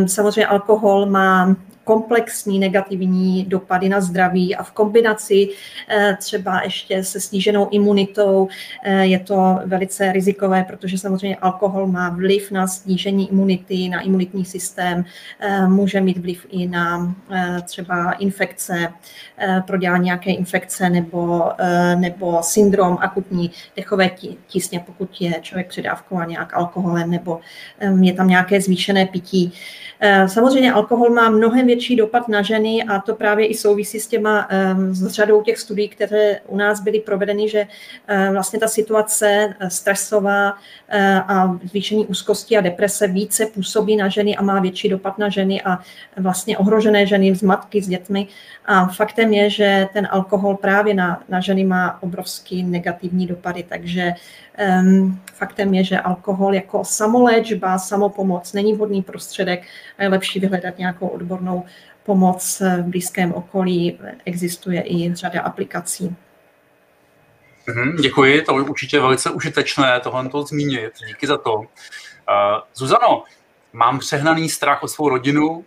Samozřejmě 0.07 0.47
alkohol 0.47 1.07
má 1.07 1.57
komplexní 1.89 2.59
negativní 2.59 3.45
dopady 3.45 3.89
na 3.89 4.01
zdraví 4.01 4.57
a 4.57 4.63
v 4.63 4.71
kombinaci 4.71 5.49
eh, 5.89 6.17
třeba 6.21 6.61
ještě 6.65 7.05
se 7.05 7.21
sníženou 7.21 7.69
imunitou 7.71 8.49
eh, 8.85 9.07
je 9.07 9.19
to 9.19 9.59
velice 9.65 10.13
rizikové, 10.13 10.65
protože 10.65 10.99
samozřejmě 10.99 11.37
alkohol 11.37 11.87
má 11.87 12.09
vliv 12.11 12.51
na 12.51 12.67
snížení 12.67 13.31
imunity, 13.31 13.89
na 13.89 14.01
imunitní 14.01 14.45
systém, 14.45 15.05
eh, 15.41 15.69
může 15.69 16.01
mít 16.01 16.19
vliv 16.19 16.47
i 16.51 16.69
na 16.69 17.15
třeba 17.65 18.13
infekce, 18.13 18.93
prodělání 19.67 20.05
nějaké 20.05 20.31
infekce 20.31 20.91
nebo, 20.91 21.45
nebo 21.95 22.43
syndrom 22.43 22.99
akutní 23.01 23.51
dechové 23.77 24.11
tísně, 24.47 24.81
pokud 24.81 25.21
je 25.21 25.33
člověk 25.41 25.69
předávkován 25.69 26.29
nějak 26.29 26.55
alkoholem 26.55 27.11
nebo 27.11 27.41
je 28.01 28.13
tam 28.13 28.29
nějaké 28.29 28.61
zvýšené 28.61 29.07
pití. 29.07 29.53
Samozřejmě 30.27 30.73
alkohol 30.73 31.11
má 31.11 31.31
mnohem 31.31 31.67
větší 31.67 31.78
větší 31.79 31.97
dopad 31.97 32.29
na 32.29 32.43
ženy 32.43 32.83
a 32.83 33.01
to 33.01 33.15
právě 33.15 33.47
i 33.47 33.55
souvisí 33.55 34.01
s 34.01 34.07
těma, 34.07 34.49
s 34.91 35.07
řadou 35.07 35.43
těch 35.43 35.59
studií, 35.59 35.89
které 35.89 36.41
u 36.47 36.57
nás 36.57 36.81
byly 36.81 37.01
provedeny, 37.01 37.49
že 37.49 37.67
vlastně 38.33 38.59
ta 38.59 38.69
situace 38.69 39.55
eh, 39.61 39.71
stresová 39.71 40.59
eh, 40.89 41.23
a 41.29 41.59
zvýšení 41.65 42.07
úzkosti 42.07 42.57
a 42.57 42.61
deprese 42.61 43.07
více 43.07 43.47
působí 43.47 43.97
na 43.97 44.09
ženy 44.09 44.37
a 44.37 44.43
má 44.43 44.61
větší 44.61 44.89
dopad 44.89 45.19
na 45.19 45.29
ženy 45.29 45.63
a 45.63 45.79
vlastně 46.17 46.59
ohrožené 46.59 47.07
ženy 47.07 47.35
z 47.35 47.43
matky, 47.43 47.83
s 47.83 47.89
dětmi. 47.89 48.27
A 48.67 48.87
faktem 48.87 49.33
je, 49.33 49.51
že 49.51 49.89
ten 49.93 50.09
alkohol 50.11 50.57
právě 50.57 50.95
na, 50.95 51.23
na 51.29 51.41
ženy 51.41 51.65
má 51.65 52.03
obrovský 52.03 52.63
negativní 52.63 53.27
dopady, 53.27 53.63
takže 53.63 54.13
faktem 55.35 55.75
je, 55.75 55.85
že 55.85 56.01
alkohol 56.01 56.55
jako 56.55 56.85
samoléčba, 56.85 57.79
samopomoc 57.79 58.53
není 58.53 58.75
vhodný 58.75 59.03
prostředek 59.03 59.67
a 59.99 60.03
je 60.03 60.09
lepší 60.09 60.41
vyhledat 60.41 60.79
nějakou 60.79 61.09
odbornou 61.09 61.65
pomoc 62.05 62.61
v 62.61 62.83
blízkém 62.83 63.35
okolí. 63.35 63.99
Existuje 64.25 64.83
i 64.87 65.15
řada 65.15 65.43
aplikací. 65.43 66.17
Mhm, 67.67 67.97
děkuji, 67.97 68.43
to 68.43 68.59
je 68.59 68.65
určitě 68.65 69.01
velice 69.01 69.31
užitečné 69.31 70.01
tohle 70.01 70.29
to 70.29 70.43
zmínit. 70.43 70.93
Díky 71.07 71.27
za 71.27 71.39
to. 71.39 71.55
Uh, 71.55 71.65
Zuzano, 72.75 73.23
mám 73.73 73.99
přehnaný 73.99 74.49
strach 74.49 74.83
o 74.83 74.89
svou 74.89 75.09
rodinu. 75.09 75.49
Uh, 75.49 75.65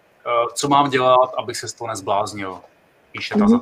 co 0.54 0.70
mám 0.70 0.89
dělat, 0.89 1.32
abych 1.38 1.58
se 1.58 1.68
z 1.68 1.74
toho 1.74 1.88
nezbláznil? 1.88 2.62
Píše 3.12 3.34
ta 3.34 3.46
mm-hmm. 3.46 3.62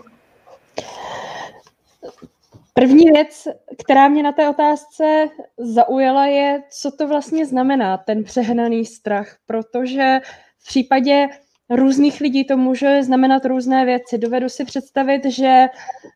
První 2.74 3.06
věc, 3.06 3.48
která 3.82 4.08
mě 4.08 4.24
na 4.24 4.32
té 4.32 4.50
otázce 4.50 5.28
zaujala, 5.58 6.26
je, 6.26 6.64
co 6.72 6.92
to 6.92 7.08
vlastně 7.08 7.46
znamená, 7.46 7.98
ten 7.98 8.24
přehnaný 8.24 8.86
strach, 8.86 9.38
protože 9.46 10.20
v 10.60 10.68
případě 10.68 11.28
různých 11.70 12.22
lidí 12.22 12.44
to 12.44 12.58
může 12.58 13.04
znamenat 13.04 13.46
různé 13.46 13.86
věci. 13.86 14.18
Dovedu 14.18 14.50
si 14.50 14.66
představit, 14.66 15.26
že 15.26 15.68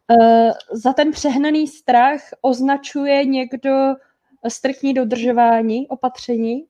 uh, 0.07 0.51
za 0.71 0.93
ten 0.93 1.11
přehnaný 1.11 1.67
strach 1.67 2.21
označuje 2.41 3.25
někdo 3.25 3.93
striktní 4.47 4.93
dodržování 4.93 5.87
opatření, 5.87 6.65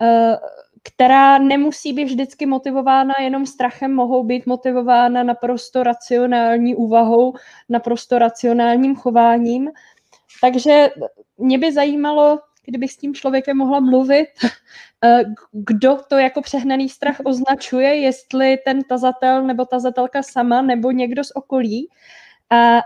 uh, 0.00 0.36
která 0.82 1.38
nemusí 1.38 1.92
být 1.92 2.04
vždycky 2.04 2.46
motivována 2.46 3.14
jenom 3.20 3.46
strachem, 3.46 3.94
mohou 3.94 4.24
být 4.24 4.46
motivována 4.46 5.22
naprosto 5.22 5.82
racionální 5.82 6.74
úvahou, 6.74 7.34
naprosto 7.68 8.18
racionálním 8.18 8.96
chováním. 8.96 9.70
Takže 10.40 10.90
mě 11.38 11.58
by 11.58 11.72
zajímalo, 11.72 12.38
kdybych 12.64 12.92
s 12.92 12.96
tím 12.96 13.14
člověkem 13.14 13.56
mohla 13.56 13.80
mluvit, 13.80 14.28
eh, 15.04 15.22
kdo 15.52 15.98
to 16.08 16.16
jako 16.16 16.42
přehnaný 16.42 16.88
strach 16.88 17.16
označuje, 17.24 17.96
jestli 17.96 18.56
ten 18.64 18.82
tazatel 18.82 19.42
nebo 19.42 19.64
tazatelka 19.64 20.22
sama, 20.22 20.62
nebo 20.62 20.90
někdo 20.90 21.24
z 21.24 21.30
okolí. 21.34 21.88
A 22.50 22.80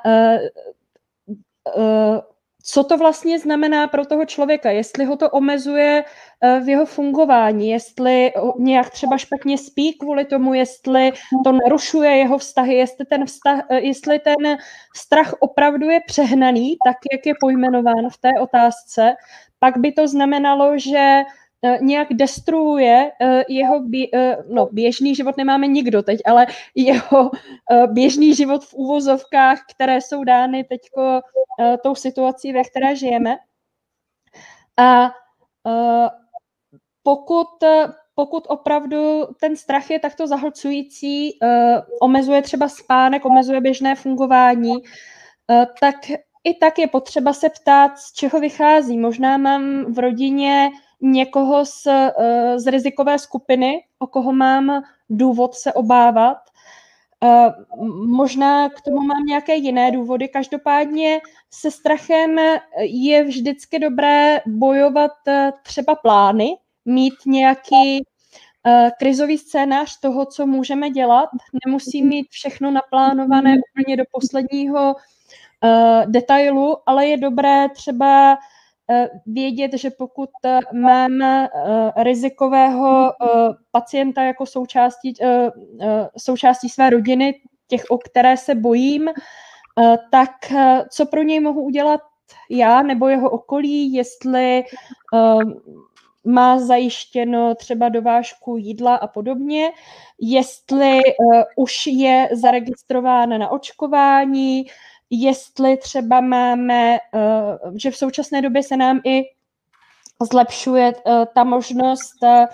co 2.63 2.85
to 2.85 2.97
vlastně 2.97 3.39
znamená 3.39 3.87
pro 3.87 4.07
toho 4.07 4.25
člověka, 4.25 4.71
jestli 4.71 5.05
ho 5.05 5.17
to 5.17 5.31
omezuje 5.31 6.05
eh, 6.41 6.61
v 6.61 6.69
jeho 6.69 6.87
fungování, 6.87 7.69
jestli 7.69 8.33
nějak 8.59 8.91
třeba 8.91 9.19
špatně 9.19 9.59
spí 9.59 9.93
kvůli 9.93 10.25
tomu, 10.25 10.55
jestli 10.55 11.13
to 11.45 11.53
narušuje 11.53 12.11
jeho 12.11 12.39
vztahy, 12.39 12.75
jestli 12.75 13.05
ten, 13.07 13.27
vztah, 13.27 13.61
eh, 13.71 13.81
jestli 13.81 14.19
ten 14.19 14.59
strach 14.97 15.35
opravdu 15.41 15.91
je 15.91 16.01
přehnaný, 16.07 16.77
tak 16.87 16.97
jak 17.13 17.27
je 17.27 17.35
pojmenován 17.41 18.11
v 18.11 18.19
té 18.19 18.31
otázce, 18.41 19.15
pak 19.59 19.79
by 19.79 19.93
to 19.93 20.09
znamenalo, 20.09 20.79
že 20.79 21.23
Eh, 21.23 21.25
nějak 21.81 22.09
destruuje 22.13 23.13
eh, 23.21 23.45
jeho 23.49 23.81
bě, 23.81 24.07
eh, 24.15 24.37
no, 24.49 24.69
běžný 24.73 25.15
život, 25.15 25.37
nemáme 25.37 25.67
nikdo 25.67 26.03
teď, 26.03 26.21
ale 26.27 26.47
jeho 26.75 27.31
běžný 27.87 28.35
život 28.35 28.65
v 28.65 28.75
úvozovkách, 28.75 29.59
které 29.75 30.01
jsou 30.01 30.25
dány 30.25 30.65
teď 30.65 30.81
tou 31.83 31.95
situací, 31.95 32.53
ve 32.53 32.65
které 32.65 32.97
žijeme. 32.97 33.37
A 34.77 35.11
pokud, 37.03 37.49
pokud 38.15 38.45
opravdu 38.49 39.27
ten 39.41 39.57
strach 39.57 39.91
je 39.91 39.99
takto 39.99 40.27
zahlcující, 40.27 41.39
omezuje 42.01 42.43
třeba 42.43 42.69
spánek, 42.69 43.25
omezuje 43.25 43.61
běžné 43.61 43.95
fungování, 43.95 44.75
tak 45.81 45.97
i 46.45 46.55
tak 46.55 46.79
je 46.79 46.87
potřeba 46.87 47.33
se 47.33 47.51
ptát, 47.51 47.99
z 47.99 48.13
čeho 48.13 48.41
vychází. 48.41 48.99
Možná 48.99 49.37
mám 49.37 49.93
v 49.93 49.99
rodině 49.99 50.71
někoho 51.03 51.65
z, 51.65 51.87
eh, 51.87 52.59
z 52.61 52.67
rizikové 52.67 53.19
skupiny, 53.19 53.85
o 53.99 54.07
koho 54.07 54.33
mám 54.33 54.83
důvod 55.11 55.55
se 55.55 55.73
obávat. 55.73 56.39
Eh, 57.25 57.53
možná 58.07 58.69
k 58.69 58.81
tomu 58.81 59.01
mám 59.01 59.25
nějaké 59.25 59.55
jiné 59.55 59.91
důvody. 59.91 60.29
Každopádně 60.29 61.21
se 61.51 61.71
strachem 61.71 62.37
je 62.81 63.25
vždycky 63.25 63.79
dobré 63.79 64.41
bojovat 64.47 65.13
eh, 65.29 65.53
třeba 65.63 65.95
plány, 65.95 66.57
mít 66.85 67.15
nějaký 67.27 68.05
krizový 68.99 69.39
scénář 69.39 70.01
toho, 70.01 70.27
co 70.27 70.47
můžeme 70.47 70.91
dělat. 70.91 71.29
Nemusí 71.67 72.03
mít 72.03 72.27
všechno 72.31 72.71
naplánované 72.71 73.57
úplně 73.71 73.97
do 73.97 74.05
posledního 74.13 74.95
detailu, 76.07 76.77
ale 76.87 77.07
je 77.07 77.17
dobré 77.17 77.69
třeba 77.69 78.39
vědět, 79.27 79.73
že 79.75 79.91
pokud 79.91 80.31
eh, 80.45 80.61
máme 80.73 81.49
eh, 81.49 82.03
rizikového 82.03 83.13
pacienta 83.71 84.23
jako 84.23 84.47
součástí, 84.47 85.15
součástí 86.17 86.69
své 86.69 86.91
rodiny, 86.91 87.41
těch, 87.69 87.85
o 87.91 87.99
které 87.99 88.37
se 88.37 88.55
bojím, 88.55 89.09
tak 90.11 90.31
co 90.91 91.07
pro 91.07 91.23
něj 91.23 91.41
mohu 91.41 91.63
udělat 91.63 92.01
já 92.51 92.83
nebo 92.83 93.09
jeho 93.09 93.31
okolí, 93.31 93.93
jestli 93.93 94.65
má 96.25 96.59
zajištěno 96.59 97.55
třeba 97.55 97.89
dovážku 97.89 98.57
jídla 98.57 98.97
a 98.97 99.07
podobně, 99.07 99.71
jestli 100.21 101.01
už 101.57 101.87
je 101.87 102.29
zaregistrován 102.33 103.39
na 103.39 103.49
očkování, 103.49 104.67
jestli 105.15 105.77
třeba 105.77 106.21
máme, 106.21 106.97
eh, 106.97 106.99
že 107.75 107.91
v 107.91 107.97
současné 107.97 108.43
době 108.43 108.63
se 108.63 108.77
nám 108.77 109.01
i 109.05 109.23
zlepšuje 110.31 110.93
eh, 110.93 111.27
ta 111.35 111.45
možnost 111.45 112.23
eh, 112.25 112.47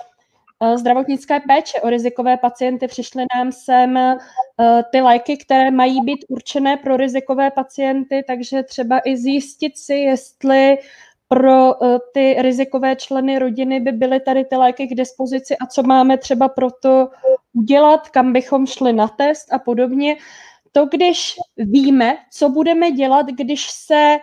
zdravotnické 0.76 1.40
péče 1.40 1.80
o 1.80 1.90
rizikové 1.90 2.36
pacienty. 2.36 2.88
Přišly 2.88 3.24
nám 3.36 3.52
sem 3.52 3.98
ty 4.92 5.00
léky, 5.00 5.36
které 5.36 5.70
mají 5.70 6.00
být 6.00 6.24
určené 6.28 6.76
pro 6.76 6.96
rizikové 6.96 7.50
pacienty, 7.50 8.24
takže 8.26 8.62
třeba 8.62 9.00
i 9.04 9.16
zjistit 9.16 9.78
si, 9.78 9.94
jestli 9.94 10.78
pro 11.28 11.74
ty 12.14 12.36
rizikové 12.38 12.96
členy 12.96 13.38
rodiny 13.38 13.80
by 13.80 13.92
byly 13.92 14.20
tady 14.20 14.44
ty 14.44 14.56
léky 14.56 14.86
k 14.86 14.94
dispozici 14.94 15.56
a 15.56 15.66
co 15.66 15.82
máme 15.82 16.18
třeba 16.18 16.48
pro 16.48 16.70
to 16.70 17.08
udělat, 17.52 18.08
kam 18.08 18.32
bychom 18.32 18.66
šli 18.66 18.92
na 18.92 19.08
test 19.08 19.52
a 19.52 19.58
podobně 19.58 20.16
to, 20.72 20.86
když 20.86 21.34
víme, 21.56 22.16
co 22.32 22.48
budeme 22.48 22.90
dělat, 22.90 23.26
když 23.26 23.70
se 23.70 24.18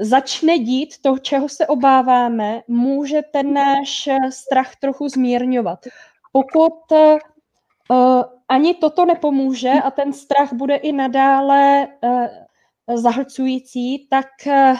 začne 0.00 0.58
dít 0.58 0.94
to, 1.02 1.18
čeho 1.18 1.48
se 1.48 1.66
obáváme, 1.66 2.62
může 2.68 3.22
ten 3.32 3.52
náš 3.52 4.08
strach 4.30 4.76
trochu 4.76 5.08
zmírňovat. 5.08 5.78
Pokud 6.32 6.92
uh, 6.92 8.22
ani 8.48 8.74
toto 8.74 9.04
nepomůže 9.04 9.72
a 9.84 9.90
ten 9.90 10.12
strach 10.12 10.52
bude 10.52 10.76
i 10.76 10.92
nadále 10.92 11.88
uh, 12.02 12.26
zahlcující, 12.94 14.06
tak 14.10 14.26
uh, 14.46 14.78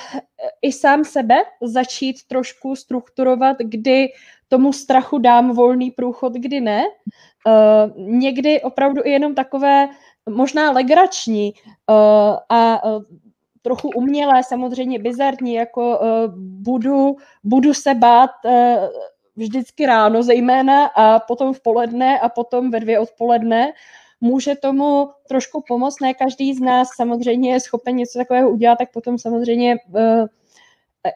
i 0.62 0.72
sám 0.72 1.04
sebe 1.04 1.36
začít 1.62 2.16
trošku 2.28 2.76
strukturovat, 2.76 3.56
kdy 3.58 4.08
tomu 4.48 4.72
strachu 4.72 5.18
dám 5.18 5.52
volný 5.52 5.90
průchod, 5.90 6.32
kdy 6.32 6.60
ne. 6.60 6.82
Uh, 7.46 7.98
někdy 8.18 8.62
opravdu 8.62 9.02
i 9.04 9.10
jenom 9.10 9.34
takové 9.34 9.88
možná 10.30 10.70
legrační 10.70 11.52
uh, 11.90 12.36
a 12.48 12.84
uh, 12.84 13.02
trochu 13.62 13.88
umělé, 13.88 14.42
samozřejmě 14.42 14.98
bizarní, 14.98 15.54
jako 15.54 15.98
uh, 15.98 16.06
budu, 16.36 17.16
budu 17.44 17.74
se 17.74 17.94
bát 17.94 18.30
vždycky 19.36 19.86
ráno 19.86 20.22
zejména 20.22 20.86
a 20.86 21.18
potom 21.18 21.54
v 21.54 21.60
poledne 21.60 22.20
a 22.20 22.28
potom 22.28 22.70
ve 22.70 22.80
dvě 22.80 22.98
odpoledne. 22.98 23.72
Může 24.20 24.54
tomu 24.54 25.10
trošku 25.28 25.64
pomoct, 25.68 26.00
ne 26.00 26.14
každý 26.14 26.54
z 26.54 26.60
nás 26.60 26.88
samozřejmě 26.96 27.52
je 27.52 27.60
schopen 27.60 27.96
něco 27.96 28.18
takového 28.18 28.50
udělat, 28.50 28.78
tak 28.78 28.92
potom 28.92 29.18
samozřejmě 29.18 29.76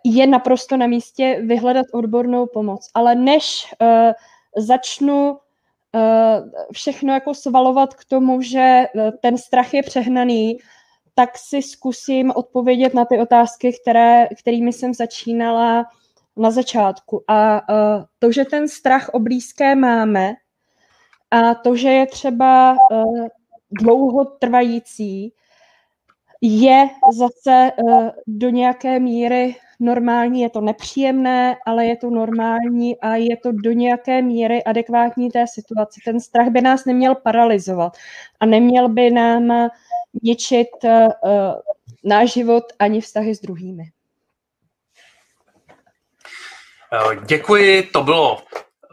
je 0.05 0.26
naprosto 0.26 0.76
na 0.76 0.86
místě 0.86 1.40
vyhledat 1.42 1.86
odbornou 1.92 2.46
pomoc. 2.46 2.90
Ale 2.94 3.14
než 3.14 3.74
začnu 4.57 5.36
Eh, 5.36 5.41
všechno 6.72 7.12
jako 7.12 7.34
svalovat 7.34 7.95
k 7.95 8.05
tomu, 8.05 8.43
že 8.43 8.59
eh, 8.59 9.12
ten 9.20 9.38
strach 9.38 9.74
je 9.74 9.82
přehnaný, 9.82 10.59
tak 11.14 11.38
si 11.38 11.62
zkusím 11.62 12.32
odpovědět 12.34 12.95
na 12.95 13.05
ty 13.05 13.18
otázky, 13.18 13.72
které, 13.82 14.28
kterými 14.40 14.72
jsem 14.72 14.95
začínala 14.95 15.84
na 16.36 16.51
začátku. 16.51 17.24
A 17.28 17.68
uh, 17.68 18.05
to, 18.18 18.32
že 18.32 18.45
ten 18.45 18.68
strach 18.68 19.09
o 19.12 19.18
blízké 19.18 19.74
máme 19.74 20.34
a 21.30 21.55
to, 21.55 21.76
že 21.76 21.88
je 21.88 22.07
třeba 22.07 22.76
uh, 22.90 23.26
dlouhotrvající, 23.70 25.32
je 26.40 26.88
zase 27.18 27.72
do 28.26 28.51
nějaké 28.51 28.99
míry 28.99 29.57
normální, 29.82 30.40
je 30.40 30.50
to 30.50 30.60
nepříjemné, 30.60 31.56
ale 31.66 31.86
je 31.86 31.96
to 31.96 32.10
normální 32.10 33.00
a 33.00 33.16
je 33.16 33.36
to 33.36 33.52
do 33.52 33.72
nějaké 33.72 34.22
míry 34.22 34.64
adekvátní 34.64 35.30
té 35.30 35.44
situaci. 35.46 36.00
Ten 36.04 36.20
strach 36.20 36.48
by 36.48 36.60
nás 36.60 36.84
neměl 36.84 37.14
paralizovat 37.14 37.96
a 38.40 38.46
neměl 38.46 38.88
by 38.88 39.10
nám 39.10 39.68
ničit 40.22 40.68
uh, 40.84 41.08
náš 42.04 42.32
život 42.32 42.64
ani 42.78 43.00
vztahy 43.00 43.34
s 43.34 43.40
druhými. 43.40 43.82
Eh, 46.92 47.16
děkuji, 47.26 47.82
to 47.82 48.02
bylo 48.02 48.42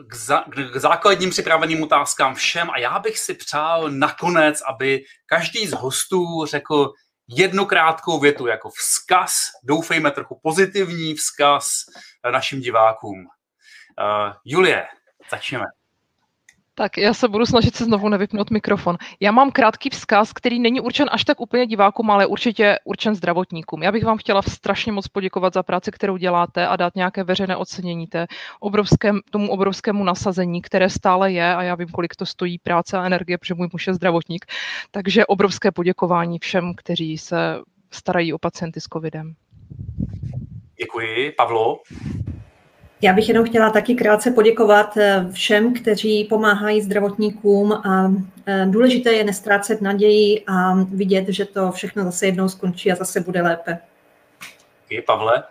k, 0.07 0.15
za, 0.15 0.43
k 0.73 0.75
základním 0.75 1.29
připraveným 1.29 1.83
otázkám 1.83 2.35
všem 2.35 2.69
a 2.69 2.79
já 2.79 2.99
bych 2.99 3.19
si 3.19 3.33
přál 3.33 3.91
nakonec, 3.91 4.61
aby 4.69 5.03
každý 5.25 5.67
z 5.67 5.73
hostů 5.73 6.45
řekl 6.45 6.93
jednu 7.29 7.65
krátkou 7.65 8.19
větu 8.19 8.47
jako 8.47 8.69
vzkaz, 8.69 9.33
doufejme 9.63 10.11
trochu 10.11 10.39
pozitivní 10.43 11.15
vzkaz 11.15 11.71
našim 12.31 12.59
divákům. 12.61 13.19
Uh, 13.19 14.33
Julie, 14.45 14.87
začneme. 15.31 15.65
Tak 16.79 16.97
já 16.97 17.13
se 17.13 17.27
budu 17.27 17.45
snažit 17.45 17.75
se 17.75 17.85
znovu 17.85 18.09
nevypnout 18.09 18.51
mikrofon. 18.51 18.97
Já 19.19 19.31
mám 19.31 19.51
krátký 19.51 19.89
vzkaz, 19.89 20.33
který 20.33 20.59
není 20.59 20.81
určen 20.81 21.09
až 21.11 21.23
tak 21.23 21.41
úplně 21.41 21.67
divákům, 21.67 22.11
ale 22.11 22.25
určitě 22.25 22.79
určen 22.83 23.15
zdravotníkům. 23.15 23.83
Já 23.83 23.91
bych 23.91 24.03
vám 24.03 24.17
chtěla 24.17 24.41
strašně 24.41 24.91
moc 24.91 25.07
poděkovat 25.07 25.53
za 25.53 25.63
práci, 25.63 25.91
kterou 25.91 26.17
děláte 26.17 26.67
a 26.67 26.75
dát 26.75 26.95
nějaké 26.95 27.23
veřejné 27.23 27.55
ocenění 27.55 28.07
té 28.07 28.27
obrovském, 28.59 29.19
tomu 29.31 29.51
obrovskému 29.51 30.03
nasazení, 30.03 30.61
které 30.61 30.89
stále 30.89 31.31
je 31.31 31.55
a 31.55 31.63
já 31.63 31.75
vím, 31.75 31.87
kolik 31.87 32.15
to 32.15 32.25
stojí 32.25 32.57
práce 32.57 32.97
a 32.97 33.05
energie, 33.05 33.37
protože 33.37 33.53
můj 33.53 33.69
muž 33.73 33.87
je 33.87 33.93
zdravotník. 33.93 34.45
Takže 34.91 35.25
obrovské 35.25 35.71
poděkování 35.71 36.39
všem, 36.39 36.73
kteří 36.77 37.17
se 37.17 37.59
starají 37.91 38.33
o 38.33 38.37
pacienty 38.37 38.81
s 38.81 38.83
covidem. 38.83 39.35
Děkuji. 40.81 41.31
Pavlo? 41.37 41.79
Já 43.01 43.13
bych 43.13 43.29
jenom 43.29 43.45
chtěla 43.45 43.69
taky 43.69 43.95
krátce 43.95 44.31
poděkovat 44.31 44.97
eh, 44.97 45.25
všem, 45.31 45.73
kteří 45.73 46.23
pomáhají 46.23 46.81
zdravotníkům 46.81 47.73
a 47.73 48.13
eh, 48.45 48.65
důležité 48.69 49.11
je 49.11 49.23
nestrácet 49.23 49.81
naději 49.81 50.43
a 50.47 50.73
vidět, 50.73 51.25
že 51.29 51.45
to 51.45 51.71
všechno 51.71 52.03
zase 52.03 52.25
jednou 52.25 52.49
skončí 52.49 52.91
a 52.91 52.95
zase 52.95 53.19
bude 53.19 53.41
lépe. 53.41 53.77
Děkuji, 54.89 55.01
Pavle. 55.01 55.43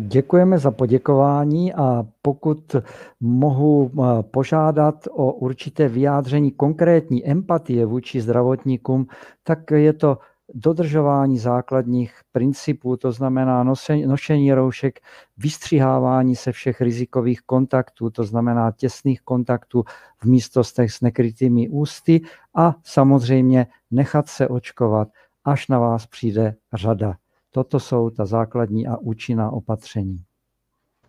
Děkujeme 0.00 0.58
za 0.58 0.70
poděkování 0.70 1.74
a 1.74 2.04
pokud 2.22 2.76
mohu 3.20 3.90
požádat 4.30 4.94
o 5.10 5.32
určité 5.32 5.88
vyjádření 5.88 6.50
konkrétní 6.50 7.30
empatie 7.30 7.86
vůči 7.86 8.20
zdravotníkům, 8.20 9.06
tak 9.44 9.70
je 9.70 9.92
to 9.92 10.18
dodržování 10.54 11.38
základních 11.38 12.20
principů, 12.32 12.96
to 12.96 13.12
znamená 13.12 13.64
nošení 14.06 14.52
roušek, 14.52 15.00
vystřihávání 15.36 16.36
se 16.36 16.52
všech 16.52 16.80
rizikových 16.80 17.40
kontaktů, 17.40 18.10
to 18.10 18.24
znamená 18.24 18.72
těsných 18.72 19.22
kontaktů 19.22 19.84
v 20.18 20.24
místostech 20.24 20.92
s 20.92 21.00
nekrytými 21.00 21.68
ústy 21.68 22.20
a 22.54 22.74
samozřejmě 22.82 23.66
nechat 23.90 24.28
se 24.28 24.48
očkovat, 24.48 25.08
až 25.44 25.68
na 25.68 25.78
vás 25.78 26.06
přijde 26.06 26.54
řada. 26.74 27.14
Toto 27.50 27.80
jsou 27.80 28.10
ta 28.10 28.26
základní 28.26 28.86
a 28.86 28.96
účinná 28.96 29.50
opatření. 29.50 30.24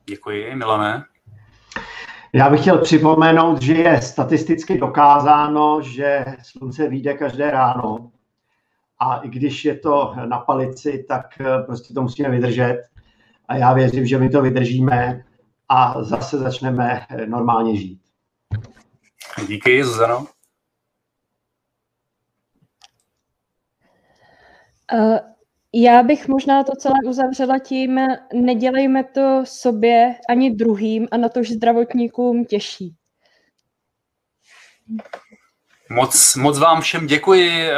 Děkuji, 0.10 0.56
Milané. 0.56 1.04
Já 2.34 2.50
bych 2.50 2.62
chtěl 2.62 2.78
připomenout, 2.78 3.62
že 3.62 3.74
je 3.74 4.02
statisticky 4.02 4.78
dokázáno, 4.78 5.82
že 5.82 6.26
slunce 6.44 6.90
vyjde 6.90 7.14
každé 7.14 7.52
ráno. 7.52 8.12
A 9.04 9.18
i 9.18 9.30
když 9.30 9.66
je 9.66 9.78
to 9.78 10.16
na 10.26 10.40
palici, 10.40 11.06
tak 11.08 11.42
eh, 11.42 11.64
prostě 11.66 11.94
to 11.94 12.02
musíme 12.02 12.30
vydržet. 12.30 12.84
A 13.48 13.56
já 13.56 13.74
věřím, 13.74 14.06
že 14.06 14.18
my 14.18 14.30
to 14.30 14.42
vydržíme 14.42 15.24
a 15.70 16.04
zase 16.04 16.38
začneme 16.38 17.06
eh, 17.10 17.26
normálně 17.26 17.76
žít. 17.76 18.02
Díky, 19.48 19.84
Zuzano. 19.84 20.26
Uh, 24.94 25.18
já 25.74 26.04
bych 26.04 26.28
možná 26.28 26.64
to 26.64 26.72
celé 26.76 26.96
uzavřela 27.06 27.60
tím, 27.60 28.00
nedělejme 28.34 29.04
to 29.04 29.44
sobě 29.46 30.16
ani 30.30 30.52
druhým 30.52 31.08
a 31.12 31.18
na 31.18 31.30
to, 31.30 31.44
že 31.44 31.54
zdravotníkům 31.54 32.46
těší. 32.46 32.96
Moc, 35.90 36.36
moc 36.36 36.60
vám 36.60 36.82
všem 36.82 37.08
děkuji. 37.08 37.70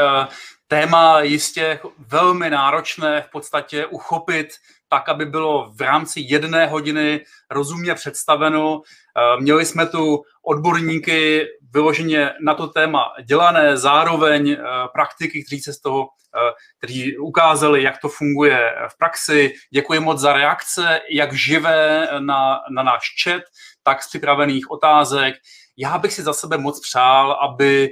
Téma 0.68 1.22
jistě 1.22 1.80
velmi 1.98 2.50
náročné 2.50 3.22
v 3.22 3.32
podstatě 3.32 3.86
uchopit 3.86 4.48
tak, 4.90 5.10
aby 5.10 5.26
bylo 5.26 5.72
v 5.76 5.82
rámci 5.82 6.20
jedné 6.20 6.68
hodiny 6.68 7.26
rozumně 7.52 7.96
představeno. 7.96 8.82
Eh, 8.82 9.42
měli 9.42 9.66
jsme 9.66 9.86
tu 9.86 10.24
odborníky 10.46 11.48
vyloženě 11.74 12.34
na 12.42 12.54
to 12.54 12.68
téma 12.68 13.14
dělané, 13.24 13.78
zároveň 13.78 14.52
eh, 14.52 14.58
praktiky, 14.94 15.44
kteří 15.44 15.62
se 15.62 15.74
z 15.74 15.82
toho 15.82 16.08
Eh, 16.36 16.54
kteří 16.78 17.18
ukázali, 17.18 17.84
jak 17.84 17.98
to 18.02 18.10
funguje 18.10 18.76
v 18.88 18.98
praxi. 18.98 19.54
Děkuji 19.74 20.00
moc 20.00 20.20
za 20.20 20.34
reakce, 20.34 21.02
jak 21.12 21.34
živé 21.34 22.10
na, 22.20 22.60
na 22.70 22.84
náš 22.84 23.16
chat, 23.24 23.42
tak 23.84 24.04
z 24.04 24.08
připravených 24.08 24.72
otázek. 24.72 25.36
Já 25.78 25.98
bych 25.98 26.14
si 26.14 26.24
za 26.24 26.34
sebe 26.34 26.58
moc 26.58 26.82
přál, 26.90 27.32
aby 27.32 27.90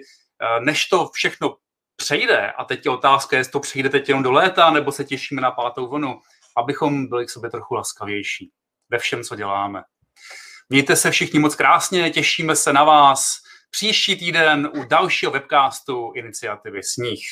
než 0.59 0.85
to 0.85 1.09
všechno 1.13 1.55
přejde, 2.01 2.51
a 2.51 2.65
teď 2.65 2.85
je 2.85 2.91
otázka, 2.91 3.37
jestli 3.37 3.51
to 3.51 3.59
přijde 3.59 3.89
teď 3.89 4.09
jenom 4.09 4.23
do 4.23 4.31
léta, 4.31 4.69
nebo 4.69 4.91
se 4.91 5.03
těšíme 5.03 5.41
na 5.41 5.51
pátou 5.51 5.89
vlnu, 5.89 6.21
abychom 6.57 7.07
byli 7.07 7.25
k 7.25 7.29
sobě 7.29 7.49
trochu 7.49 7.73
laskavější 7.73 8.51
ve 8.89 8.99
všem, 8.99 9.23
co 9.23 9.35
děláme. 9.35 9.83
Mějte 10.69 10.95
se 10.95 11.11
všichni 11.11 11.39
moc 11.39 11.55
krásně, 11.55 12.09
těšíme 12.09 12.55
se 12.55 12.73
na 12.73 12.83
vás 12.83 13.33
příští 13.71 14.15
týden 14.15 14.71
u 14.75 14.83
dalšího 14.83 15.31
webcastu 15.31 16.11
iniciativy 16.15 16.83
Sníh. 16.83 17.23